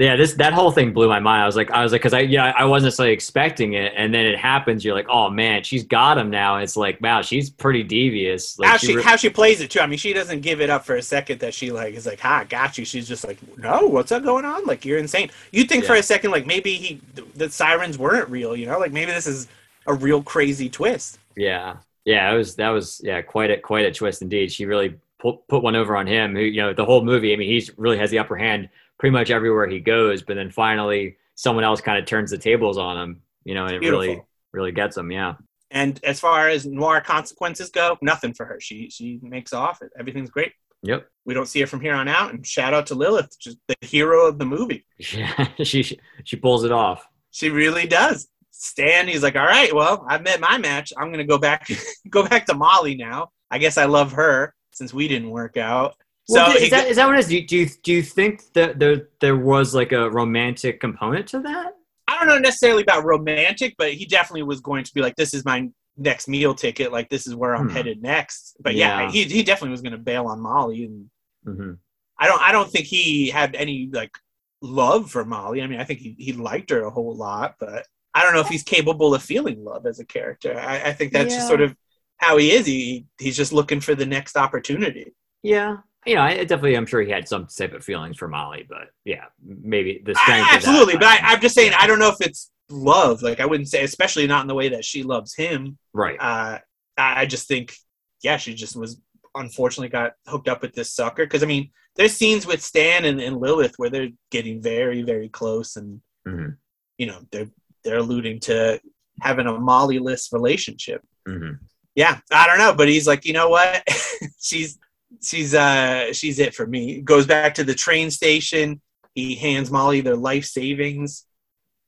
Yeah, 0.00 0.16
this 0.16 0.32
that 0.34 0.54
whole 0.54 0.70
thing 0.70 0.94
blew 0.94 1.08
my 1.08 1.20
mind. 1.20 1.42
I 1.42 1.46
was 1.46 1.56
like, 1.56 1.70
I 1.70 1.82
was 1.82 1.92
like, 1.92 2.00
because 2.00 2.14
I 2.14 2.20
yeah, 2.20 2.54
I 2.56 2.64
wasn't 2.64 2.86
necessarily 2.86 3.12
expecting 3.12 3.74
it, 3.74 3.92
and 3.94 4.14
then 4.14 4.24
it 4.24 4.38
happens. 4.38 4.82
You're 4.82 4.94
like, 4.94 5.08
oh 5.10 5.28
man, 5.28 5.62
she's 5.62 5.84
got 5.84 6.16
him 6.16 6.30
now. 6.30 6.56
It's 6.56 6.74
like, 6.74 6.98
wow, 7.02 7.20
she's 7.20 7.50
pretty 7.50 7.82
devious. 7.82 8.58
Like, 8.58 8.70
how 8.70 8.76
she 8.78 8.86
she 8.86 8.96
re- 8.96 9.02
how 9.02 9.16
she 9.16 9.28
plays 9.28 9.60
it 9.60 9.70
too. 9.70 9.80
I 9.80 9.86
mean, 9.86 9.98
she 9.98 10.14
doesn't 10.14 10.40
give 10.40 10.62
it 10.62 10.70
up 10.70 10.86
for 10.86 10.96
a 10.96 11.02
second 11.02 11.40
that 11.40 11.52
she 11.52 11.70
like 11.70 11.94
is 11.94 12.06
like, 12.06 12.18
"Ha, 12.20 12.46
got 12.48 12.78
you." 12.78 12.86
She's 12.86 13.06
just 13.06 13.26
like, 13.26 13.38
"No, 13.58 13.80
what's 13.88 14.10
up 14.10 14.22
going 14.22 14.46
on? 14.46 14.64
Like, 14.64 14.86
you're 14.86 14.98
insane." 14.98 15.30
You 15.52 15.64
think 15.64 15.84
for 15.84 15.96
a 15.96 16.02
second 16.02 16.30
like 16.30 16.46
maybe 16.46 16.76
he 16.76 17.00
the 17.34 17.50
sirens 17.50 17.98
weren't 17.98 18.30
real, 18.30 18.56
you 18.56 18.64
know? 18.64 18.78
Like 18.78 18.92
maybe 18.92 19.12
this 19.12 19.26
is 19.26 19.48
a 19.86 19.92
real 19.92 20.22
crazy 20.22 20.70
twist. 20.70 21.18
Yeah, 21.36 21.76
yeah, 22.06 22.32
it 22.32 22.36
was 22.38 22.56
that 22.56 22.70
was 22.70 23.02
yeah 23.04 23.20
quite 23.20 23.50
a 23.50 23.58
quite 23.58 23.84
a 23.84 23.92
twist 23.92 24.22
indeed. 24.22 24.50
She 24.50 24.64
really 24.64 24.94
put 25.18 25.46
put 25.46 25.62
one 25.62 25.76
over 25.76 25.94
on 25.94 26.06
him. 26.06 26.34
Who 26.34 26.40
you 26.40 26.62
know 26.62 26.72
the 26.72 26.86
whole 26.86 27.04
movie. 27.04 27.34
I 27.34 27.36
mean, 27.36 27.50
he's 27.50 27.76
really 27.78 27.98
has 27.98 28.10
the 28.10 28.18
upper 28.18 28.36
hand 28.36 28.70
pretty 29.00 29.12
much 29.12 29.30
everywhere 29.30 29.66
he 29.66 29.80
goes. 29.80 30.22
But 30.22 30.34
then 30.36 30.50
finally, 30.52 31.16
someone 31.34 31.64
else 31.64 31.80
kind 31.80 31.98
of 31.98 32.06
turns 32.06 32.30
the 32.30 32.38
tables 32.38 32.78
on 32.78 32.96
him. 32.96 33.22
You 33.44 33.54
know, 33.54 33.64
and 33.64 33.74
it 33.74 33.80
really 33.80 34.22
really 34.52 34.70
gets 34.72 34.96
him. 34.96 35.10
Yeah, 35.10 35.34
And 35.72 35.98
as 36.04 36.20
far 36.20 36.48
as 36.48 36.66
noir 36.66 37.00
consequences 37.00 37.70
go, 37.70 37.96
nothing 38.02 38.34
for 38.34 38.46
her. 38.46 38.60
She 38.60 38.90
she 38.90 39.18
makes 39.22 39.52
off. 39.52 39.80
Everything's 39.98 40.30
great. 40.30 40.52
yep. 40.82 41.08
We 41.24 41.34
don't 41.34 41.46
see 41.46 41.60
her 41.60 41.66
from 41.66 41.80
here 41.80 41.94
on 41.94 42.08
out. 42.08 42.32
And 42.32 42.46
shout 42.46 42.74
out 42.74 42.86
to 42.88 42.94
Lilith, 42.94 43.36
just 43.40 43.56
the 43.68 43.74
hero 43.80 44.26
of 44.26 44.38
the 44.38 44.44
movie. 44.44 44.84
Yeah, 45.12 45.48
she 45.64 45.98
she 46.24 46.36
pulls 46.36 46.64
it 46.64 46.72
off. 46.72 47.06
She 47.30 47.48
really 47.48 47.86
does. 47.86 48.28
Stan, 48.50 49.08
he's 49.08 49.22
like, 49.22 49.36
all 49.36 49.46
right, 49.46 49.74
well, 49.74 50.04
I've 50.06 50.22
met 50.22 50.38
my 50.40 50.58
match. 50.58 50.92
I'm 50.98 51.10
gonna 51.10 51.24
go 51.24 51.38
back, 51.38 51.66
go 52.10 52.26
back 52.28 52.44
to 52.46 52.54
Molly 52.54 52.94
now. 52.96 53.30
I 53.50 53.56
guess 53.58 53.78
I 53.78 53.86
love 53.86 54.12
her 54.12 54.54
since 54.72 54.92
we 54.92 55.08
didn't 55.08 55.30
work 55.30 55.56
out. 55.56 55.94
Well, 56.30 56.46
so 56.46 56.56
is, 56.56 56.62
he 56.64 56.70
that, 56.70 56.86
is 56.88 56.96
that 56.96 57.06
what 57.06 57.16
it 57.16 57.20
is? 57.20 57.28
Do 57.28 57.36
you, 57.36 57.46
do 57.46 57.56
you 57.58 57.68
do 57.82 57.92
you 57.92 58.02
think 58.02 58.52
that 58.52 58.78
there 58.78 59.08
there 59.20 59.36
was 59.36 59.74
like 59.74 59.92
a 59.92 60.08
romantic 60.10 60.80
component 60.80 61.26
to 61.28 61.40
that? 61.40 61.74
I 62.08 62.18
don't 62.18 62.26
know 62.28 62.38
necessarily 62.38 62.82
about 62.82 63.04
romantic, 63.04 63.74
but 63.78 63.92
he 63.94 64.04
definitely 64.06 64.42
was 64.42 64.60
going 64.60 64.84
to 64.84 64.94
be 64.94 65.00
like, 65.00 65.16
this 65.16 65.32
is 65.34 65.44
my 65.44 65.68
next 65.96 66.28
meal 66.28 66.54
ticket. 66.54 66.92
Like 66.92 67.08
this 67.08 67.26
is 67.26 67.34
where 67.34 67.54
I'm 67.54 67.68
Hmm. 67.68 67.68
headed 67.68 68.02
next. 68.02 68.56
But 68.60 68.74
yeah, 68.74 69.02
Yeah. 69.02 69.10
he 69.10 69.24
he 69.24 69.42
definitely 69.42 69.70
was 69.70 69.82
going 69.82 69.92
to 69.92 69.98
bail 69.98 70.26
on 70.26 70.40
Molly, 70.40 70.84
and 70.84 71.10
hmm 71.44 71.72
I 72.18 72.26
don't 72.26 72.40
I 72.40 72.52
don't 72.52 72.70
think 72.70 72.86
he 72.86 73.28
had 73.30 73.54
any 73.54 73.88
like 73.92 74.16
love 74.60 75.10
for 75.10 75.24
Molly. 75.24 75.62
I 75.62 75.66
mean, 75.66 75.80
I 75.80 75.84
think 75.84 76.00
he 76.00 76.14
he 76.18 76.32
liked 76.32 76.70
her 76.70 76.82
a 76.84 76.90
whole 76.90 77.16
lot, 77.16 77.56
but 77.58 77.86
I 78.14 78.22
don't 78.22 78.34
know 78.34 78.40
if 78.40 78.48
he's 78.48 78.62
capable 78.62 79.14
of 79.14 79.22
feeling 79.22 79.64
love 79.64 79.86
as 79.86 80.00
a 80.00 80.04
character. 80.04 80.58
I, 80.58 80.88
I 80.90 80.92
think 80.92 81.12
that's 81.12 81.34
Yeah. 81.34 81.36
just 81.36 81.46
sort 81.46 81.60
of 81.60 81.74
how 82.18 82.36
he 82.36 82.50
is. 82.52 82.66
He 82.66 83.06
he's 83.18 83.36
just 83.36 83.52
looking 83.52 83.80
for 83.80 83.94
the 83.94 84.06
next 84.06 84.36
opportunity. 84.36 85.14
Yeah. 85.42 85.82
You 86.06 86.14
know, 86.14 86.22
I 86.22 86.30
I 86.30 86.44
definitely, 86.44 86.76
I'm 86.76 86.86
sure 86.86 87.02
he 87.02 87.10
had 87.10 87.28
some 87.28 87.46
type 87.46 87.74
of 87.74 87.84
feelings 87.84 88.16
for 88.16 88.26
Molly, 88.28 88.64
but 88.68 88.88
yeah, 89.04 89.26
maybe 89.44 90.00
the 90.04 90.12
I- 90.16 90.22
strength. 90.22 90.46
that, 90.48 90.54
absolutely, 90.56 90.94
but 90.94 91.04
I, 91.04 91.18
I'm 91.22 91.40
just 91.40 91.54
saying. 91.54 91.72
I 91.78 91.86
don't 91.86 91.98
know 91.98 92.08
if 92.08 92.20
it's 92.26 92.50
love. 92.70 93.20
Like 93.22 93.40
I 93.40 93.46
wouldn't 93.46 93.68
say, 93.68 93.84
especially 93.84 94.26
not 94.26 94.42
in 94.42 94.48
the 94.48 94.54
way 94.54 94.70
that 94.70 94.84
she 94.84 95.02
loves 95.02 95.34
him. 95.34 95.76
Right. 95.92 96.16
Uh, 96.18 96.58
I 96.96 97.22
I 97.22 97.26
just 97.26 97.48
think, 97.48 97.74
yeah, 98.22 98.38
she 98.38 98.54
just 98.54 98.76
was 98.76 99.00
unfortunately 99.34 99.88
got 99.90 100.12
hooked 100.26 100.48
up 100.48 100.62
with 100.62 100.74
this 100.74 100.92
sucker. 100.94 101.24
Because 101.26 101.42
I 101.42 101.46
mean, 101.46 101.70
there's 101.96 102.12
scenes 102.14 102.46
with 102.46 102.62
Stan 102.62 103.04
and, 103.04 103.20
and 103.20 103.36
Lilith 103.36 103.74
where 103.76 103.90
they're 103.90 104.08
getting 104.30 104.62
very, 104.62 105.02
very 105.02 105.28
close, 105.28 105.76
and 105.76 106.00
Mhm. 106.26 106.56
you 106.98 107.06
know 107.06 107.20
they're 107.30 107.50
they're 107.84 107.98
alluding 107.98 108.40
to 108.40 108.80
having 109.20 109.46
a 109.46 109.58
Molly-less 109.58 110.32
relationship. 110.32 111.02
hmm 111.26 111.52
Yeah, 111.94 112.20
I 112.30 112.46
don't 112.46 112.58
know, 112.58 112.72
but 112.74 112.88
he's 112.88 113.06
like, 113.06 113.26
you 113.26 113.34
know 113.34 113.50
what? 113.50 113.82
she's 114.40 114.78
she's 115.22 115.54
uh 115.54 116.12
she's 116.12 116.38
it 116.38 116.54
for 116.54 116.66
me. 116.66 117.00
Goes 117.00 117.26
back 117.26 117.54
to 117.54 117.64
the 117.64 117.74
train 117.74 118.10
station. 118.10 118.80
He 119.14 119.34
hands 119.34 119.70
Molly 119.70 120.00
their 120.00 120.16
life 120.16 120.44
savings, 120.44 121.26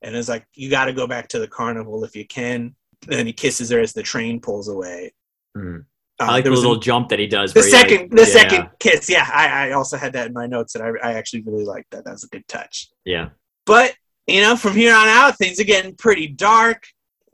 and 0.01 0.15
is 0.15 0.27
like, 0.29 0.45
you 0.55 0.69
got 0.69 0.85
to 0.85 0.93
go 0.93 1.07
back 1.07 1.29
to 1.29 1.39
the 1.39 1.47
carnival 1.47 2.03
if 2.03 2.15
you 2.15 2.25
can. 2.27 2.75
then 3.07 3.25
he 3.25 3.33
kisses 3.33 3.69
her 3.69 3.79
as 3.81 3.91
the 3.93 4.03
train 4.03 4.39
pulls 4.39 4.67
away. 4.69 5.13
Mhm. 5.57 5.85
Uh, 6.19 6.23
I 6.23 6.31
like 6.31 6.43
the 6.45 6.51
was 6.51 6.59
a- 6.59 6.61
little 6.67 6.79
jump 6.79 7.09
that 7.09 7.19
he 7.19 7.27
does. 7.27 7.51
the 7.53 7.61
he, 7.61 7.71
like- 7.71 7.81
second 7.89 8.11
the 8.11 8.21
yeah, 8.21 8.27
second 8.27 8.69
kiss. 8.79 9.09
Yeah, 9.09 9.29
I, 9.33 9.67
I 9.67 9.71
also 9.71 9.97
had 9.97 10.13
that 10.13 10.27
in 10.27 10.33
my 10.33 10.45
notes, 10.47 10.75
and 10.75 10.83
I, 10.83 11.09
I 11.09 11.13
actually 11.15 11.41
really 11.41 11.65
liked 11.65 11.91
that. 11.91 12.05
That 12.05 12.11
was 12.11 12.23
a 12.23 12.27
good 12.29 12.47
touch. 12.47 12.89
Yeah. 13.03 13.29
But 13.65 13.95
you 14.27 14.39
know, 14.41 14.55
from 14.55 14.73
here 14.73 14.93
on 14.95 15.07
out, 15.09 15.37
things 15.37 15.59
are 15.59 15.65
getting 15.65 15.95
pretty 15.95 16.27
dark. 16.27 16.85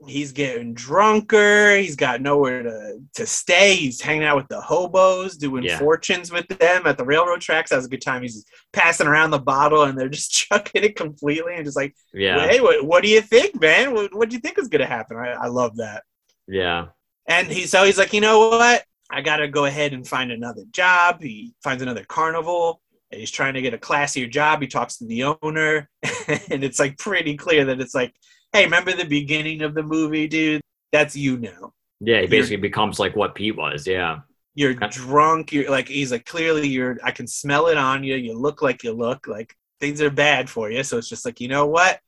He's 0.06 0.32
getting 0.32 0.72
drunker. 0.72 1.76
He's 1.76 1.94
got 1.94 2.22
nowhere 2.22 2.62
to, 2.62 3.00
to 3.14 3.26
stay. 3.26 3.74
He's 3.74 4.00
hanging 4.00 4.24
out 4.24 4.36
with 4.36 4.48
the 4.48 4.60
hobos, 4.60 5.36
doing 5.36 5.62
Yeah. 5.64 5.78
fortunes 5.78 6.32
with 6.32 6.48
them 6.48 6.86
at 6.86 6.96
the 6.96 7.04
railroad 7.04 7.42
tracks. 7.42 7.68
That 7.70 7.76
was 7.76 7.84
a 7.84 7.90
good 7.90 8.00
time. 8.00 8.22
He's 8.22 8.44
passing 8.72 9.06
around 9.06 9.30
the 9.30 9.38
bottle, 9.38 9.82
and 9.84 9.98
they're 9.98 10.08
just 10.20 10.32
chucking 10.32 10.84
it 10.84 10.96
completely, 10.96 11.54
and 11.56 11.64
just 11.66 11.76
like, 11.76 11.94
Yeah. 12.14 12.46
"Hey, 12.48 12.60
what, 12.60 12.84
what 12.84 13.02
do 13.02 13.10
you 13.10 13.20
think, 13.20 13.60
man? 13.60 13.92
What, 13.92 14.14
what 14.14 14.30
do 14.30 14.36
you 14.36 14.40
think 14.40 14.58
is 14.58 14.68
gonna 14.68 14.86
happen?" 14.86 15.18
I, 15.18 15.32
I 15.32 15.46
love 15.48 15.76
that. 15.76 16.04
Yeah. 16.48 16.86
And 17.28 17.46
he 17.48 17.66
so 17.66 17.84
he's 17.84 17.98
like, 17.98 18.12
you 18.14 18.20
know 18.22 18.48
what? 18.48 18.84
I 19.10 19.20
gotta 19.20 19.48
go 19.48 19.66
ahead 19.66 19.92
and 19.92 20.06
find 20.08 20.32
another 20.32 20.62
job. 20.72 21.20
He 21.20 21.52
finds 21.62 21.82
another 21.82 22.04
carnival. 22.04 22.80
He's 23.10 23.30
trying 23.30 23.54
to 23.54 23.60
get 23.62 23.74
a 23.74 23.78
classier 23.78 24.30
job. 24.30 24.62
He 24.62 24.68
talks 24.68 24.96
to 24.98 25.04
the 25.06 25.24
owner, 25.42 25.90
and 26.48 26.64
it's 26.64 26.78
like 26.78 26.96
pretty 26.96 27.36
clear 27.36 27.64
that 27.66 27.80
it's 27.80 27.94
like, 27.94 28.14
hey, 28.52 28.64
remember 28.64 28.92
the 28.92 29.04
beginning 29.04 29.62
of 29.62 29.74
the 29.74 29.82
movie, 29.82 30.28
dude? 30.28 30.60
That's 30.92 31.14
you 31.16 31.38
now. 31.38 31.72
Yeah. 32.00 32.16
He 32.16 32.22
You're- 32.22 32.26
basically 32.28 32.56
becomes 32.56 32.98
like 32.98 33.14
what 33.16 33.34
Pete 33.34 33.56
was. 33.56 33.86
Yeah. 33.86 34.20
You're 34.54 34.74
drunk. 34.74 35.52
You're 35.52 35.70
like 35.70 35.88
he's 35.88 36.10
like 36.10 36.26
clearly 36.26 36.66
you're. 36.68 36.98
I 37.04 37.12
can 37.12 37.26
smell 37.26 37.68
it 37.68 37.76
on 37.78 38.02
you. 38.02 38.16
You 38.16 38.36
look 38.36 38.62
like 38.62 38.82
you 38.82 38.92
look 38.92 39.26
like 39.28 39.54
things 39.80 40.02
are 40.02 40.10
bad 40.10 40.50
for 40.50 40.70
you. 40.70 40.82
So 40.82 40.98
it's 40.98 41.08
just 41.08 41.24
like 41.24 41.40
you 41.40 41.48
know 41.48 41.66
what? 41.66 42.00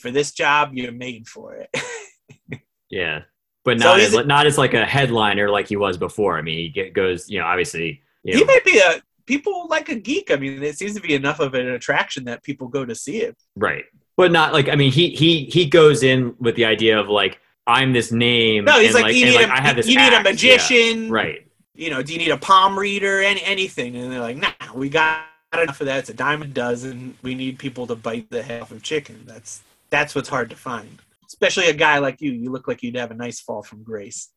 For 0.00 0.10
this 0.10 0.32
job, 0.32 0.72
you're 0.74 0.92
made 0.92 1.26
for 1.28 1.54
it. 1.54 1.74
Yeah. 2.90 3.20
But 3.64 3.78
not 3.78 3.98
he's- 4.00 4.14
as, 4.14 4.26
not 4.26 4.46
as 4.46 4.58
like 4.58 4.74
a 4.74 4.84
headliner 4.84 5.48
like 5.48 5.66
he 5.68 5.76
was 5.76 5.96
before. 5.96 6.36
I 6.36 6.42
mean, 6.42 6.58
he 6.58 6.68
get, 6.68 6.92
goes, 6.92 7.30
you 7.30 7.38
know, 7.38 7.46
obviously, 7.46 8.02
you 8.22 8.34
he 8.34 8.40
know, 8.40 8.46
may 8.46 8.60
be 8.66 8.78
a 8.78 9.00
people 9.24 9.66
like 9.70 9.88
a 9.88 9.94
geek. 9.94 10.30
I 10.30 10.36
mean, 10.36 10.62
it 10.62 10.76
seems 10.76 10.94
to 10.96 11.00
be 11.00 11.14
enough 11.14 11.40
of 11.40 11.54
an 11.54 11.68
attraction 11.68 12.24
that 12.24 12.42
people 12.42 12.68
go 12.68 12.84
to 12.84 12.94
see 12.94 13.22
it. 13.22 13.34
right. 13.56 13.84
But 14.16 14.32
not 14.32 14.52
like, 14.52 14.68
I 14.68 14.76
mean, 14.76 14.92
he, 14.92 15.10
he, 15.10 15.44
he 15.46 15.66
goes 15.66 16.02
in 16.02 16.34
with 16.38 16.56
the 16.56 16.64
idea 16.64 16.98
of 16.98 17.08
like, 17.08 17.40
I'm 17.66 17.92
this 17.92 18.12
name. 18.12 18.64
No, 18.64 18.80
he's 18.80 18.94
and, 18.94 19.04
like, 19.04 19.14
you 19.14 19.26
and, 19.26 19.30
need, 19.30 19.40
like, 19.40 19.48
a, 19.48 19.52
I 19.52 19.60
have 19.60 19.76
this 19.76 19.86
you 19.86 19.96
need 19.96 20.12
a 20.12 20.16
act. 20.16 20.26
Yeah. 20.26 20.30
magician, 20.32 21.10
Right. 21.10 21.46
You 21.74 21.88
know, 21.90 22.02
do 22.02 22.12
you 22.12 22.18
need 22.18 22.30
a 22.30 22.36
palm 22.36 22.78
reader? 22.78 23.22
Any 23.22 23.42
anything? 23.44 23.96
And 23.96 24.12
they're 24.12 24.20
like, 24.20 24.36
nah, 24.36 24.50
we 24.74 24.90
got 24.90 25.24
enough 25.54 25.80
of 25.80 25.86
that. 25.86 26.00
It's 26.00 26.10
a 26.10 26.14
dime 26.14 26.42
a 26.42 26.46
dozen. 26.46 27.16
We 27.22 27.34
need 27.34 27.58
people 27.58 27.86
to 27.86 27.94
bite 27.94 28.28
the 28.30 28.42
head 28.42 28.60
off 28.60 28.72
of 28.72 28.82
chicken. 28.82 29.22
That's 29.26 29.62
that's 29.88 30.14
what's 30.14 30.28
hard 30.28 30.50
to 30.50 30.56
find. 30.56 30.98
Especially 31.26 31.68
a 31.68 31.72
guy 31.72 31.98
like 31.98 32.20
you. 32.20 32.32
You 32.32 32.50
look 32.50 32.68
like 32.68 32.82
you'd 32.82 32.96
have 32.96 33.10
a 33.10 33.14
nice 33.14 33.40
fall 33.40 33.62
from 33.62 33.82
grace. 33.82 34.28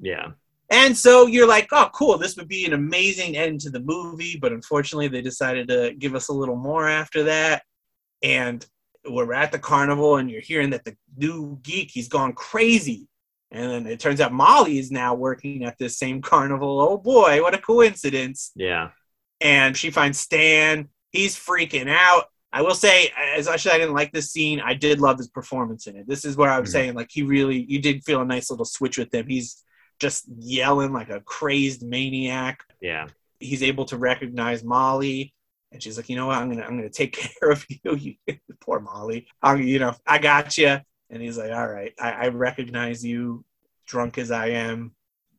Yeah. 0.00 0.30
And 0.70 0.96
so 0.96 1.26
you're 1.26 1.46
like, 1.46 1.68
oh, 1.72 1.90
cool. 1.92 2.16
This 2.16 2.36
would 2.36 2.48
be 2.48 2.64
an 2.64 2.72
amazing 2.72 3.36
end 3.36 3.60
to 3.60 3.70
the 3.70 3.80
movie, 3.80 4.38
but 4.40 4.52
unfortunately, 4.52 5.08
they 5.08 5.22
decided 5.22 5.68
to 5.68 5.94
give 5.98 6.14
us 6.14 6.28
a 6.28 6.32
little 6.32 6.56
more 6.56 6.88
after 6.88 7.24
that. 7.24 7.62
And 8.22 8.64
we're 9.08 9.32
at 9.32 9.52
the 9.52 9.58
carnival, 9.58 10.16
and 10.16 10.30
you're 10.30 10.40
hearing 10.40 10.70
that 10.70 10.84
the 10.84 10.96
new 11.16 11.58
geek 11.62 11.90
he's 11.90 12.08
gone 12.08 12.32
crazy. 12.32 13.08
And 13.50 13.70
then 13.70 13.86
it 13.86 14.00
turns 14.00 14.20
out 14.20 14.32
Molly 14.32 14.78
is 14.78 14.90
now 14.90 15.14
working 15.14 15.64
at 15.64 15.78
this 15.78 15.98
same 15.98 16.20
carnival. 16.20 16.80
Oh 16.80 16.98
boy, 16.98 17.42
what 17.42 17.54
a 17.54 17.58
coincidence! 17.58 18.52
Yeah. 18.54 18.90
And 19.40 19.76
she 19.76 19.90
finds 19.90 20.18
Stan. 20.18 20.88
He's 21.12 21.36
freaking 21.36 21.88
out. 21.88 22.24
I 22.52 22.62
will 22.62 22.74
say, 22.74 23.12
as 23.36 23.46
much 23.46 23.66
as 23.66 23.72
I 23.72 23.78
didn't 23.78 23.94
like 23.94 24.10
this 24.12 24.32
scene, 24.32 24.60
I 24.60 24.74
did 24.74 25.00
love 25.00 25.18
his 25.18 25.28
performance 25.28 25.86
in 25.86 25.96
it. 25.96 26.08
This 26.08 26.24
is 26.24 26.36
where 26.36 26.50
I 26.50 26.58
was 26.60 26.70
Mhm. 26.70 26.72
saying, 26.72 26.94
like, 26.94 27.08
he 27.10 27.22
really, 27.22 27.64
you 27.68 27.78
did 27.80 28.04
feel 28.04 28.22
a 28.22 28.24
nice 28.24 28.50
little 28.50 28.64
switch 28.64 28.96
with 28.98 29.14
him. 29.14 29.28
He's 29.28 29.62
just 30.00 30.24
yelling 30.38 30.92
like 30.92 31.10
a 31.10 31.20
crazed 31.20 31.82
maniac. 31.82 32.60
Yeah. 32.80 33.08
He's 33.38 33.62
able 33.62 33.84
to 33.86 33.96
recognize 33.98 34.64
Molly, 34.64 35.34
and 35.72 35.82
she's 35.82 35.96
like, 35.96 36.08
you 36.08 36.16
know 36.16 36.26
what, 36.26 36.38
I'm 36.38 36.50
gonna, 36.50 36.62
I'm 36.62 36.76
gonna 36.76 36.88
take 36.88 37.12
care 37.40 37.50
of 37.50 37.64
you. 37.68 38.16
you 38.26 38.36
poor 38.60 38.80
Molly. 38.80 39.26
I'm, 39.42 39.62
you 39.62 39.78
know, 39.78 39.94
I 40.06 40.18
got 40.18 40.56
you. 40.58 40.78
And 41.10 41.22
he's 41.22 41.38
like, 41.38 41.52
all 41.52 41.66
right, 41.66 41.94
I, 41.98 42.10
I 42.12 42.28
recognize 42.28 43.04
you, 43.04 43.44
drunk 43.86 44.18
as 44.18 44.30
I 44.30 44.48
am. 44.48 44.92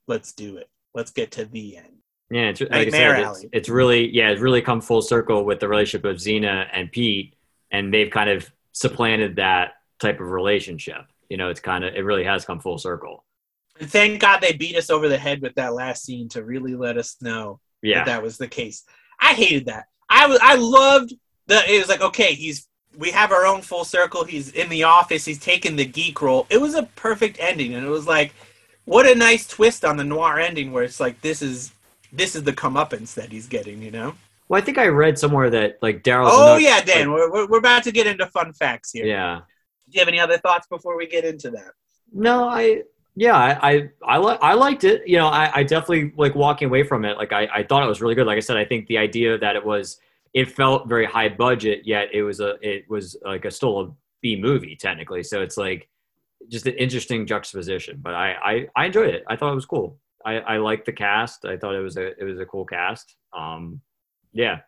Let's 0.07 0.34
do 0.34 0.57
it. 0.57 0.67
Let's 0.95 1.11
get 1.11 1.32
to 1.34 1.45
the 1.45 1.77
end. 1.77 1.99
Yeah, 2.32 2.49
it's, 2.49 2.61
like 2.61 2.71
I 2.71 2.89
said, 2.89 3.19
it's, 3.19 3.45
it's 3.51 3.69
really 3.69 4.09
yeah, 4.09 4.30
it's 4.30 4.41
really 4.41 4.61
come 4.61 4.82
full 4.82 5.01
circle 5.01 5.45
with 5.45 5.59
the 5.59 5.67
relationship 5.67 6.05
of 6.05 6.17
Zeena 6.17 6.67
and 6.73 6.91
Pete, 6.91 7.36
and 7.71 7.93
they've 7.93 8.09
kind 8.09 8.30
of 8.30 8.49
supplanted 8.71 9.38
that 9.38 9.73
type 9.99 10.19
of 10.19 10.27
relationship. 10.27 11.05
You 11.30 11.38
know, 11.38 11.49
it's 11.49 11.59
kind 11.59 11.84
of 11.84 11.95
it 11.95 12.01
really 12.01 12.23
has 12.23 12.45
come 12.45 12.59
full 12.59 12.77
circle. 12.77 13.25
And 13.80 13.89
thank 13.89 14.19
God 14.19 14.41
they 14.41 14.53
beat 14.53 14.75
us 14.75 14.89
over 14.89 15.09
the 15.09 15.17
head 15.17 15.41
with 15.41 15.55
that 15.55 15.73
last 15.73 16.03
scene 16.03 16.30
to 16.30 16.43
really 16.43 16.75
let 16.75 16.97
us 16.97 17.15
know 17.21 17.59
Yeah, 17.82 17.99
that 17.99 18.05
that 18.05 18.23
was 18.23 18.38
the 18.38 18.47
case. 18.47 18.84
I 19.19 19.34
hated 19.34 19.65
that. 19.65 19.86
I 20.10 20.28
was 20.28 20.39
I 20.41 20.55
loved 20.55 21.14
the 21.47 21.62
it 21.72 21.80
was 21.80 21.89
like 21.89 22.01
okay, 22.01 22.34
he's 22.34 22.68
we 22.97 23.12
have 23.12 23.32
our 23.32 23.45
own 23.45 23.62
full 23.62 23.86
circle. 23.86 24.24
He's 24.24 24.51
in 24.51 24.70
the 24.70 24.84
office. 24.84 25.24
He's 25.26 25.39
taking 25.39 25.76
the 25.76 25.86
geek 25.86 26.22
role. 26.22 26.47
It 26.49 26.60
was 26.60 26.76
a 26.76 26.84
perfect 26.95 27.38
ending, 27.39 27.76
and 27.76 27.86
it 27.86 27.89
was 27.89 28.07
like, 28.07 28.34
what 28.86 29.05
a 29.05 29.16
nice 29.16 29.47
twist 29.47 29.86
on 29.86 29.95
the 29.95 30.03
noir 30.03 30.39
ending, 30.39 30.72
where 30.72 30.84
it's 30.84 30.99
like 30.99 31.22
this 31.22 31.41
is 31.41 31.72
this 32.12 32.36
is 32.36 32.43
the 32.43 32.53
comeuppance 32.53 33.14
that 33.14 33.32
he's 33.32 33.47
getting. 33.47 33.82
You 33.82 33.91
know? 33.91 34.16
well, 34.47 34.62
I 34.62 34.66
think 34.66 34.78
I 34.78 34.88
read 34.88 35.18
somewhere 35.18 35.49
that 35.51 35.78
like 35.82 36.03
Darryl's. 36.03 36.32
Oh 36.34 36.57
enough- 36.57 36.62
yeah, 36.62 36.82
Dan. 36.82 37.12
We're, 37.12 37.32
we're 37.32 37.47
we're 37.47 37.60
about 37.60 37.84
to 37.84 37.91
get 37.91 38.07
into 38.07 38.26
fun 38.28 38.53
facts 38.53 38.91
here. 38.91 39.05
yeah. 39.05 39.41
Do 39.89 39.95
you 39.95 40.01
have 40.01 40.07
any 40.07 40.20
other 40.20 40.38
thoughts 40.38 40.68
before 40.68 40.97
we 40.97 41.07
get 41.07 41.26
into 41.26 41.49
that? 41.51 41.72
No, 42.12 42.47
I 42.47 42.84
yeah, 43.20 43.36
I 43.36 43.72
I 43.72 43.89
I, 44.01 44.17
li- 44.17 44.38
I 44.41 44.53
liked 44.53 44.86
it. 44.86 45.05
You 45.05 45.17
know, 45.17 45.28
I, 45.28 45.51
I 45.53 45.63
definitely 45.63 46.13
like 46.15 46.36
walking 46.36 46.70
away 46.70 46.84
from 46.84 47.03
it. 47.03 47.17
Like 47.17 47.34
I, 47.34 47.49
I 47.53 47.63
thought 47.63 47.84
it 47.84 47.88
was 47.88 48.01
really 48.01 48.15
good. 48.15 48.26
Like 48.26 48.38
I 48.38 48.39
said, 48.39 48.55
I 48.55 48.63
think 48.63 48.88
the 48.88 48.97
idea 48.97 49.38
that 49.38 49.57
it 49.57 49.65
was 49.65 49.99
it 50.34 50.49
felt 50.49 50.88
very 50.88 51.05
high 51.05 51.28
budget, 51.28 51.82
yet 51.86 52.07
it 52.13 52.24
was 52.24 52.39
a 52.39 52.55
it 52.61 52.89
was 52.89 53.17
like 53.26 53.43
a 53.43 53.51
still 53.51 53.82
a 53.82 53.91
B 54.22 54.39
movie 54.39 54.78
technically. 54.78 55.24
So 55.24 55.41
it's 55.41 55.57
like 55.57 55.89
just 56.47 56.65
an 56.65 56.76
interesting 56.76 57.26
juxtaposition. 57.26 57.99
But 58.01 58.15
I 58.15 58.36
I, 58.41 58.67
I 58.78 58.86
enjoyed 58.86 59.13
it. 59.13 59.26
I 59.28 59.36
thought 59.36 59.51
it 59.51 59.55
was 59.55 59.65
cool. 59.65 59.99
I, 60.26 60.36
I 60.39 60.57
liked 60.57 60.86
the 60.86 60.93
cast. 60.93 61.43
I 61.43 61.57
thought 61.57 61.76
it 61.76 61.82
was 61.82 61.97
a 61.97 62.17
it 62.17 62.24
was 62.24 62.39
a 62.39 62.45
cool 62.45 62.63
cast. 62.65 63.17
Um, 63.38 63.82
yeah, 64.32 64.59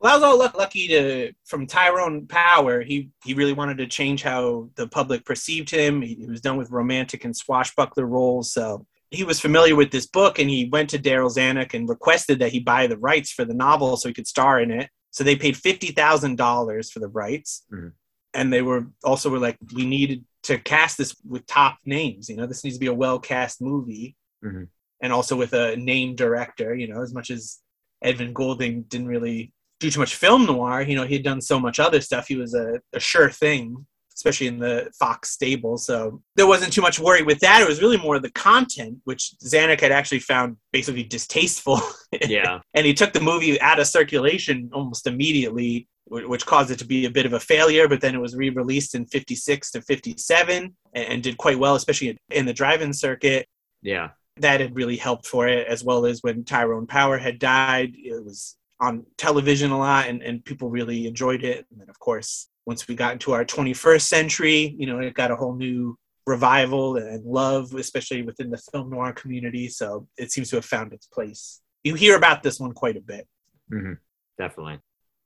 Well, 0.00 0.12
I 0.12 0.16
was 0.16 0.22
all 0.22 0.38
luck- 0.38 0.56
lucky 0.56 0.86
to 0.88 1.32
from 1.44 1.66
Tyrone 1.66 2.26
Power. 2.28 2.82
He 2.82 3.10
he 3.24 3.34
really 3.34 3.52
wanted 3.52 3.78
to 3.78 3.86
change 3.86 4.22
how 4.22 4.70
the 4.76 4.86
public 4.86 5.24
perceived 5.24 5.70
him. 5.70 6.02
He, 6.02 6.14
he 6.14 6.26
was 6.26 6.40
done 6.40 6.56
with 6.56 6.70
romantic 6.70 7.24
and 7.24 7.36
swashbuckler 7.36 8.06
roles, 8.06 8.52
so 8.52 8.86
he 9.10 9.24
was 9.24 9.40
familiar 9.40 9.74
with 9.74 9.90
this 9.90 10.06
book, 10.06 10.38
and 10.38 10.48
he 10.50 10.68
went 10.70 10.90
to 10.90 10.98
Darryl 10.98 11.34
Zanuck 11.34 11.74
and 11.74 11.88
requested 11.88 12.38
that 12.38 12.52
he 12.52 12.60
buy 12.60 12.86
the 12.86 12.98
rights 12.98 13.32
for 13.32 13.44
the 13.44 13.54
novel 13.54 13.96
so 13.96 14.08
he 14.08 14.14
could 14.14 14.26
star 14.28 14.60
in 14.60 14.70
it. 14.70 14.88
So 15.10 15.24
they 15.24 15.34
paid 15.36 15.56
fifty 15.56 15.88
thousand 15.92 16.36
dollars 16.36 16.90
for 16.92 17.00
the 17.00 17.08
rights, 17.08 17.64
Mhm. 17.72 17.92
and 18.34 18.52
they 18.52 18.62
were 18.62 18.86
also 19.02 19.30
were 19.30 19.38
like, 19.40 19.56
we 19.74 19.84
needed 19.84 20.24
to 20.44 20.58
cast 20.58 20.96
this 20.98 21.16
with 21.26 21.44
top 21.46 21.78
names. 21.84 22.28
You 22.28 22.36
know, 22.36 22.46
this 22.46 22.62
needs 22.62 22.76
to 22.76 22.80
be 22.80 22.86
a 22.86 22.94
well 22.94 23.18
cast 23.18 23.60
movie, 23.60 24.14
Mhm. 24.44 24.68
and 25.02 25.12
also 25.12 25.34
with 25.34 25.54
a 25.54 25.74
name 25.76 26.14
director. 26.14 26.72
You 26.74 26.86
know, 26.86 27.02
as 27.02 27.12
much 27.12 27.30
as 27.30 27.58
Edmund 28.00 28.36
Goulding 28.36 28.82
didn't 28.82 29.08
really 29.08 29.52
do 29.80 29.90
too 29.90 30.00
much 30.00 30.16
film 30.16 30.46
noir. 30.46 30.82
You 30.82 30.96
know, 30.96 31.06
he 31.06 31.14
had 31.14 31.24
done 31.24 31.40
so 31.40 31.58
much 31.58 31.78
other 31.78 32.00
stuff. 32.00 32.28
He 32.28 32.36
was 32.36 32.54
a, 32.54 32.80
a 32.92 33.00
sure 33.00 33.30
thing, 33.30 33.86
especially 34.14 34.48
in 34.48 34.58
the 34.58 34.90
Fox 34.98 35.30
stable. 35.30 35.78
So 35.78 36.22
there 36.36 36.46
wasn't 36.46 36.72
too 36.72 36.82
much 36.82 36.98
worry 36.98 37.22
with 37.22 37.38
that. 37.40 37.62
It 37.62 37.68
was 37.68 37.80
really 37.80 37.96
more 37.96 38.18
the 38.18 38.30
content, 38.32 38.98
which 39.04 39.34
Zanuck 39.44 39.80
had 39.80 39.92
actually 39.92 40.18
found 40.20 40.56
basically 40.72 41.04
distasteful. 41.04 41.80
yeah, 42.26 42.60
and 42.74 42.86
he 42.86 42.94
took 42.94 43.12
the 43.12 43.20
movie 43.20 43.60
out 43.60 43.80
of 43.80 43.86
circulation 43.86 44.70
almost 44.72 45.06
immediately, 45.06 45.88
which 46.06 46.46
caused 46.46 46.70
it 46.70 46.78
to 46.80 46.86
be 46.86 47.06
a 47.06 47.10
bit 47.10 47.26
of 47.26 47.32
a 47.32 47.40
failure. 47.40 47.88
But 47.88 48.00
then 48.00 48.14
it 48.14 48.20
was 48.20 48.34
re-released 48.34 48.94
in 48.94 49.06
'56 49.06 49.70
to 49.72 49.82
'57 49.82 50.76
and, 50.94 51.04
and 51.04 51.22
did 51.22 51.38
quite 51.38 51.58
well, 51.58 51.76
especially 51.76 52.18
in 52.30 52.46
the 52.46 52.52
drive-in 52.52 52.92
circuit. 52.92 53.46
yeah. 53.82 54.10
that 54.38 54.60
had 54.60 54.74
really 54.76 54.96
helped 54.96 55.26
for 55.26 55.46
it, 55.46 55.66
as 55.68 55.84
well 55.84 56.06
as 56.06 56.22
when 56.22 56.44
Tyrone 56.44 56.86
Power 56.86 57.18
had 57.18 57.38
died. 57.38 57.94
It 57.96 58.24
was 58.24 58.56
on 58.80 59.04
television 59.16 59.70
a 59.70 59.78
lot, 59.78 60.08
and, 60.08 60.22
and 60.22 60.44
people 60.44 60.70
really 60.70 61.06
enjoyed 61.06 61.42
it. 61.44 61.66
And 61.70 61.80
then, 61.80 61.88
of 61.90 61.98
course, 61.98 62.48
once 62.66 62.86
we 62.86 62.94
got 62.94 63.12
into 63.12 63.32
our 63.32 63.44
21st 63.44 64.02
century, 64.02 64.74
you 64.78 64.86
know, 64.86 64.98
it 65.00 65.14
got 65.14 65.30
a 65.30 65.36
whole 65.36 65.54
new 65.56 65.96
revival 66.26 66.96
and 66.96 67.24
love, 67.24 67.72
especially 67.74 68.22
within 68.22 68.50
the 68.50 68.58
film 68.70 68.90
noir 68.90 69.12
community. 69.12 69.68
So 69.68 70.06
it 70.18 70.30
seems 70.30 70.50
to 70.50 70.56
have 70.56 70.64
found 70.64 70.92
its 70.92 71.06
place. 71.06 71.60
You 71.84 71.94
hear 71.94 72.16
about 72.16 72.42
this 72.42 72.60
one 72.60 72.72
quite 72.72 72.96
a 72.96 73.00
bit. 73.00 73.26
hmm 73.70 73.94
Definitely. 74.38 74.78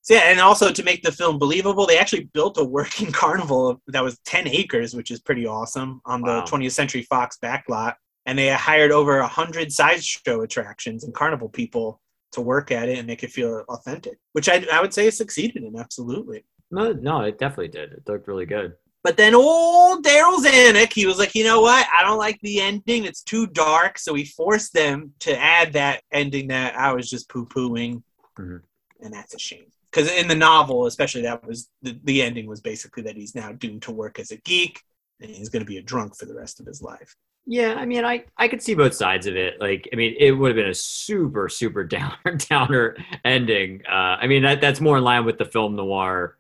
So 0.03 0.15
yeah, 0.15 0.23
and 0.31 0.41
also 0.41 0.73
to 0.73 0.83
make 0.83 1.03
the 1.03 1.13
film 1.13 1.39
believable, 1.39 1.87
they 1.87 1.99
actually 1.99 2.25
built 2.33 2.59
a 2.59 2.65
working 2.65 3.13
carnival 3.23 3.81
that 3.89 4.03
was 4.03 4.19
10 4.25 4.49
acres, 4.49 4.95
which 4.95 5.11
is 5.11 5.21
pretty 5.21 5.47
awesome, 5.47 6.01
on 6.07 6.23
Wow. 6.23 6.45
the 6.45 6.51
20th 6.51 6.73
Century 6.73 7.03
Fox 7.03 7.39
backlot. 7.43 7.95
And 8.27 8.39
they 8.39 8.49
hired 8.51 8.93
over 8.93 9.19
100 9.21 9.73
sideshow 9.73 10.43
attractions 10.43 11.05
and 11.05 11.13
carnival 11.15 11.49
people 11.49 12.01
to 12.33 12.41
work 12.41 12.71
at 12.71 12.89
it 12.89 12.99
and 12.99 13.07
make 13.07 13.23
it 13.23 13.31
feel 13.31 13.65
authentic, 13.69 14.19
which 14.33 14.49
I, 14.49 14.65
I 14.73 14.81
would 14.81 14.93
say 14.93 15.07
it 15.07 15.15
succeeded 15.15 15.63
in, 15.63 15.79
absolutely. 15.79 16.45
No, 16.71 16.93
no, 16.93 17.21
it 17.21 17.39
definitely 17.39 17.69
did. 17.69 17.93
It 17.93 18.03
looked 18.07 18.29
really 18.29 18.47
good. 18.47 18.75
But 19.05 19.17
then 19.17 19.35
old 19.35 20.05
Darryl 20.05 20.43
Zanuck, 20.43 20.93
he 20.93 21.07
was 21.07 21.19
like, 21.19 21.35
you 21.35 21.45
know 21.45 21.61
what? 21.61 21.87
I 21.97 22.03
don't 22.03 22.19
like 22.19 22.39
the 22.41 22.61
ending. 22.61 23.05
It's 23.05 23.23
too 23.23 23.47
dark. 23.49 23.99
So 23.99 24.15
he 24.15 24.25
forced 24.25 24.73
them 24.73 25.13
to 25.21 25.37
add 25.39 25.73
that 25.73 26.03
ending 26.13 26.49
that 26.49 26.77
I 26.77 26.93
was 26.93 27.11
just 27.11 27.29
poo 27.29 27.47
pooing. 27.47 28.03
Mhm. 28.39 28.63
And 29.01 29.13
that's 29.13 29.35
a 29.35 29.39
shame. 29.39 29.65
Because 29.91 30.11
in 30.11 30.29
the 30.29 30.37
novel, 30.37 30.87
especially, 30.87 31.23
that 31.23 31.45
was 31.45 31.69
the, 31.83 31.99
the 32.05 32.23
ending 32.23 32.47
was 32.47 32.61
basically 32.61 33.03
that 33.03 33.17
he's 33.17 33.35
now 33.35 33.53
doomed 33.53 33.83
to 33.83 33.93
work 33.93 34.19
as 34.19 34.31
a 34.31 34.37
geek 34.37 34.81
and 35.21 35.31
he's 35.31 35.49
going 35.49 35.65
to 35.65 35.69
be 35.69 35.79
a 35.79 35.83
drunk 35.83 36.17
for 36.17 36.25
the 36.25 36.35
rest 36.35 36.61
of 36.61 36.67
his 36.67 36.81
life. 36.81 37.15
Yeah, 37.45 37.75
I 37.75 37.87
mean, 37.87 38.05
I 38.05 38.25
I 38.37 38.47
could 38.49 38.63
see 38.63 38.75
both 38.75 38.95
sides 38.95 39.27
of 39.27 39.35
it. 39.37 39.61
Like, 39.61 39.89
I 39.93 39.97
mean, 39.97 40.15
it 40.19 40.31
would 40.33 40.49
have 40.51 40.57
been 40.57 40.71
a 40.71 40.75
super 40.75 41.49
super 41.49 41.85
downer 41.89 42.37
downer 42.39 42.97
ending. 43.25 43.83
Uh, 43.89 44.17
I 44.21 44.27
mean, 44.29 44.43
that 44.45 44.61
that's 44.61 44.81
more 44.81 44.99
in 44.99 45.05
line 45.05 45.25
with 45.25 45.39
the 45.39 45.45
film 45.45 45.75
noir 45.77 46.39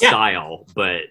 Yeah. 0.00 0.08
style, 0.08 0.66
but 0.74 1.02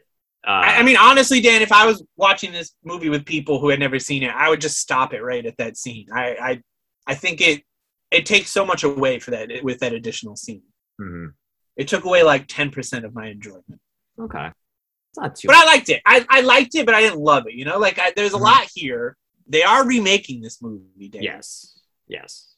uh, 0.47 0.49
I, 0.61 0.79
I 0.79 0.83
mean, 0.83 0.97
honestly, 0.97 1.41
Dan, 1.41 1.61
if 1.61 1.71
I 1.71 1.85
was 1.85 2.03
watching 2.17 2.51
this 2.51 2.73
movie 2.83 3.09
with 3.09 3.25
people 3.25 3.59
who 3.59 3.69
had 3.69 3.79
never 3.79 3.99
seen 3.99 4.23
it, 4.23 4.31
I 4.33 4.49
would 4.49 4.61
just 4.61 4.77
stop 4.79 5.13
it 5.13 5.21
right 5.21 5.45
at 5.45 5.57
that 5.57 5.77
scene. 5.77 6.07
I, 6.13 6.35
I, 6.41 6.61
I 7.07 7.15
think 7.15 7.41
it 7.41 7.63
it 8.11 8.25
takes 8.25 8.49
so 8.49 8.65
much 8.65 8.83
away 8.83 9.19
for 9.19 9.31
that 9.31 9.49
with 9.63 9.79
that 9.79 9.93
additional 9.93 10.35
scene. 10.35 10.63
mhm. 10.99 11.33
It 11.75 11.87
took 11.87 12.03
away 12.05 12.23
like 12.23 12.47
ten 12.47 12.71
percent 12.71 13.05
of 13.05 13.13
my 13.13 13.27
enjoyment. 13.27 13.79
okay, 14.19 14.47
it's 14.47 15.17
not 15.19 15.35
too. 15.35 15.47
But 15.47 15.57
I 15.57 15.65
liked 15.65 15.89
it. 15.89 16.01
I, 16.05 16.25
I 16.29 16.41
liked 16.41 16.75
it, 16.75 16.85
but 16.85 16.95
I 16.95 17.01
didn't 17.01 17.19
love 17.19 17.45
it. 17.47 17.53
You 17.53 17.65
know, 17.65 17.79
like 17.79 17.99
I, 17.99 18.11
there's 18.15 18.33
a 18.33 18.37
Mhm. 18.37 18.41
lot 18.41 18.67
here. 18.73 19.17
They 19.47 19.63
are 19.63 19.85
remaking 19.85 20.41
this 20.41 20.61
movie. 20.61 21.09
Dan. 21.09 21.23
yes, 21.23 21.79
yes, 22.07 22.53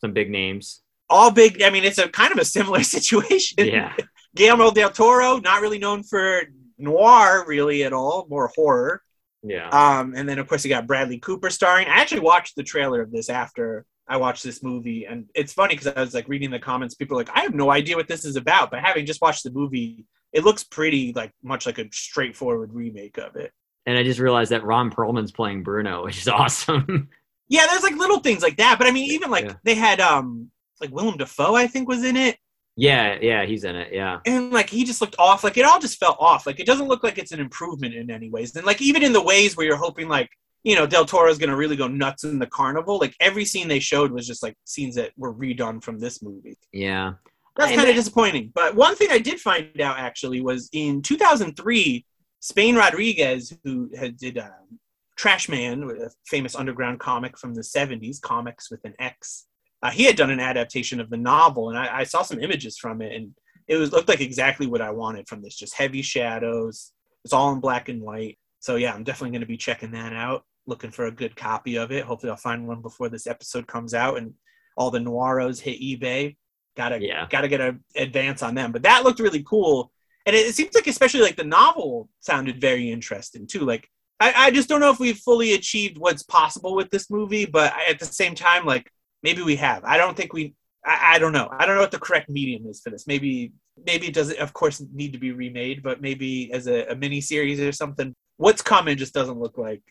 some 0.00 0.12
big 0.12 0.30
names. 0.30 0.82
all 1.08 1.30
big. 1.30 1.62
I 1.62 1.70
mean, 1.70 1.84
it's 1.84 1.98
a 1.98 2.08
kind 2.08 2.32
of 2.32 2.38
a 2.38 2.44
similar 2.44 2.82
situation. 2.96 3.66
Yeah, 3.66 3.94
Guillermo 4.36 4.70
del 4.70 4.90
Toro, 4.90 5.38
not 5.38 5.60
really 5.62 5.78
known 5.78 6.02
for 6.02 6.42
noir 6.78 7.44
really 7.46 7.84
at 7.84 7.92
all, 7.92 8.26
more 8.30 8.50
horror. 8.56 9.02
yeah. 9.42 9.68
Um, 9.68 10.14
and 10.16 10.28
then 10.28 10.38
of 10.38 10.48
course 10.48 10.64
you 10.64 10.70
got 10.70 10.86
Bradley 10.86 11.18
Cooper 11.18 11.50
starring. 11.50 11.86
I 11.88 11.96
actually 12.00 12.20
watched 12.20 12.56
the 12.56 12.62
trailer 12.62 13.02
of 13.02 13.12
this 13.12 13.28
after 13.28 13.84
I 14.08 14.16
watched 14.16 14.42
this 14.44 14.62
movie, 14.62 15.04
and 15.06 15.26
it's 15.34 15.52
funny 15.52 15.74
because 15.76 15.92
I 15.94 16.00
was 16.00 16.14
like 16.14 16.28
reading 16.28 16.50
the 16.50 16.58
comments. 16.58 16.94
People 16.94 17.16
are 17.16 17.20
like, 17.20 17.36
I 17.36 17.40
have 17.42 17.54
no 17.54 17.70
idea 17.70 17.96
what 17.96 18.08
this 18.08 18.24
is 18.24 18.36
about, 18.36 18.70
but 18.70 18.80
having 18.80 19.04
just 19.06 19.20
watched 19.20 19.44
the 19.44 19.50
movie, 19.52 20.06
it 20.32 20.42
looks 20.42 20.64
pretty 20.64 21.12
like 21.12 21.32
much 21.42 21.66
like 21.66 21.78
a 21.78 21.86
straightforward 21.92 22.72
remake 22.72 23.18
of 23.18 23.36
it. 23.36 23.52
And 23.90 23.98
I 23.98 24.02
just 24.02 24.20
realized 24.20 24.50
that 24.52 24.64
Ron 24.64 24.90
Perlman's 24.90 25.32
playing 25.32 25.62
Bruno, 25.62 26.04
which 26.04 26.18
is 26.18 26.28
awesome. 26.40 27.08
Yeah, 27.48 27.66
there's 27.68 27.82
like 27.82 27.96
little 27.96 28.20
things 28.20 28.42
like 28.42 28.56
that, 28.58 28.78
but 28.78 28.86
I 28.86 28.92
mean, 28.92 29.10
even 29.10 29.30
like 29.30 29.44
Yeah. 29.46 29.54
they 29.64 29.74
had 29.74 30.00
um 30.00 30.50
like 30.80 30.90
Willem 30.92 31.16
Dafoe, 31.16 31.54
I 31.54 31.66
think 31.66 31.88
was 31.88 32.04
in 32.04 32.16
it, 32.16 32.38
yeah, 32.76 33.18
yeah, 33.20 33.44
he's 33.44 33.64
in 33.64 33.76
it. 33.76 33.92
Yeah, 33.92 34.20
and 34.24 34.52
like 34.52 34.70
he 34.70 34.84
just 34.84 35.00
looked 35.00 35.16
off. 35.18 35.44
Like 35.44 35.56
it 35.58 35.64
all 35.66 35.80
just 35.80 35.98
felt 35.98 36.16
off. 36.20 36.46
Like 36.46 36.60
it 36.60 36.66
doesn't 36.66 36.88
look 36.88 37.02
like 37.02 37.18
it's 37.18 37.32
an 37.32 37.40
improvement 37.40 37.94
in 37.94 38.10
any 38.10 38.30
ways. 38.30 38.54
And 38.56 38.64
like 38.64 38.80
even 38.80 39.02
in 39.02 39.12
the 39.12 39.20
ways 39.22 39.56
where 39.56 39.66
you're 39.66 39.76
hoping 39.76 40.08
like 40.08 40.30
you 40.62 40.76
know 40.76 40.86
Del 40.86 41.04
Toro's 41.04 41.36
gonna 41.38 41.56
really 41.56 41.76
go 41.76 41.88
nuts 41.88 42.24
in 42.24 42.38
the 42.38 42.46
carnival, 42.46 42.98
like 42.98 43.14
every 43.20 43.44
scene 43.44 43.66
they 43.68 43.80
showed 43.80 44.12
was 44.12 44.26
just 44.26 44.42
like 44.42 44.54
scenes 44.64 44.94
that 44.94 45.10
were 45.16 45.34
redone 45.34 45.82
from 45.82 45.98
this 45.98 46.22
movie. 46.22 46.56
yeah. 46.72 47.14
That's 47.56 47.74
kind 47.76 47.90
of 47.90 47.96
disappointing. 47.96 48.52
But 48.54 48.74
one 48.74 48.94
thing 48.94 49.08
I 49.10 49.18
did 49.18 49.38
find 49.40 49.78
out 49.82 49.98
actually 49.98 50.40
was 50.40 50.70
in 50.72 51.02
2003, 51.02 52.06
Spain 52.40 52.74
Rodriguez, 52.76 53.56
who 53.64 53.90
had 53.96 54.16
did 54.16 54.38
um, 54.38 54.78
Trash 55.16 55.48
Man, 55.48 55.82
a 55.84 56.08
famous 56.26 56.54
underground 56.56 56.98
comic 57.00 57.38
from 57.38 57.54
the 57.54 57.60
70s, 57.60 58.20
comics 58.20 58.70
with 58.70 58.80
an 58.84 58.94
X. 58.98 59.46
Uh, 59.82 59.90
he 59.90 60.04
had 60.04 60.16
done 60.16 60.30
an 60.30 60.40
adaptation 60.40 61.00
of 61.00 61.10
the 61.10 61.16
novel, 61.16 61.70
and 61.70 61.78
I, 61.78 62.00
I 62.00 62.04
saw 62.04 62.22
some 62.22 62.40
images 62.40 62.78
from 62.78 63.00
it, 63.02 63.14
and 63.14 63.32
it 63.68 63.76
was 63.76 63.92
looked 63.92 64.08
like 64.08 64.20
exactly 64.20 64.66
what 64.66 64.80
I 64.80 64.90
wanted 64.90 65.28
from 65.28 65.42
this. 65.42 65.56
Just 65.56 65.74
heavy 65.76 66.02
shadows. 66.02 66.92
It's 67.24 67.32
all 67.32 67.52
in 67.52 67.60
black 67.60 67.88
and 67.88 68.02
white. 68.02 68.38
So 68.60 68.76
yeah, 68.76 68.92
I'm 68.92 69.04
definitely 69.04 69.30
going 69.30 69.40
to 69.40 69.46
be 69.46 69.56
checking 69.56 69.92
that 69.92 70.12
out. 70.12 70.44
Looking 70.66 70.90
for 70.90 71.06
a 71.06 71.10
good 71.10 71.36
copy 71.36 71.76
of 71.76 71.92
it. 71.92 72.04
Hopefully, 72.04 72.30
I'll 72.30 72.36
find 72.36 72.66
one 72.66 72.82
before 72.82 73.08
this 73.08 73.26
episode 73.26 73.66
comes 73.66 73.94
out, 73.94 74.18
and 74.18 74.34
all 74.76 74.90
the 74.90 74.98
Noiros 74.98 75.60
hit 75.60 75.80
eBay. 75.80 76.36
Gotta 76.76 77.02
Yeah. 77.02 77.26
gotta 77.28 77.48
get 77.48 77.60
an 77.60 77.82
advance 77.96 78.42
on 78.42 78.54
them. 78.54 78.72
But 78.72 78.82
that 78.82 79.02
looked 79.04 79.20
really 79.20 79.42
cool, 79.42 79.92
and 80.26 80.36
it, 80.36 80.46
it 80.46 80.54
seems 80.54 80.74
like 80.74 80.86
especially 80.86 81.20
like 81.20 81.36
the 81.36 81.44
novel 81.44 82.08
sounded 82.20 82.60
very 82.60 82.90
interesting 82.90 83.46
too. 83.46 83.60
Like 83.60 83.88
I, 84.20 84.32
I 84.36 84.50
just 84.50 84.68
don't 84.68 84.80
know 84.80 84.90
if 84.90 85.00
we've 85.00 85.18
fully 85.18 85.54
achieved 85.54 85.98
what's 85.98 86.22
possible 86.22 86.74
with 86.74 86.90
this 86.90 87.10
movie, 87.10 87.46
but 87.46 87.72
at 87.88 87.98
the 87.98 88.04
same 88.04 88.34
time, 88.34 88.66
like 88.66 88.90
maybe 89.22 89.42
we 89.42 89.56
have. 89.56 89.84
I 89.84 89.96
don't 89.96 90.16
think 90.16 90.32
we. 90.32 90.54
I, 90.84 91.14
I 91.14 91.18
don't 91.18 91.32
know. 91.32 91.48
I 91.50 91.66
don't 91.66 91.74
know 91.74 91.80
what 91.82 91.90
the 91.90 91.98
correct 91.98 92.28
medium 92.28 92.66
is 92.66 92.80
for 92.80 92.90
this. 92.90 93.06
Maybe 93.06 93.52
maybe 93.86 94.08
it 94.08 94.14
doesn't, 94.14 94.38
of 94.38 94.52
course, 94.52 94.82
need 94.92 95.12
to 95.14 95.18
be 95.18 95.32
remade, 95.32 95.82
but 95.82 96.00
maybe 96.00 96.52
as 96.52 96.66
a, 96.66 96.84
a 96.86 96.94
mini 96.94 97.20
series 97.20 97.60
or 97.60 97.72
something. 97.72 98.14
What's 98.36 98.62
coming 98.62 98.96
just 98.96 99.14
doesn't 99.14 99.38
look 99.38 99.58
like 99.58 99.82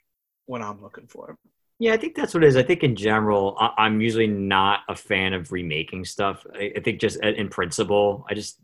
what 0.46 0.62
I'm 0.62 0.82
looking 0.82 1.08
for. 1.08 1.36
Yeah, 1.80 1.94
I 1.94 1.98
think 1.98 2.16
that's 2.16 2.34
what 2.34 2.44
it 2.44 2.48
is. 2.48 2.58
I 2.58 2.64
think 2.64 2.84
in 2.84 2.96
general, 2.96 3.56
I- 3.60 3.74
I'm 3.86 4.02
usually 4.02 4.28
not 4.28 4.82
a 4.90 4.96
fan 4.96 5.34
of 5.34 5.52
remaking 5.52 6.06
stuff. 6.06 6.46
I 6.54 6.74
I 6.76 6.80
think 6.82 7.00
just 7.00 7.24
uh, 7.24 7.30
in 7.30 7.50
principle, 7.50 8.26
I 8.30 8.34
just 8.34 8.60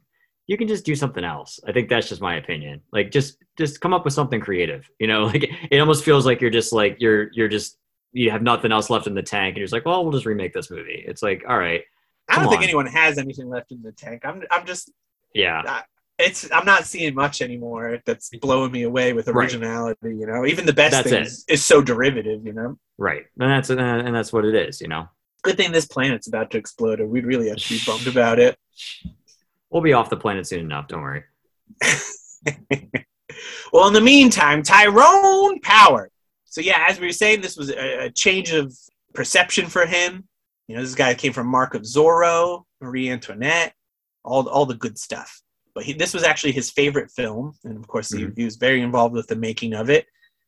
you 0.47 0.57
can 0.57 0.67
just 0.67 0.85
do 0.85 0.95
something 0.95 1.23
else. 1.23 1.59
I 1.67 1.71
think 1.71 1.89
that's 1.89 2.07
just 2.09 2.21
my 2.21 2.35
opinion. 2.35 2.81
Like 2.91 3.11
just 3.11 3.37
just 3.57 3.81
come 3.81 3.93
up 3.93 4.05
with 4.05 4.13
something 4.13 4.39
creative. 4.39 4.89
You 4.99 5.07
know, 5.07 5.25
like 5.33 5.49
it 5.71 5.79
almost 5.79 6.03
feels 6.05 6.25
like 6.25 6.41
you're 6.41 6.49
just 6.51 6.71
like 6.73 6.97
you're 6.99 7.29
you're 7.33 7.47
just 7.49 7.77
you 8.13 8.31
have 8.31 8.41
nothing 8.41 8.71
else 8.71 8.89
left 8.89 9.07
in 9.07 9.13
the 9.15 9.23
tank, 9.23 9.49
and 9.53 9.57
you're 9.57 9.65
just 9.65 9.73
like, 9.73 9.85
well, 9.85 10.03
we'll 10.03 10.13
just 10.13 10.25
remake 10.25 10.53
this 10.53 10.71
movie. 10.71 11.03
It's 11.05 11.21
like, 11.21 11.43
all 11.49 11.57
right, 11.57 11.81
I 12.29 12.35
don't 12.35 12.43
Come 12.45 12.49
think 12.51 12.59
on. 12.59 12.63
anyone 12.65 12.85
has 12.87 13.17
anything 13.17 13.49
left 13.49 13.71
in 13.71 13.81
the 13.81 13.91
tank. 13.91 14.21
I'm 14.25 14.43
I'm 14.51 14.65
just 14.65 14.91
yeah, 15.33 15.81
it's 16.17 16.49
I'm 16.51 16.65
not 16.65 16.85
seeing 16.85 17.13
much 17.13 17.41
anymore 17.41 17.99
that's 18.05 18.29
blowing 18.41 18.71
me 18.71 18.83
away 18.83 19.11
with 19.13 19.27
Right. 19.27 19.43
originality. 19.45 19.97
You 20.15 20.27
know, 20.27 20.45
even 20.45 20.65
the 20.65 20.73
best 20.73 20.91
That's 20.91 21.09
thing 21.09 21.21
it. 21.21 21.27
is, 21.27 21.43
is 21.49 21.63
so 21.63 21.81
derivative. 21.81 22.45
You 22.45 22.53
know, 22.53 22.77
right, 22.97 23.23
and 23.39 23.49
that's 23.51 23.69
and 23.69 24.15
that's 24.15 24.31
what 24.31 24.45
it 24.45 24.55
is. 24.55 24.79
You 24.79 24.87
know, 24.87 25.09
good 25.41 25.57
thing 25.57 25.71
this 25.73 25.87
planet's 25.87 26.27
about 26.27 26.51
to 26.51 26.57
explode, 26.57 27.01
or 27.01 27.07
we'd 27.07 27.25
really 27.25 27.49
have 27.49 27.57
to 27.57 27.69
be 27.69 27.81
bummed 27.85 28.07
about 28.07 28.39
it. 28.39 28.57
We'll 29.75 29.83
be 29.83 29.91
off 29.91 30.09
the 30.09 30.15
planet 30.15 30.47
soon 30.47 30.61
enough. 30.61 30.87
Don't 30.87 31.01
worry. 31.01 31.25
well, 33.73 33.87
in 33.89 33.93
the 33.93 33.99
meantime, 33.99 34.63
Tyrone 34.63 35.59
Power. 35.59 36.09
So 36.45 36.61
yeah, 36.61 36.85
as 36.89 36.97
we 36.97 37.07
were 37.07 37.11
saying, 37.11 37.41
this 37.41 37.57
was 37.57 37.69
a, 37.71 38.05
a 38.05 38.09
change 38.09 38.51
of 38.51 38.73
perception 39.13 39.65
for 39.67 39.85
him. 39.85 40.29
You 40.69 40.77
know, 40.77 40.81
this 40.81 40.95
guy 40.95 41.13
came 41.13 41.33
from 41.33 41.47
Mark 41.47 41.73
of 41.73 41.81
Zorro, 41.81 42.63
Marie 42.79 43.09
Antoinette, 43.09 43.73
all 44.23 44.47
all 44.47 44.65
the 44.65 44.75
good 44.75 44.97
stuff. 44.97 45.41
But 45.73 45.83
he, 45.83 45.91
this 45.91 46.13
was 46.13 46.23
actually 46.23 46.53
his 46.53 46.71
favorite 46.71 47.11
film, 47.11 47.51
and 47.65 47.75
of 47.77 47.85
course, 47.85 48.09
he, 48.09 48.23
Mhm. 48.23 48.37
he 48.37 48.45
was 48.45 48.55
very 48.55 48.81
involved 48.81 49.13
with 49.13 49.27
the 49.27 49.35
making 49.35 49.73
of 49.73 49.89
it. 49.89 50.05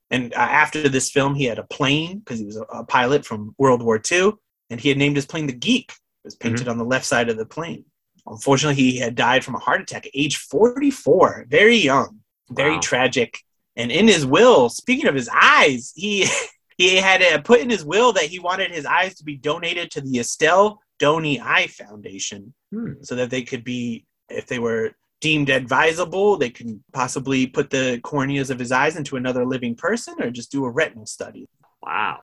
And 0.09 0.33
uh, 0.33 0.37
after 0.37 0.87
this 0.87 1.11
film, 1.11 1.35
he 1.35 1.43
had 1.43 1.59
a 1.59 1.63
plane 1.63 2.19
because 2.19 2.39
he 2.39 2.45
was 2.45 2.55
a, 2.55 2.61
a 2.61 2.85
pilot 2.85 3.25
from 3.25 3.53
World 3.57 3.83
War 3.83 4.01
II, 4.09 4.31
and 4.69 4.79
he 4.79 4.87
had 4.87 4.97
named 4.97 5.17
his 5.17 5.25
plane 5.25 5.47
the 5.47 5.51
Geek. 5.53 5.91
It 5.91 5.97
was 6.23 6.35
painted 6.35 6.69
on 6.69 6.77
the 6.77 6.85
left 6.85 7.05
side 7.05 7.27
of 7.27 7.35
the 7.35 7.45
plane. 7.45 7.83
Unfortunately, 8.27 8.81
he 8.81 8.97
had 8.97 9.15
died 9.15 9.43
from 9.45 9.55
a 9.55 9.59
heart 9.59 9.81
attack 9.81 10.05
at 10.05 10.11
age 10.13 10.37
44, 10.37 11.45
very 11.49 11.77
young, 11.77 12.19
very 12.49 12.73
Wow. 12.75 12.81
tragic. 12.81 13.39
And 13.75 13.91
in 13.91 14.07
his 14.07 14.25
will, 14.25 14.69
speaking 14.69 15.07
of 15.07 15.15
his 15.15 15.29
eyes, 15.33 15.93
he 15.95 16.25
he 16.77 16.97
had 16.97 17.21
uh, 17.23 17.41
put 17.41 17.59
in 17.61 17.69
his 17.69 17.83
will 17.85 18.13
that 18.13 18.25
he 18.25 18.39
wanted 18.39 18.71
his 18.71 18.85
eyes 18.85 19.15
to 19.15 19.23
be 19.23 19.35
donated 19.35 19.89
to 19.91 20.01
the 20.01 20.19
Estelle 20.19 20.79
Doheny 20.99 21.39
Eye 21.41 21.67
Foundation 21.67 22.53
Hmm. 22.71 22.93
so 23.01 23.15
that 23.15 23.29
they 23.29 23.43
could 23.43 23.63
be, 23.63 24.05
if 24.29 24.45
they 24.47 24.59
were 24.59 24.91
deemed 25.21 25.49
advisable, 25.49 26.37
they 26.37 26.49
could 26.49 26.83
possibly 26.91 27.47
put 27.47 27.69
the 27.69 27.99
corneas 28.03 28.49
of 28.49 28.59
his 28.59 28.71
eyes 28.73 28.97
into 28.97 29.15
another 29.15 29.45
living 29.45 29.73
person 29.75 30.15
or 30.21 30.29
just 30.29 30.51
do 30.51 30.65
a 30.65 30.69
retinal 30.69 31.05
study. 31.05 31.47
Wow. 31.81 32.19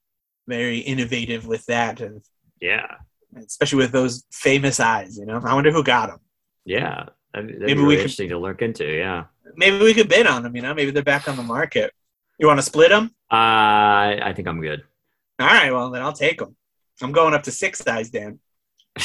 Very 0.47 0.79
innovative 0.81 1.47
with 1.47 1.65
that, 1.67 2.01
and 2.03 2.21
Yeah. 2.61 2.97
Especially 3.37 3.79
with 3.79 3.93
those 3.93 4.25
famous 4.33 4.81
eyes. 4.81 5.17
You 5.19 5.27
know, 5.27 5.41
I 5.45 5.55
wonder 5.55 5.71
who 5.73 5.83
got 5.83 6.09
them. 6.11 6.19
Yeah. 6.65 7.07
That'd, 7.33 7.49
that'd 7.51 7.61
Maybe 7.61 7.75
be 7.75 7.81
we 7.81 7.83
really 7.83 7.97
could- 7.97 8.01
interesting 8.03 8.29
to 8.31 8.39
look 8.39 8.63
into. 8.63 8.85
Yeah. 8.87 9.25
Maybe 9.57 9.79
we 9.79 9.95
could 9.95 10.09
bid 10.09 10.27
on 10.27 10.43
them. 10.43 10.55
You 10.57 10.63
know, 10.63 10.75
maybe 10.75 10.91
they're 10.91 11.03
back 11.03 11.29
on 11.29 11.37
the 11.37 11.43
market. 11.43 11.93
You 12.39 12.47
want 12.47 12.59
to 12.59 12.63
split 12.67 12.91
them? 12.91 13.11
Uh, 13.31 13.35
I 14.23 14.33
think 14.35 14.49
I'm 14.49 14.61
good. 14.61 14.83
All 15.39 15.47
right, 15.47 15.73
well 15.73 15.91
then 15.91 16.03
I'll 16.03 16.13
take 16.13 16.39
them. 16.39 16.57
I'm 17.03 17.13
going 17.13 17.35
up 17.35 17.43
to 17.45 17.51
six 17.51 17.85
eyes, 17.87 18.11
Dan. 18.11 18.39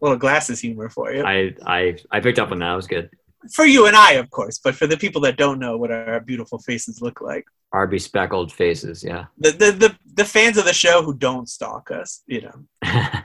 little 0.00 0.16
glasses 0.18 0.60
humor 0.60 0.88
for 0.88 1.12
you. 1.12 1.22
I 1.24 1.54
I 1.64 1.96
I 2.10 2.20
picked 2.20 2.38
up 2.38 2.50
on 2.52 2.58
that. 2.60 2.72
It 2.72 2.76
was 2.76 2.86
good. 2.86 3.10
for 3.52 3.64
you 3.64 3.86
and 3.86 3.96
I, 3.96 4.12
of 4.14 4.30
course, 4.30 4.58
but 4.58 4.74
for 4.74 4.86
the 4.86 4.96
people 4.96 5.20
that 5.22 5.36
don't 5.36 5.58
know 5.58 5.76
what 5.76 5.90
our 5.90 6.20
beautiful 6.20 6.58
faces 6.58 7.00
look 7.00 7.20
like, 7.20 7.44
Our 7.72 7.86
bespeckled 7.88 8.52
faces, 8.52 9.02
yeah. 9.02 9.26
the 9.38 9.50
the 9.50 9.72
the, 9.72 9.96
the 10.14 10.24
fans 10.24 10.58
of 10.58 10.66
the 10.66 10.74
show 10.74 11.02
who 11.02 11.14
don't 11.14 11.48
stalk 11.48 11.90
us, 11.90 12.22
you 12.26 12.42
know. 12.42 12.64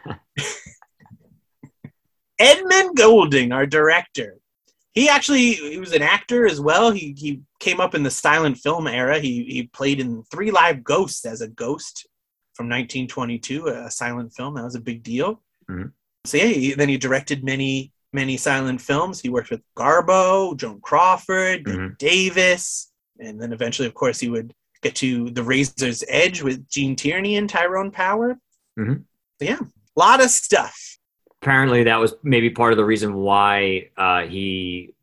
Edmund 2.39 2.95
Goulding, 2.95 3.51
our 3.51 3.65
director. 3.65 4.37
He 4.93 5.09
actually 5.09 5.53
he 5.53 5.77
was 5.77 5.93
an 5.93 6.01
actor 6.01 6.47
as 6.47 6.59
well. 6.59 6.91
He 6.91 7.13
he 7.17 7.41
came 7.59 7.79
up 7.79 7.93
in 7.93 8.03
the 8.03 8.11
silent 8.11 8.57
film 8.57 8.87
era. 8.87 9.19
He 9.19 9.43
he 9.43 9.63
played 9.67 9.99
in 9.99 10.23
Three 10.31 10.49
Live 10.51 10.83
Ghosts 10.83 11.25
as 11.25 11.41
a 11.41 11.47
ghost 11.47 12.07
from 12.53 12.65
1922, 12.67 13.67
a 13.67 13.91
silent 13.91 14.33
film. 14.33 14.55
That 14.55 14.63
was 14.63 14.75
a 14.75 14.79
big 14.79 15.03
deal. 15.03 15.43
Mhm. 15.69 15.91
So 16.25 16.37
yeah, 16.37 16.45
he, 16.45 16.73
then 16.73 16.89
he 16.89 16.97
directed 16.97 17.43
many 17.43 17.91
many 18.13 18.37
silent 18.37 18.81
films. 18.81 19.19
He 19.21 19.29
worked 19.29 19.51
with 19.51 19.61
Garbo, 19.75 20.55
Joan 20.57 20.79
Crawford, 20.81 21.65
Mhm. 21.65 21.97
Davis, 21.99 22.86
and 23.19 23.39
then 23.41 23.53
eventually, 23.53 23.87
of 23.87 23.93
course, 23.93 24.19
he 24.19 24.29
would 24.29 24.53
get 24.81 24.95
to 24.95 25.29
The 25.31 25.43
Razor's 25.43 26.03
Edge 26.07 26.41
with 26.41 26.67
Gene 26.69 26.95
Tierney 26.95 27.37
and 27.37 27.49
Tyrone 27.49 27.91
Power. 27.91 28.37
Mhm. 28.79 29.03
So, 29.39 29.45
yeah, 29.45 29.59
a 29.59 29.99
lot 29.99 30.23
of 30.23 30.29
stuff. 30.29 30.97
Apparently, 31.41 31.83
that 31.83 31.99
was 31.99 32.13
maybe 32.23 32.49
part 32.49 32.73
of 32.73 32.77
the 32.77 32.85
reason 32.85 33.13
why 33.13 33.89
uh, 33.97 34.23
he 34.23 34.93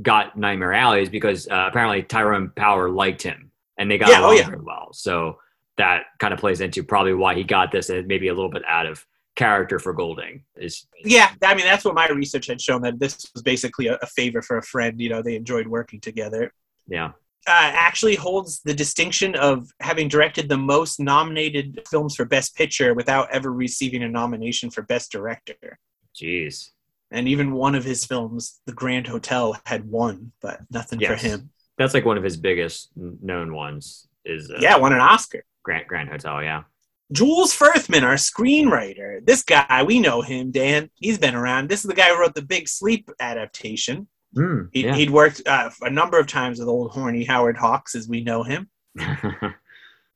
got 0.00 0.36
Nightmare 0.38 0.72
Alley 0.74 1.02
is 1.02 1.08
because 1.08 1.48
uh, 1.48 1.66
apparently 1.68 2.02
Tyrone 2.02 2.50
Power 2.54 2.88
liked 2.88 3.22
him 3.22 3.50
and 3.78 3.90
they 3.90 3.98
got 3.98 4.10
Yeah, 4.10 4.20
oh, 4.20 4.26
along 4.26 4.36
yeah. 4.36 4.46
very 4.46 4.60
well. 4.62 4.92
So 4.92 5.38
that 5.76 6.04
kind 6.18 6.32
of 6.34 6.40
plays 6.40 6.60
into 6.60 6.82
probably 6.82 7.14
why 7.14 7.34
he 7.34 7.42
got 7.44 7.72
this 7.72 7.88
and 7.90 8.06
maybe 8.06 8.28
a 8.28 8.34
little 8.34 8.50
bit 8.50 8.62
out 8.66 8.86
of 8.86 9.04
character 9.34 9.78
for 9.78 9.92
Goulding. 9.92 10.44
Is 10.56 10.86
Yeah, 11.04 11.30
I 11.42 11.54
mean 11.54 11.64
that's 11.64 11.84
what 11.84 11.94
my 11.94 12.08
research 12.08 12.46
had 12.48 12.60
shown 12.60 12.82
that 12.82 12.98
this 13.00 13.30
was 13.34 13.42
basically 13.42 13.86
a, 13.88 13.94
a 14.02 14.06
favor 14.06 14.42
for 14.42 14.58
a 14.58 14.62
friend. 14.62 15.00
You 15.00 15.08
know, 15.08 15.22
they 15.22 15.36
enjoyed 15.36 15.66
working 15.66 16.00
together. 16.00 16.52
yeah. 16.86 17.12
Uh, 17.48 17.70
actually 17.74 18.14
holds 18.14 18.60
the 18.64 18.74
distinction 18.74 19.34
of 19.34 19.70
having 19.80 20.06
directed 20.06 20.48
the 20.50 20.56
most 20.58 21.00
nominated 21.00 21.80
films 21.90 22.14
for 22.14 22.26
Best 22.26 22.54
Picture 22.54 22.92
without 22.92 23.30
ever 23.32 23.50
receiving 23.52 24.02
a 24.02 24.08
nomination 24.08 24.70
for 24.70 24.82
Best 24.82 25.10
Director. 25.10 25.78
Jeez. 26.14 26.70
And 27.10 27.26
even 27.26 27.52
one 27.52 27.74
of 27.74 27.84
his 27.84 28.04
films, 28.04 28.60
The 28.66 28.74
Grand 28.74 29.06
Hotel, 29.06 29.56
had 29.64 29.86
won, 29.86 30.32
but 30.42 30.60
nothing 30.70 31.00
Yes. 31.00 31.10
for 31.22 31.26
him. 31.26 31.50
That's 31.78 31.94
like 31.94 32.04
one 32.04 32.18
of 32.18 32.24
his 32.24 32.36
biggest 32.36 32.90
known 32.96 33.54
ones. 33.54 34.08
Is 34.26 34.50
uh, 34.50 34.58
Yeah, 34.60 34.76
won 34.76 34.92
an 34.92 35.00
Oscar. 35.00 35.42
Grand 35.62 35.86
Grand 35.88 36.10
Hotel. 36.10 36.42
Yeah. 36.42 36.64
Jules 37.12 37.56
Furthman, 37.56 38.02
our 38.02 38.16
screenwriter. 38.16 39.24
This 39.24 39.42
guy, 39.42 39.82
we 39.84 40.00
know 40.00 40.20
him, 40.20 40.50
Dan. 40.50 40.90
He's 40.96 41.16
been 41.18 41.34
around. 41.34 41.70
This 41.70 41.80
is 41.82 41.88
the 41.88 41.94
guy 41.94 42.08
who 42.10 42.20
wrote 42.20 42.34
the 42.34 42.42
Big 42.42 42.68
Sleep 42.68 43.08
adaptation. 43.20 44.06
Mm, 44.36 44.68
He, 44.72 44.84
yeah. 44.84 44.94
He'd 44.94 45.10
worked 45.10 45.42
uh, 45.46 45.70
a 45.82 45.90
number 45.90 46.18
of 46.18 46.26
times 46.26 46.58
with 46.58 46.68
old 46.68 46.92
horny 46.92 47.24
Howard 47.24 47.56
Hawks, 47.56 47.94
as 47.94 48.08
we 48.08 48.22
know 48.22 48.42
him. 48.42 48.68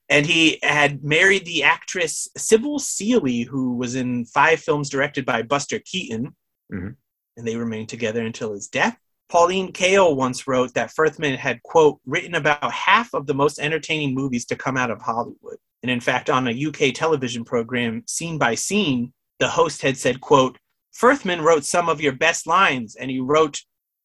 And 0.09 0.27
he 0.27 0.59
had 0.63 1.03
married 1.03 1.47
the 1.47 1.63
actress 1.63 2.29
Sybil 2.37 2.79
Seely, 2.79 3.43
who 3.45 3.77
was 3.77 3.95
in 3.95 4.27
five 4.27 4.61
films 4.61 4.91
directed 4.91 5.25
by 5.25 5.41
Buster 5.41 5.79
Keaton. 5.79 6.37
Mhm. 6.71 6.97
And 7.39 7.47
they 7.47 7.57
remained 7.57 7.89
together 7.89 8.21
until 8.21 8.53
his 8.53 8.69
death. 8.69 8.99
Pauline 9.31 9.73
Kael 9.73 10.15
once 10.15 10.47
wrote 10.47 10.75
that 10.75 10.93
Furthman 10.95 11.37
had, 11.39 11.63
quote, 11.63 11.99
written 12.05 12.35
about 12.35 12.71
half 12.71 13.15
of 13.15 13.27
the 13.27 13.33
most 13.33 13.59
entertaining 13.59 14.15
movies 14.15 14.45
to 14.47 14.57
come 14.57 14.77
out 14.77 14.91
of 14.91 15.01
Hollywood. 15.01 15.57
And 15.83 15.91
in 15.91 16.01
fact, 16.01 16.29
on 16.29 16.47
a 16.47 16.67
UK 16.67 16.93
television 16.93 17.43
program, 17.43 18.03
Scene 18.07 18.37
by 18.37 18.55
Scene, 18.55 19.15
the 19.39 19.49
host 19.49 19.81
had 19.81 19.97
said, 19.97 20.21
quote, 20.21 20.59
Furthman 20.93 21.41
wrote 21.43 21.65
some 21.65 21.89
of 21.89 22.03
your 22.03 22.13
best 22.13 22.47
lines, 22.47 22.97
and 22.97 23.11
he 23.11 23.19
wrote 23.19 23.63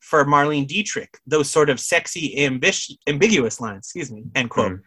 for 0.09 0.23
Marlene 0.25 0.65
Dietrich 0.67 1.19
those 1.27 1.49
sort 1.49 1.69
of 1.69 1.79
sexy, 1.79 2.35
ambish- 2.37 2.95
ambiguous 3.07 3.59
lines, 3.59 3.85
excuse 3.85 4.09
me, 4.11 4.23
end 4.35 4.49
quote. 4.49 4.71
Mhm. 4.71 4.81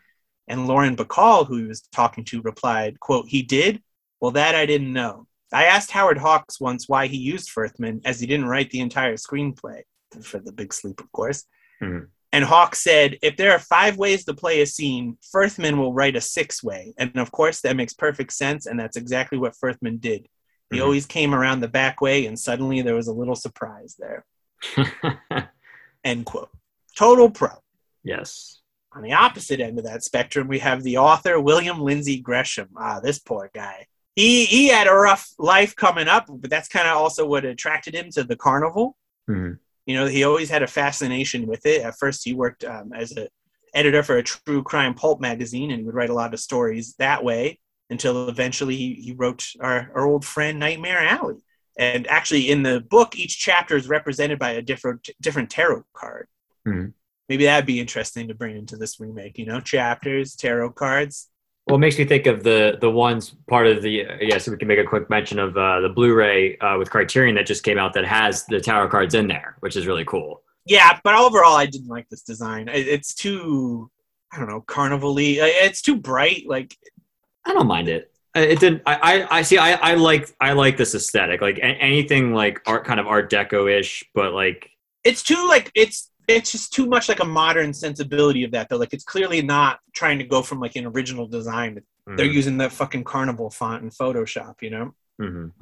And 0.48 0.66
Lauren 0.66 0.96
Bacall, 0.96 1.46
who 1.46 1.56
he 1.58 1.64
was 1.64 1.82
talking 1.92 2.24
to, 2.24 2.40
replied, 2.42 2.98
quote, 3.00 3.26
he 3.28 3.42
did? 3.42 3.82
Well, 4.20 4.32
that 4.32 4.54
I 4.54 4.64
didn't 4.66 4.92
know. 4.92 5.26
I 5.52 5.64
asked 5.64 5.90
Howard 5.90 6.18
Hawks 6.18 6.60
once 6.60 6.88
why 6.88 7.06
he 7.06 7.18
used 7.18 7.50
Furthman, 7.50 8.00
as 8.04 8.18
he 8.20 8.26
didn't 8.26 8.46
write 8.48 8.70
the 8.70 8.80
entire 8.80 9.16
screenplay 9.16 9.82
for 10.22 10.38
The 10.40 10.52
Big 10.52 10.72
Sleep, 10.72 11.00
of 11.00 11.12
course. 11.12 11.44
Mhm. 11.82 12.08
And 12.32 12.44
Hawks 12.44 12.82
said, 12.82 13.18
if 13.22 13.36
there 13.36 13.52
are 13.52 13.58
five 13.58 13.96
ways 13.96 14.24
to 14.24 14.34
play 14.34 14.60
a 14.62 14.66
scene, 14.66 15.18
Furthman 15.32 15.76
will 15.78 15.92
write 15.92 16.16
a 16.16 16.20
six 16.20 16.62
way. 16.62 16.94
And 16.96 17.16
of 17.16 17.30
course, 17.30 17.60
that 17.60 17.76
makes 17.76 17.92
perfect 17.92 18.32
sense. 18.32 18.66
And 18.66 18.78
that's 18.78 18.96
exactly 18.96 19.36
what 19.38 19.56
Furthman 19.60 19.98
did. 20.00 20.28
He 20.70 20.78
Mhm. 20.78 20.84
always 20.84 21.06
came 21.06 21.34
around 21.34 21.60
the 21.60 21.68
back 21.68 22.00
way, 22.00 22.26
and 22.26 22.38
suddenly 22.38 22.80
there 22.82 22.94
was 22.94 23.08
a 23.08 23.12
little 23.12 23.34
surprise 23.34 23.96
there. 23.98 24.24
End 26.04 26.24
quote. 26.26 26.50
Total 26.96 27.30
pro. 27.30 27.50
yes. 28.02 28.56
On 28.92 29.02
the 29.02 29.12
opposite 29.12 29.60
end 29.60 29.78
of 29.78 29.84
that 29.84 30.02
spectrum, 30.02 30.48
we 30.48 30.58
have 30.58 30.82
the 30.82 30.98
author 30.98 31.38
William 31.38 31.80
Lindsay 31.80 32.18
Gresham. 32.18 32.70
Ah, 32.76 32.98
this 32.98 33.20
poor 33.20 33.48
guy. 33.54 33.86
He 34.16 34.44
he 34.46 34.66
had 34.66 34.88
a 34.88 34.92
rough 34.92 35.30
life 35.38 35.76
coming 35.76 36.08
up, 36.08 36.26
but 36.28 36.50
that's 36.50 36.66
kind 36.68 36.88
of 36.88 36.96
also 36.96 37.24
what 37.24 37.44
attracted 37.44 37.94
him 37.94 38.10
to 38.10 38.24
the 38.24 38.34
carnival. 38.34 38.96
Mhm. 39.28 39.58
You 39.86 39.94
know, 39.94 40.06
he 40.06 40.24
always 40.24 40.50
had 40.50 40.64
a 40.64 40.66
fascination 40.66 41.46
with 41.46 41.66
it. 41.66 41.82
At 41.82 41.98
first, 41.98 42.24
he 42.24 42.34
worked 42.34 42.64
um, 42.64 42.92
as 42.92 43.16
a 43.16 43.28
editor 43.74 44.02
for 44.02 44.16
a 44.16 44.24
true 44.24 44.64
crime 44.64 44.94
pulp 44.94 45.20
magazine, 45.20 45.70
and 45.70 45.78
he 45.78 45.86
would 45.86 45.94
write 45.94 46.10
a 46.10 46.14
lot 46.14 46.34
of 46.34 46.40
stories 46.40 46.94
that 46.98 47.22
way. 47.22 47.60
Until 47.90 48.28
eventually, 48.28 48.74
he, 48.76 48.94
he 48.94 49.12
wrote 49.12 49.46
our, 49.60 49.92
our 49.94 50.04
old 50.04 50.24
friend 50.24 50.58
Nightmare 50.58 50.98
Alley. 51.06 51.36
And 51.80 52.06
actually, 52.08 52.50
in 52.50 52.62
the 52.62 52.80
book, 52.80 53.18
each 53.18 53.38
chapter 53.38 53.74
is 53.74 53.88
represented 53.88 54.38
by 54.38 54.50
a 54.50 54.62
different 54.62 55.08
different 55.20 55.48
tarot 55.50 55.84
card. 55.94 56.28
Mhm. 56.68 56.92
Maybe 57.30 57.44
that'd 57.46 57.64
be 57.64 57.80
interesting 57.80 58.28
to 58.28 58.34
bring 58.34 58.56
into 58.56 58.76
this 58.76 59.00
remake. 59.00 59.38
You 59.38 59.46
know, 59.46 59.60
chapters, 59.60 60.36
tarot 60.36 60.72
cards. 60.72 61.28
Well, 61.66 61.76
it 61.76 61.80
makes 61.80 61.98
me 61.98 62.04
think 62.04 62.26
of 62.26 62.42
the 62.42 62.76
the 62.80 62.90
ones 62.90 63.34
part 63.48 63.66
of 63.66 63.80
the 63.80 64.06
yeah. 64.20 64.36
So 64.36 64.50
we 64.52 64.58
can 64.58 64.68
make 64.68 64.78
a 64.78 64.84
quick 64.84 65.08
mention 65.08 65.38
of 65.38 65.56
uh, 65.56 65.80
the 65.80 65.88
Blu-ray 65.88 66.58
uh, 66.58 66.76
with 66.76 66.90
Criterion 66.90 67.34
that 67.36 67.46
just 67.46 67.62
came 67.62 67.78
out 67.78 67.94
that 67.94 68.04
has 68.04 68.44
the 68.44 68.60
tarot 68.60 68.88
cards 68.88 69.14
in 69.14 69.26
there, 69.26 69.56
which 69.60 69.74
is 69.74 69.86
really 69.86 70.04
cool. 70.04 70.42
Yeah, 70.66 71.00
but 71.02 71.14
overall, 71.14 71.56
I 71.56 71.64
didn't 71.64 71.88
like 71.88 72.08
this 72.10 72.22
design. 72.22 72.68
It's 72.68 73.14
too, 73.14 73.90
I 74.30 74.38
don't 74.38 74.48
know, 74.48 74.60
carnival-y. 74.60 75.38
Uh, 75.40 75.46
It's 75.66 75.80
too 75.80 75.96
bright. 75.96 76.44
Like, 76.46 76.76
I 77.46 77.54
don't 77.54 77.66
mind 77.66 77.88
it. 77.88 78.12
Uh, 78.36 78.40
It 78.40 78.60
didn't. 78.60 78.82
I, 78.86 78.94
I, 79.30 79.38
I 79.38 79.42
see. 79.42 79.58
I, 79.58 79.72
I 79.72 79.94
like. 79.94 80.28
I 80.40 80.52
like 80.52 80.76
this 80.76 80.94
aesthetic. 80.94 81.40
Like 81.40 81.58
anything 81.62 82.32
like 82.32 82.60
art, 82.66 82.84
kind 82.84 83.00
of 83.00 83.06
Art 83.06 83.30
Deco 83.30 83.70
ish, 83.70 84.04
but 84.14 84.32
like 84.32 84.70
it's 85.04 85.22
too 85.22 85.48
like 85.48 85.70
it's 85.74 86.10
it's 86.28 86.52
just 86.52 86.72
too 86.72 86.86
much 86.86 87.08
like 87.08 87.20
a 87.20 87.24
modern 87.24 87.72
sensibility 87.74 88.44
of 88.44 88.52
that. 88.52 88.68
Though, 88.68 88.76
like, 88.76 88.92
it's 88.92 89.02
clearly 89.04 89.42
not 89.42 89.80
trying 89.94 90.18
to 90.18 90.24
go 90.24 90.42
from 90.42 90.60
like 90.60 90.76
an 90.76 90.86
original 90.86 91.26
design. 91.26 91.80
They're 92.06 92.26
mhm, 92.26 92.32
using 92.32 92.56
the 92.56 92.70
fucking 92.70 93.04
carnival 93.04 93.50
font 93.50 93.82
in 93.82 93.90
Photoshop. 93.90 94.56
You 94.62 94.70
know. 94.70 94.94
mhm. 95.20 95.52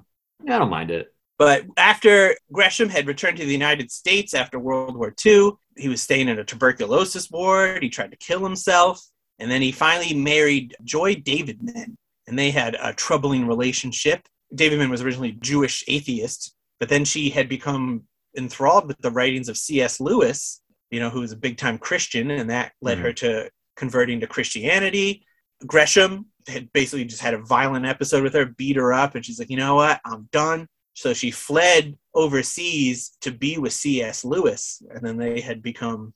Yeah, 0.45 0.57
I 0.57 0.59
don't 0.59 0.71
mind 0.71 0.91
it. 0.91 1.13
But 1.39 1.65
after 1.77 2.37
Gresham 2.53 2.89
had 2.89 3.07
returned 3.07 3.39
to 3.39 3.47
the 3.47 3.53
United 3.53 3.91
States 3.91 4.35
after 4.35 4.59
World 4.59 4.97
War 4.97 5.15
II, 5.25 5.53
he 5.77 5.89
was 5.89 6.03
staying 6.03 6.29
in 6.29 6.39
a 6.39 6.45
tuberculosis 6.45 7.31
ward. 7.31 7.83
He 7.83 7.89
tried 7.89 8.11
to 8.11 8.17
kill 8.17 8.43
himself. 8.43 9.01
And 9.39 9.49
then 9.51 9.63
he 9.63 9.71
finally 9.71 10.15
married 10.15 10.75
Joy 10.83 11.15
Davidman. 11.15 11.97
And 12.29 12.39
they 12.39 12.51
had 12.51 12.77
a 12.81 12.93
troubling 12.93 13.47
relationship. 13.47 14.29
Davidman 14.55 14.91
was 14.91 15.01
originally 15.03 15.33
Jewish 15.41 15.83
atheist, 15.89 16.55
but 16.79 16.89
then 16.91 17.05
she 17.05 17.31
had 17.31 17.49
become 17.49 18.03
enthralled 18.37 18.87
with 18.87 18.99
the 18.99 19.11
writings 19.11 19.49
of 19.49 19.57
C.S. 19.57 19.99
Lewis, 19.99 20.61
you 20.91 21.01
know, 21.01 21.09
who 21.11 21.21
was 21.21 21.33
a 21.33 21.37
big 21.37 21.57
time 21.57 21.79
Christian, 21.79 22.31
and 22.31 22.51
that 22.51 22.73
led 22.83 22.99
Mhm. 22.99 23.03
her 23.03 23.13
to 23.15 23.51
converting 23.77 24.21
to 24.21 24.27
Christianity. 24.27 25.25
Gresham 25.67 26.27
had 26.47 26.71
basically 26.73 27.05
just 27.07 27.23
had 27.23 27.35
a 27.35 27.43
violent 27.43 27.87
episode 27.87 28.23
with 28.23 28.35
her, 28.35 28.45
beat 28.47 28.77
her 28.77 28.93
up, 28.93 29.15
and 29.15 29.25
she's 29.25 29.39
like, 29.39 29.51
you 29.51 29.57
know 29.57 29.75
what, 29.77 30.01
I'm 30.05 30.29
done. 30.31 30.69
So 30.95 31.15
she 31.15 31.31
fled 31.31 31.97
overseas 32.15 33.17
to 33.23 33.31
be 33.33 33.57
with 33.59 33.73
C.S. 33.73 34.25
Lewis, 34.25 34.83
and 34.91 35.05
then 35.05 35.17
they 35.17 35.41
had 35.41 35.63
become. 35.63 36.13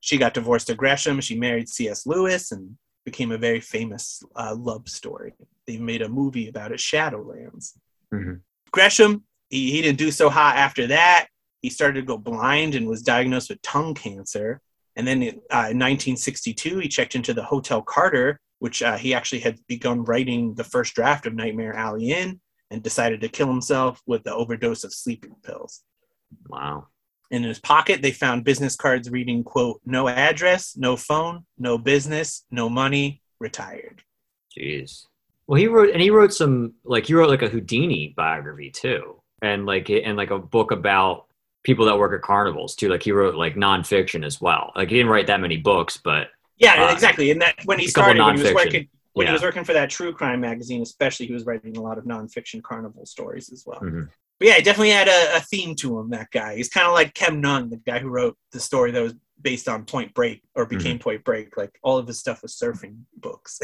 She 0.00 0.18
got 0.18 0.34
divorced 0.34 0.68
to 0.68 0.74
Gresham. 0.76 1.20
She 1.20 1.38
married 1.38 1.68
C.S. 1.68 2.06
Lewis 2.06 2.52
and 2.52 2.78
became 3.06 3.32
a 3.32 3.38
very 3.38 3.60
famous 3.60 4.22
uh, 4.34 4.54
love 4.58 4.86
story. 4.88 5.32
They 5.66 5.78
made 5.78 6.02
a 6.02 6.08
movie 6.08 6.48
about 6.48 6.72
it, 6.72 6.78
Shadowlands. 6.78 7.72
Mhm. 8.12 8.40
Gresham, 8.72 9.24
he, 9.48 9.70
he 9.70 9.80
didn't 9.80 9.98
do 9.98 10.10
so 10.10 10.28
hot 10.28 10.56
after 10.56 10.88
that. 10.88 11.28
He 11.62 11.70
started 11.70 12.00
to 12.00 12.06
go 12.06 12.18
blind 12.18 12.74
and 12.74 12.86
was 12.86 13.02
diagnosed 13.02 13.48
with 13.48 13.62
tongue 13.62 13.94
cancer. 13.94 14.60
And 14.96 15.06
then 15.06 15.22
uh, 15.22 15.70
in 15.70 15.78
1962, 15.78 16.80
he 16.80 16.88
checked 16.88 17.14
into 17.14 17.32
the 17.32 17.44
Hotel 17.44 17.80
Carter, 17.80 18.40
which 18.58 18.82
uh, 18.82 18.96
he 18.96 19.14
actually 19.14 19.40
had 19.40 19.58
begun 19.66 20.04
writing 20.04 20.54
the 20.54 20.64
first 20.64 20.94
draft 20.94 21.26
of 21.26 21.34
Nightmare 21.34 21.74
Alley 21.74 22.10
in 22.10 22.40
and 22.70 22.82
decided 22.82 23.20
to 23.20 23.28
kill 23.28 23.46
himself 23.46 24.02
with 24.06 24.24
the 24.24 24.34
overdose 24.34 24.84
of 24.84 24.92
sleeping 24.92 25.36
pills. 25.44 25.82
Wow. 26.48 26.88
In 27.30 27.42
his 27.42 27.58
pocket, 27.58 28.02
they 28.02 28.12
found 28.12 28.44
business 28.44 28.76
cards 28.76 29.10
reading, 29.10 29.42
quote, 29.42 29.80
no 29.84 30.08
address, 30.08 30.76
no 30.76 30.96
phone, 30.96 31.44
no 31.58 31.76
business, 31.76 32.44
no 32.50 32.68
money, 32.68 33.22
retired. 33.40 34.02
Jeez. 34.56 35.06
Well, 35.46 35.58
he 35.60 35.66
wrote 35.66 35.90
and 35.90 36.00
he 36.02 36.10
wrote 36.10 36.32
some 36.32 36.74
like 36.84 37.06
he 37.06 37.14
wrote 37.14 37.28
like 37.30 37.42
a 37.42 37.48
Houdini 37.48 38.14
biography 38.16 38.70
too, 38.70 39.20
and 39.42 39.66
like 39.66 39.90
and 39.90 40.16
like 40.16 40.30
a 40.30 40.38
book 40.38 40.70
about 40.72 41.26
people 41.62 41.84
that 41.86 41.98
work 41.98 42.12
at 42.14 42.22
carnivals 42.22 42.74
too. 42.74 42.88
Like 42.88 43.02
he 43.02 43.12
wrote 43.12 43.34
like 43.36 43.54
nonfiction 43.54 44.24
as 44.24 44.40
well. 44.40 44.72
Like 44.74 44.88
he 44.88 44.96
didn't 44.96 45.10
write 45.10 45.26
that 45.28 45.40
many 45.40 45.56
books, 45.56 45.96
but 46.02 46.28
Yeah, 46.58 46.86
Uh, 46.86 46.92
exactly. 46.92 47.30
And 47.30 47.40
that 47.42 47.56
when 47.64 47.78
he 47.78 47.86
started, 47.86 48.22
when 48.22 48.36
he 48.36 48.42
was 48.42 48.54
working, 48.54 48.88
when 49.12 49.26
Yeah. 49.26 49.32
he 49.32 49.34
was 49.34 49.42
working 49.42 49.64
for 49.64 49.72
that 49.74 49.90
true 49.90 50.12
crime 50.12 50.40
magazine, 50.40 50.80
especially, 50.82 51.26
he 51.26 51.32
was 51.32 51.44
writing 51.44 51.76
a 51.76 51.82
lot 51.82 51.98
of 51.98 52.04
nonfiction 52.04 52.62
carnival 52.62 53.04
stories 53.04 53.52
as 53.52 53.64
well. 53.66 53.80
Mhm. 53.80 54.08
But 54.38 54.48
yeah, 54.48 54.54
he 54.54 54.62
definitely 54.62 54.90
had 54.90 55.08
a, 55.08 55.36
a 55.36 55.40
theme 55.40 55.74
to 55.76 55.98
him. 55.98 56.10
That 56.10 56.28
guy. 56.32 56.56
He's 56.56 56.68
kind 56.68 56.86
of 56.86 56.92
like 56.92 57.14
Kem 57.14 57.40
Nunn, 57.40 57.70
the 57.70 57.78
guy 57.78 57.98
who 57.98 58.08
wrote 58.08 58.36
the 58.52 58.60
story 58.60 58.90
that 58.90 59.02
was 59.02 59.14
based 59.40 59.68
on 59.68 59.84
Point 59.84 60.14
Break 60.14 60.42
or 60.54 60.66
Mm-hmm. 60.66 60.76
became 60.76 60.98
Point 60.98 61.24
Break. 61.24 61.56
Like 61.56 61.78
all 61.82 61.98
of 61.98 62.06
his 62.06 62.18
stuff 62.18 62.42
was 62.42 62.54
surfing 62.54 62.98
books, 63.16 63.60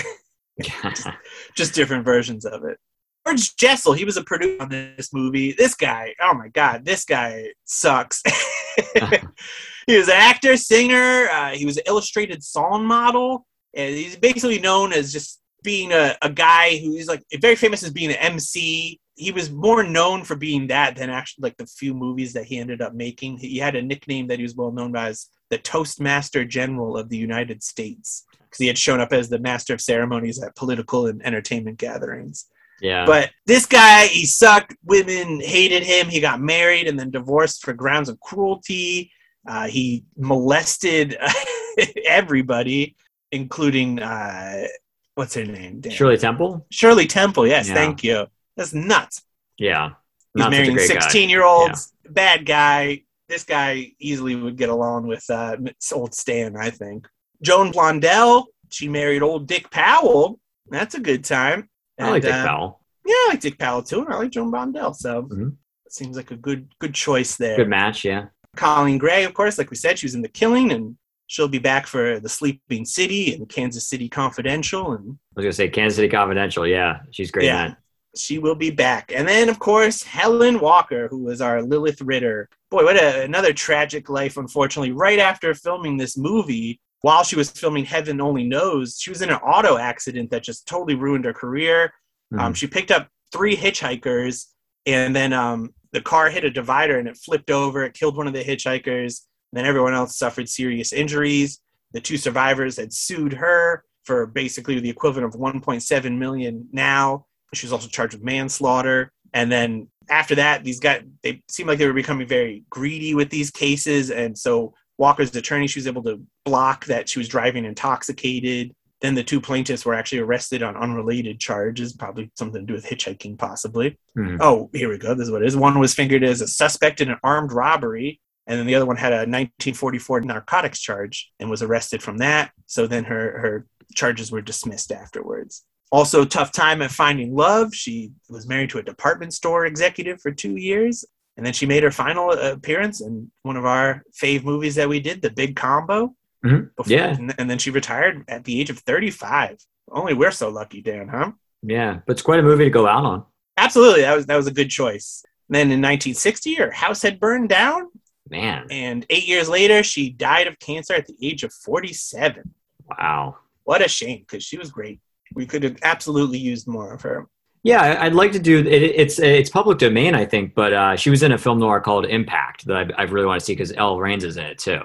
just 1.57 1.75
different 1.75 2.05
versions 2.05 2.45
of 2.45 2.65
it. 2.65 2.79
George 3.27 3.57
Jessel, 3.57 3.93
he 3.93 4.05
was 4.05 4.17
a 4.17 4.25
producer 4.25 4.61
on 4.63 4.69
this 4.69 5.13
movie. 5.13 5.53
This 5.53 5.75
guy, 5.75 6.15
oh 6.21 6.35
my 6.35 6.49
god, 6.49 6.85
this 6.85 7.05
guy 7.05 7.47
sucks. 7.65 8.23
he 9.87 9.97
was 9.97 10.09
an 10.09 10.15
actor, 10.17 10.57
singer. 10.57 11.29
Uh, 11.29 11.51
he 11.51 11.65
was 11.65 11.77
an 11.77 11.85
illustrated 11.87 12.43
song 12.43 12.85
model, 12.85 13.47
and 13.75 13.95
he's 13.95 14.17
basically 14.17 14.59
known 14.59 14.93
as 14.93 15.13
just 15.13 15.41
being 15.63 15.93
a, 15.93 16.17
a 16.23 16.31
guy 16.31 16.79
who's 16.79 17.07
like 17.07 17.23
very 17.41 17.55
famous 17.55 17.85
as 17.85 17.93
being 17.93 18.11
an 18.11 18.17
MC. 18.17 18.99
He 19.15 19.31
was 19.31 19.51
more 19.51 19.83
known 19.83 20.25
for 20.25 20.37
being 20.37 20.69
that 20.69 20.97
than 20.97 21.11
actually 21.11 21.43
like 21.43 21.57
the 21.59 21.67
few 21.67 21.93
movies 21.95 22.33
that 22.33 22.45
he 22.45 22.59
ended 22.59 22.81
up 22.81 22.95
making. 22.95 23.39
He 23.39 23.59
had 23.59 23.77
a 23.77 23.83
nickname 23.83 24.27
that 24.29 24.39
he 24.39 24.43
was 24.43 24.55
well 24.55 24.73
known 24.73 24.93
by 24.93 25.09
as 25.09 25.29
the 25.51 25.59
Toastmaster 25.59 26.45
General 26.45 26.97
of 26.97 27.09
the 27.11 27.17
United 27.19 27.63
States 27.63 28.25
because 28.31 28.59
he 28.59 28.67
had 28.67 28.79
shown 28.79 29.01
up 29.01 29.13
as 29.13 29.29
the 29.29 29.39
master 29.39 29.75
of 29.75 29.81
ceremonies 29.81 30.43
at 30.43 30.57
political 30.57 31.07
and 31.07 31.25
entertainment 31.27 31.77
gatherings. 31.79 32.47
yeah. 32.81 33.05
But 33.05 33.31
this 33.47 33.67
guy, 33.67 34.07
he 34.07 34.25
sucked. 34.25 34.75
Women 34.85 35.41
hated 35.41 35.83
him. 35.83 36.09
He 36.09 36.21
got 36.21 36.41
married 36.41 36.87
and 36.89 36.99
then 36.99 37.11
divorced 37.11 37.63
for 37.63 37.73
grounds 37.75 38.09
of 38.09 38.19
cruelty. 38.21 39.13
Uh, 39.47 39.67
he 39.69 40.05
molested 40.17 41.17
everybody, 42.07 42.97
including 43.31 44.01
uh, 44.01 44.67
what's 45.15 45.35
her 45.35 45.45
name? 45.45 45.81
Damn. 45.81 45.93
Shirley 45.93 46.17
Temple. 46.19 46.67
Shirley 46.71 47.07
Temple. 47.07 47.47
Yes, 47.47 47.69
Yeah. 47.69 47.75
thank 47.75 48.03
you. 48.05 48.27
That's 48.57 48.75
nuts. 48.75 49.23
Yeah, 49.59 49.91
He's 50.35 50.41
Not 50.41 50.51
marrying 50.51 50.79
16 50.79 51.29
year 51.29 51.45
olds. 51.45 51.93
Bad 52.09 52.47
guy. 52.47 53.03
This 53.29 53.45
guy 53.45 53.93
easily 53.99 54.35
would 54.35 54.57
get 54.57 54.69
along 54.69 55.07
with 55.07 55.25
uh, 55.31 55.57
old 55.93 56.15
Stan, 56.15 56.57
I 56.57 56.71
think. 56.71 57.07
Joan 57.43 57.73
Blondell, 57.73 58.45
she 58.71 58.89
married 58.89 59.23
old 59.23 59.47
Dick 59.47 59.71
Powell. 59.71 60.39
That's 60.69 60.95
a 60.95 61.01
good 61.01 61.25
time. 61.25 61.69
I 61.99 62.11
like 62.11 62.23
Dick 62.23 62.33
uh, 62.33 62.47
Powell. 62.47 62.81
Yeah, 63.07 63.15
I 63.15 63.27
like 63.31 63.41
Dick 63.41 63.59
Powell 63.59 63.83
too, 63.83 64.01
and 64.03 64.13
I 64.13 64.17
like 64.19 64.31
Joan 64.31 64.51
Blondell. 64.51 64.95
So 64.95 65.25
Mhm. 65.25 65.57
it 65.87 65.93
seems 65.93 66.17
like 66.17 66.31
a 66.31 66.37
good 66.37 66.69
good 66.79 66.95
choice 66.95 67.37
there. 67.37 67.57
Good 67.57 67.69
match. 67.69 68.05
Yeah. 68.05 68.27
Coleen 68.57 68.99
Gray, 68.99 69.25
of 69.25 69.33
course, 69.35 69.57
like 69.59 69.71
we 69.71 69.77
said, 69.77 69.99
she 69.99 70.07
was 70.07 70.15
in 70.15 70.23
The 70.23 70.29
Killing, 70.29 70.73
and 70.73 70.97
she'll 71.27 71.49
be 71.49 71.59
back 71.59 71.87
for 71.87 72.21
The 72.21 72.29
Sleeping 72.29 72.85
City 72.85 73.35
and 73.35 73.49
Kansas 73.49 73.89
City 73.89 74.09
Confidential, 74.09 74.93
and 74.93 75.19
I 75.37 75.41
was 75.41 75.45
gonna 75.45 75.53
say 75.53 75.69
Kansas 75.69 75.97
City 75.97 76.09
Confidential. 76.09 76.67
Yeah, 76.67 77.01
she's 77.13 77.31
great. 77.31 77.47
Yeah. 77.47 77.75
She 78.17 78.39
will 78.39 78.55
be 78.55 78.71
back. 78.71 79.13
And 79.15 79.27
then, 79.27 79.49
of 79.49 79.59
course, 79.59 80.03
Helen 80.03 80.61
Walker, 80.61 81.09
who 81.09 81.19
was 81.25 81.41
our 81.41 81.63
Lilith 81.63 82.01
Ritter. 82.03 82.49
Boy, 82.71 82.85
what 82.85 82.97
a, 82.97 83.23
another 83.23 83.53
tragic 83.53 84.09
life, 84.09 84.37
unfortunately. 84.37 84.93
Right 84.93 85.19
after 85.19 85.55
filming 85.55 85.97
this 85.97 86.17
movie, 86.17 86.81
while 87.01 87.25
she 87.25 87.37
was 87.37 87.51
filming 87.51 87.85
Heaven 87.85 88.21
Only 88.21 88.45
Knows, 88.45 88.99
she 89.01 89.11
was 89.11 89.23
in 89.23 89.31
an 89.31 89.37
auto 89.37 89.77
accident 89.79 90.31
that 90.31 90.43
just 90.43 90.67
totally 90.69 90.95
ruined 90.95 91.25
her 91.25 91.33
career. 91.33 91.93
Um, 92.39 92.53
Mhm. 92.53 92.57
she 92.57 92.67
picked 92.67 92.91
up 92.91 93.09
three 93.33 93.57
hitchhikers, 93.57 94.47
and 94.87 95.15
then 95.17 95.33
um, 95.33 95.75
the 95.93 96.01
car 96.01 96.31
hit 96.31 96.45
a 96.45 96.51
divider 96.51 96.99
and 96.99 97.09
it 97.09 97.17
flipped 97.17 97.51
over. 97.51 97.83
It 97.85 97.95
killed 97.95 98.17
one 98.17 98.27
of 98.27 98.33
the 98.35 98.45
hitchhikers. 98.45 99.23
and 99.53 99.59
Then 99.59 99.67
everyone 99.67 99.95
else 99.95 100.17
suffered 100.19 100.49
serious 100.49 100.93
injuries. 100.93 101.61
The 101.93 102.01
two 102.01 102.17
survivors 102.17 102.77
had 102.77 102.93
sued 102.93 103.35
her 103.35 103.85
for 104.05 104.27
basically 104.27 104.81
the 104.81 104.89
equivalent 104.91 105.27
of 105.35 105.39
1.7 105.41 106.19
million 106.19 106.69
now. 106.73 107.27
She 107.55 107.67
was 107.67 107.73
also 107.73 107.89
charged 107.89 108.15
with 108.15 108.23
manslaughter. 108.23 109.13
And 109.35 109.51
then 109.51 109.89
after 110.11 110.35
that, 110.37 110.65
these 110.65 110.81
guys 110.81 111.03
they 111.23 111.43
seemed 111.49 111.69
like 111.69 111.79
they 111.79 111.87
were 111.87 111.93
becoming 111.93 112.27
very 112.27 112.65
greedy 112.71 113.15
with 113.15 113.31
these 113.31 113.51
cases. 113.51 114.11
And 114.11 114.37
so 114.37 114.75
Walker's 114.99 115.35
attorney, 115.35 115.67
she 115.67 115.79
was 115.79 115.87
able 115.87 116.03
to 116.05 116.23
block 116.45 116.85
that 116.87 117.09
she 117.09 117.19
was 117.19 117.29
driving 117.29 117.65
intoxicated. 117.65 118.75
Then 119.01 119.15
the 119.15 119.25
two 119.25 119.41
plaintiffs 119.41 119.85
were 119.85 119.95
actually 119.95 120.21
arrested 120.21 120.63
on 120.63 120.77
unrelated 120.77 121.41
charges, 121.41 121.93
probably 121.93 122.31
something 122.37 122.63
to 122.63 122.67
do 122.67 122.75
with 122.75 122.87
hitchhiking, 122.87 123.37
possibly. 123.37 123.99
Mhm. 124.17 124.39
Oh, 124.41 124.71
here 124.73 124.89
we 124.89 124.99
go. 124.99 125.15
This 125.15 125.27
is 125.27 125.33
what 125.33 125.43
it 125.43 125.49
is. 125.49 125.57
One 125.57 125.79
was 125.79 125.95
fingered 125.95 126.23
as 126.23 126.41
a 126.41 126.47
suspect 126.47 127.01
in 127.01 127.11
an 127.11 127.19
armed 127.25 127.53
robbery, 127.53 128.21
and 128.47 128.59
then 128.59 128.67
the 128.67 128.77
other 128.77 128.87
one 128.87 128.97
had 128.97 129.13
a 129.13 129.27
1944 129.27 130.21
narcotics 130.21 130.81
charge 130.81 131.33
and 131.41 131.51
was 131.51 131.63
arrested 131.63 132.03
from 132.03 132.19
that. 132.19 132.53
So 132.67 132.87
then 132.87 133.05
her 133.05 133.39
her 133.41 133.67
charges 133.95 134.31
were 134.31 134.41
dismissed 134.41 134.93
afterwards. 134.93 135.65
Also, 135.93 136.25
tough 136.25 136.51
time 136.53 136.81
at 136.83 136.91
finding 136.91 137.35
love. 137.37 137.73
She 137.75 138.11
was 138.31 138.49
married 138.49 138.71
to 138.71 138.79
a 138.79 138.83
department 138.83 139.35
store 139.35 139.67
executive 139.67 140.21
for 140.23 140.33
two 140.33 140.57
years, 140.57 141.05
and 141.37 141.45
then 141.45 141.53
she 141.53 141.67
made 141.67 141.83
her 141.83 141.91
final 141.91 142.33
appearance 142.33 143.01
in 143.03 143.31
one 143.43 143.57
of 143.59 143.67
our 143.67 144.03
fave 144.21 144.43
movies 144.43 144.75
that 144.77 144.89
we 144.89 145.01
did, 145.01 145.21
The 145.23 145.31
Big 145.31 145.55
Combo. 145.55 146.15
Mhm. 146.45 146.71
Before- 146.77 146.93
Yeah. 146.93 147.09
and, 147.17 147.35
and 147.39 147.49
then 147.49 147.59
she 147.59 147.71
retired 147.71 148.25
at 148.27 148.43
the 148.45 148.59
age 148.61 148.71
of 148.71 148.79
35. 148.81 149.59
Only 149.91 150.15
we're 150.15 150.31
so 150.33 150.49
lucky, 150.49 150.81
Dan, 150.83 151.07
huh? 151.09 151.33
Yeah, 151.63 152.01
but 152.07 152.13
it's 152.15 152.23
quite 152.23 152.41
a 152.41 152.43
movie 152.43 152.65
to 152.65 152.71
go 152.71 152.89
out 152.89 153.05
on. 153.05 153.25
Absolutely, 153.57 154.01
that 154.01 154.17
was 154.17 154.27
that 154.27 154.37
was 154.37 154.47
a 154.49 154.53
good 154.53 154.71
choice. 154.71 155.23
then 155.49 155.71
in 155.71 155.81
1960, 155.83 156.55
her 156.55 156.71
house 156.71 157.03
had 157.03 157.21
burned 157.21 157.51
down, 157.51 157.89
Man, 158.31 158.67
and 158.71 159.05
eight 159.11 159.29
years 159.29 159.49
later, 159.51 159.83
she 159.83 160.09
died 160.09 160.47
of 160.47 160.59
cancer 160.59 160.95
at 160.95 161.07
the 161.07 161.15
age 161.21 161.43
of 161.45 161.53
47. 161.53 162.55
wow. 162.89 163.37
What 163.65 163.85
a 163.85 163.89
shame, 163.89 164.21
because 164.21 164.43
she 164.43 164.57
was 164.57 164.71
great. 164.71 164.99
We 165.35 165.47
could 165.47 165.63
have 165.63 165.77
absolutely 165.83 166.39
used 166.39 166.67
more 166.67 166.93
of 166.93 167.03
her. 167.03 167.27
Yeah, 167.63 167.99
I'd 168.01 168.15
like 168.15 168.33
to 168.33 168.41
do 168.41 168.59
it. 168.59 168.67
It's 168.67 169.21
it's 169.21 169.49
public 169.49 169.79
domain, 169.79 170.15
I 170.15 170.25
think, 170.25 170.55
but 170.55 170.73
uh, 170.73 170.97
she 170.97 171.11
was 171.11 171.23
in 171.23 171.33
a 171.33 171.39
film 171.39 171.61
noir 171.61 171.81
called 171.81 172.07
Impact 172.07 172.67
that 172.67 172.77
I, 172.77 173.03
I 173.03 173.03
really 173.05 173.27
want 173.27 173.41
to 173.41 173.47
see 173.47 173.53
because 173.53 173.73
Ella 173.73 174.01
Raines 174.01 174.25
is 174.25 174.37
in 174.37 174.45
it 174.45 174.59
too. 174.59 174.81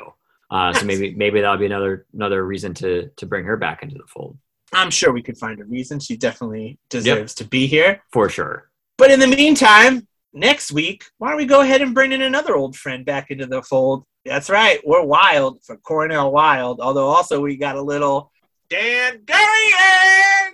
Uh, 0.51 0.71
so 0.73 0.85
maybe 0.85 1.15
maybe 1.15 1.41
that'll 1.41 1.57
be 1.57 1.65
another 1.65 2.05
another 2.13 2.45
reason 2.45 2.73
to 2.75 3.09
to 3.15 3.25
bring 3.25 3.45
her 3.45 3.57
back 3.57 3.81
into 3.81 3.95
the 3.95 4.05
fold 4.07 4.37
I'm 4.73 4.91
sure 4.91 5.11
we 5.11 5.21
could 5.21 5.37
find 5.37 5.59
a 5.59 5.65
reason. 5.65 5.99
She 5.99 6.17
definitely 6.17 6.79
deserves 6.89 7.33
to 7.35 7.45
be 7.45 7.67
here. 7.67 8.03
for 8.11 8.29
sure. 8.29 8.69
But 8.97 9.11
in 9.11 9.19
the 9.19 9.27
meantime, 9.27 10.07
next 10.33 10.71
week, 10.71 11.05
why 11.17 11.29
don't 11.29 11.37
we 11.37 11.45
go 11.45 11.61
ahead 11.61 11.81
and 11.81 11.93
bring 11.93 12.11
in 12.11 12.21
another 12.21 12.55
old 12.55 12.75
friend 12.75 13.05
back 13.05 13.31
into 13.31 13.45
the 13.45 13.61
fold? 13.61 14.03
That's 14.25 14.49
right, 14.49 14.79
we're 14.85 15.03
wild 15.03 15.63
for 15.63 15.77
Cornel 15.77 16.31
Wilde. 16.31 16.81
Although 16.81 17.07
also 17.07 17.39
we 17.39 17.55
got 17.55 17.77
a 17.77 17.81
little 17.81 18.31
Dan 18.69 19.21
Gillian. 19.25 20.53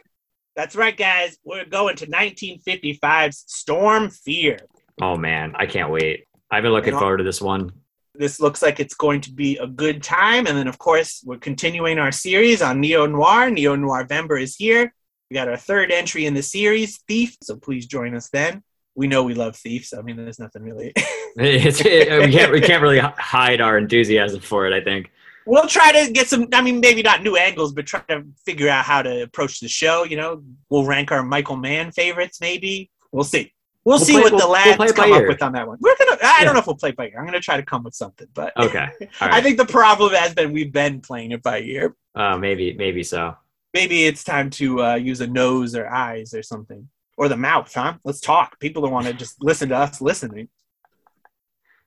That's 0.55 0.75
right, 0.75 0.95
guys. 0.95 1.37
We're 1.43 1.65
going 1.65 1.95
to 1.97 2.07
1955's 2.07 3.43
Storm 3.47 4.09
Fear. 4.09 4.59
Oh 5.01 5.17
man, 5.17 5.53
I 5.55 5.65
can't 5.65 5.89
wait. 5.89 6.25
I've 6.51 6.63
been 6.63 6.71
looking 6.71 6.87
You 6.89 6.91
know- 6.93 6.99
forward 6.99 7.17
to 7.17 7.23
this 7.23 7.41
one. 7.41 7.71
This 8.15 8.39
looks 8.39 8.61
like 8.61 8.79
it's 8.79 8.93
going 8.93 9.21
to 9.21 9.31
be 9.31 9.57
a 9.57 9.65
good 9.65 10.03
time. 10.03 10.45
And 10.45 10.55
then, 10.55 10.67
of 10.67 10.77
course, 10.77 11.23
we're 11.25 11.39
continuing 11.39 11.97
our 11.97 12.11
series 12.11 12.61
on 12.61 12.79
Neo 12.79 13.07
Noir. 13.07 13.49
Neo 13.49 13.75
Noir 13.75 14.05
Vember 14.05 14.39
is 14.39 14.55
here. 14.55 14.93
We 15.31 15.33
got 15.33 15.47
our 15.47 15.57
third 15.57 15.91
entry 15.91 16.27
in 16.27 16.35
the 16.35 16.43
series, 16.43 16.99
Thief. 17.07 17.35
So 17.41 17.55
please 17.55 17.87
join 17.87 18.13
us 18.13 18.29
then. 18.29 18.61
We 18.93 19.07
know 19.07 19.23
we 19.23 19.33
love 19.33 19.55
Thief. 19.55 19.87
So, 19.87 19.97
I 19.97 20.03
mean, 20.03 20.17
there's 20.17 20.37
nothing 20.39 20.61
really. 20.61 20.93
It, 21.35 22.27
we 22.27 22.31
can't 22.31 22.51
we 22.51 22.61
can't 22.61 22.83
really 22.83 22.99
hide 22.99 23.59
our 23.59 23.79
enthusiasm 23.79 24.39
for 24.39 24.67
it. 24.67 24.73
I 24.73 24.83
think. 24.83 25.09
We'll 25.45 25.67
try 25.67 25.91
to 26.05 26.11
get 26.11 26.27
some, 26.27 26.47
I 26.53 26.61
mean, 26.61 26.79
maybe 26.79 27.01
not 27.01 27.23
new 27.23 27.35
angles, 27.37 27.73
but 27.73 27.85
try 27.85 28.01
to 28.09 28.23
figure 28.45 28.69
out 28.69 28.85
how 28.85 29.01
to 29.01 29.23
approach 29.23 29.59
the 29.59 29.67
show. 29.67 30.03
You 30.03 30.17
know, 30.17 30.43
we'll 30.69 30.85
rank 30.85 31.11
our 31.11 31.23
Michael 31.23 31.57
Mann 31.57 31.91
favorites, 31.91 32.39
maybe. 32.41 32.89
We'll 33.11 33.23
see. 33.23 33.53
We'll, 33.85 33.97
We'll 33.97 34.05
see 34.05 34.13
play- 34.13 34.21
what 34.23 34.31
we'll- 34.31 34.39
the 34.41 34.45
we'll 34.45 34.53
lads 34.53 34.77
by 34.77 34.87
come 35.03 35.11
up 35.11 35.21
ear. 35.21 35.27
with 35.27 35.43
on 35.43 35.51
that 35.53 35.67
one. 35.67 35.77
We're 35.81 35.95
gonna. 35.97 36.17
I 36.23 36.37
Yeah. 36.39 36.45
don't 36.45 36.53
know 36.53 36.59
if 36.61 36.67
we'll 36.67 36.77
play 36.77 36.89
it 36.91 36.95
by 36.95 37.07
ear. 37.09 37.15
I'm 37.19 37.25
gonna 37.25 37.41
try 37.41 37.57
to 37.57 37.63
come 37.63 37.83
with 37.83 37.93
something, 37.93 38.27
but 38.33 38.53
Okay. 38.57 38.87
All 39.21 39.27
I 39.29 39.41
think 39.41 39.57
the 39.57 39.65
problem 39.65 40.13
has 40.13 40.33
been 40.33 40.53
we've 40.53 40.71
been 40.71 41.01
playing 41.01 41.31
it 41.31 41.43
by 41.43 41.59
ear. 41.59 41.93
Uh, 42.15 42.37
maybe 42.37 42.73
maybe 42.75 43.03
so. 43.03 43.35
maybe 43.73 44.05
it's 44.05 44.23
time 44.23 44.49
to 44.51 44.81
uh, 44.83 44.95
use 44.95 45.19
a 45.19 45.27
nose 45.27 45.75
or 45.75 45.89
eyes 45.89 46.33
or 46.33 46.43
something 46.43 46.87
or 47.17 47.27
the 47.27 47.35
mouth 47.37 47.73
huh 47.73 47.95
let's 48.05 48.19
talk 48.21 48.59
people 48.59 48.81
don't 48.83 48.91
want 48.91 49.05
to 49.07 49.13
just 49.13 49.35
listen 49.43 49.67
to 49.69 49.75
us 49.75 49.99
listening 49.99 50.47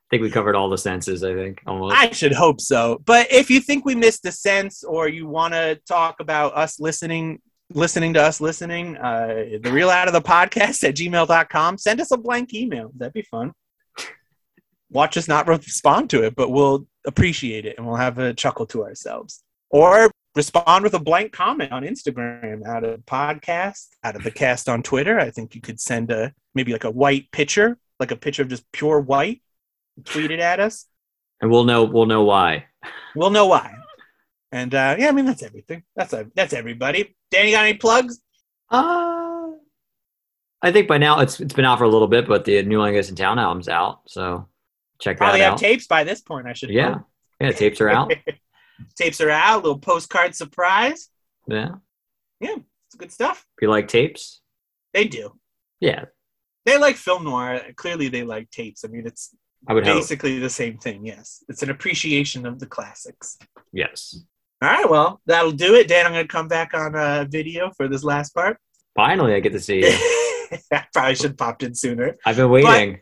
I 0.07 0.17
think 0.17 0.23
we 0.23 0.31
covered 0.31 0.55
all 0.55 0.69
the 0.69 0.79
senses. 0.79 1.25
I 1.25 1.35
think 1.35 1.63
almost. 1.67 1.97
i 1.97 2.11
should 2.11 2.33
hope 2.33 2.61
so 2.61 3.01
but 3.05 3.33
if 3.33 3.51
you 3.51 3.61
think 3.61 3.85
we 3.85 3.95
missed 3.95 4.25
a 4.27 4.33
sense 4.33 4.85
or 4.85 5.09
you 5.09 5.27
want 5.27 5.55
to 5.55 5.81
talk 5.89 6.21
about 6.21 6.57
us 6.57 6.79
listening 6.79 7.41
listening 7.71 8.15
to 8.15 8.23
us 8.23 8.41
listening 8.41 8.97
uh, 8.99 9.59
the 9.61 9.71
real 9.73 9.91
out 9.91 10.07
of 10.07 10.15
the 10.15 10.23
podcast 10.23 10.85
at 10.85 10.95
gmail.com 10.95 11.79
send 11.79 12.01
us 12.01 12.13
a 12.13 12.17
blank 12.17 12.55
email 12.55 12.93
that'd 12.97 13.13
be 13.13 13.23
fun 13.23 13.53
watch 14.91 15.17
us 15.17 15.27
not 15.27 15.49
respond 15.49 16.09
to 16.09 16.23
it 16.23 16.37
but 16.37 16.51
we'll 16.51 16.87
appreciate 17.07 17.67
it 17.67 17.77
and 17.77 17.87
we'll 17.87 17.97
have 17.97 18.19
a 18.19 18.33
chuckle 18.33 18.67
to 18.67 18.85
ourselves 18.85 19.43
or 19.71 20.11
respond 20.37 20.85
with 20.85 20.95
a 20.95 20.99
blank 20.99 21.33
comment 21.33 21.73
on 21.73 21.83
Instagram 21.83 22.65
out 22.67 22.85
of 22.85 23.01
podcast, 23.07 23.89
out 24.05 24.15
of 24.15 24.23
the 24.23 24.31
cast 24.31 24.69
on 24.69 24.83
Twitter. 24.83 25.19
I 25.19 25.31
think 25.31 25.55
you 25.55 25.63
could 25.63 25.81
send 25.81 26.11
a 26.11 26.33
maybe 26.55 26.73
like 26.73 26.85
a 26.85 26.91
white 26.91 27.31
picture, 27.33 27.79
like 27.99 28.11
a 28.11 28.17
picture 28.17 28.43
of 28.43 28.49
just 28.49 28.71
pure 28.71 29.01
white, 29.01 29.41
tweet 30.05 30.31
it 30.31 30.41
at 30.41 30.61
us. 30.61 30.87
And 31.41 31.51
we'll 31.51 31.65
know 31.65 31.85
we'll 31.85 32.07
know 32.07 32.25
why. 32.25 32.67
We'll 33.15 33.31
know 33.31 33.47
why. 33.47 33.75
And 34.53 34.75
uh, 34.75 34.97
yeah, 34.99 35.09
I 35.09 35.13
mean 35.13 35.25
that's 35.27 35.43
everything. 35.43 35.83
That's 35.97 36.13
a, 36.13 36.29
that's 36.35 36.53
everybody. 36.53 37.17
Danny 37.31 37.51
got 37.53 37.65
any 37.65 37.77
plugs? 37.77 38.21
Uh, 38.71 39.49
I 40.63 40.73
think 40.73 40.89
by 40.89 40.99
now 40.99 41.21
it's 41.21 41.41
it's 41.41 41.53
been 41.55 41.65
out 41.65 41.79
for 41.79 41.85
a 41.85 41.89
little 41.89 42.09
bit, 42.09 42.27
but 42.27 42.45
the 42.45 42.63
New 42.63 42.79
Langus 42.79 43.09
in 43.11 43.17
Town 43.17 43.39
album's 43.39 43.69
out, 43.69 44.01
so 44.07 44.49
check 45.01 45.19
that 45.19 45.25
out. 45.25 45.29
Probably 45.29 45.41
have 45.43 45.57
tapes 45.57 45.87
by 45.87 46.05
this 46.05 46.21
point. 46.23 46.47
I 46.47 46.53
should. 46.55 46.71
Yeah, 46.71 47.01
yeah, 47.41 47.53
tapes 47.53 47.81
are 47.81 47.89
out. 47.91 48.13
tapes 48.97 49.21
are 49.21 49.31
out. 49.31 49.63
little 49.63 49.79
postcard 49.79 50.35
surprise. 50.35 51.09
yeah, 51.47 51.69
Yeah, 52.41 52.57
It's 52.89 52.97
good 52.97 53.13
stuff. 53.13 53.45
if 53.59 53.63
you 53.63 53.69
like 53.69 53.89
tapes, 53.89 54.41
They 54.95 55.05
do. 55.07 55.33
yeah, 55.81 56.07
They 56.65 56.79
like 56.79 56.97
film 56.97 57.25
noir. 57.25 57.61
Clearly, 57.77 58.09
they 58.09 58.23
like 58.25 58.51
tapes. 58.51 58.85
I 58.85 58.89
mean, 58.89 59.07
it's 59.07 59.35
I 59.69 59.75
would 59.75 59.85
hope. 59.87 59.97
basically 59.97 60.39
the 60.39 60.51
same 60.51 60.79
thing. 60.79 61.05
Yes, 61.05 61.43
it's 61.49 61.63
an 61.63 61.71
appreciation 61.71 62.47
of 62.47 62.59
the 62.61 62.67
classics. 62.67 63.39
Yes, 63.73 64.25
All 64.63 64.69
right, 64.71 64.89
well, 64.89 65.21
that'll 65.27 65.53
do 65.53 65.75
it. 65.75 65.89
Dan, 65.89 66.07
I'm 66.07 66.13
going 66.13 66.25
to 66.25 66.29
come 66.33 66.49
back 66.49 66.73
on 66.75 66.95
uh, 66.95 67.27
video 67.29 67.71
for 67.77 67.89
this 67.89 68.03
last 68.05 68.35
part. 68.35 68.59
finally 68.95 69.35
I 69.35 69.41
get 69.41 69.53
to 69.53 69.61
see 69.61 69.81
you. 69.87 70.59
I 70.73 70.85
probably 70.93 71.15
should 71.17 71.31
have 71.33 71.37
popped 71.39 71.63
in 71.63 71.75
sooner. 71.75 72.17
I've 72.25 72.37
been 72.37 72.51
waiting. 72.51 73.01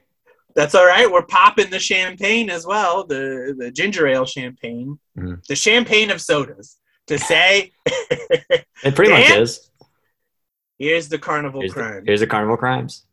That's 0.56 0.74
all 0.74 0.86
right. 0.86 1.10
We're 1.10 1.26
popping 1.26 1.68
the 1.70 1.78
champagne 1.80 2.48
as 2.48 2.64
well, 2.66 3.04
the 3.04 3.54
the 3.58 3.70
ginger 3.70 4.06
ale 4.06 4.24
champagne, 4.24 4.98
Mhm. 5.18 5.44
the 5.46 5.56
champagne 5.56 6.10
of 6.10 6.20
sodas. 6.20 6.78
To 7.08 7.18
say, 7.18 7.72
It 7.86 8.94
pretty 8.94 9.10
much 9.12 9.28
is. 9.30 9.70
here's 10.78 11.08
the 11.10 11.18
carnival 11.18 11.60
Here's 11.60 11.74
the, 11.74 11.80
crime. 11.80 12.02
here's 12.06 12.20
the 12.20 12.26
Carnival 12.26 12.56
Crimes. 12.56 13.04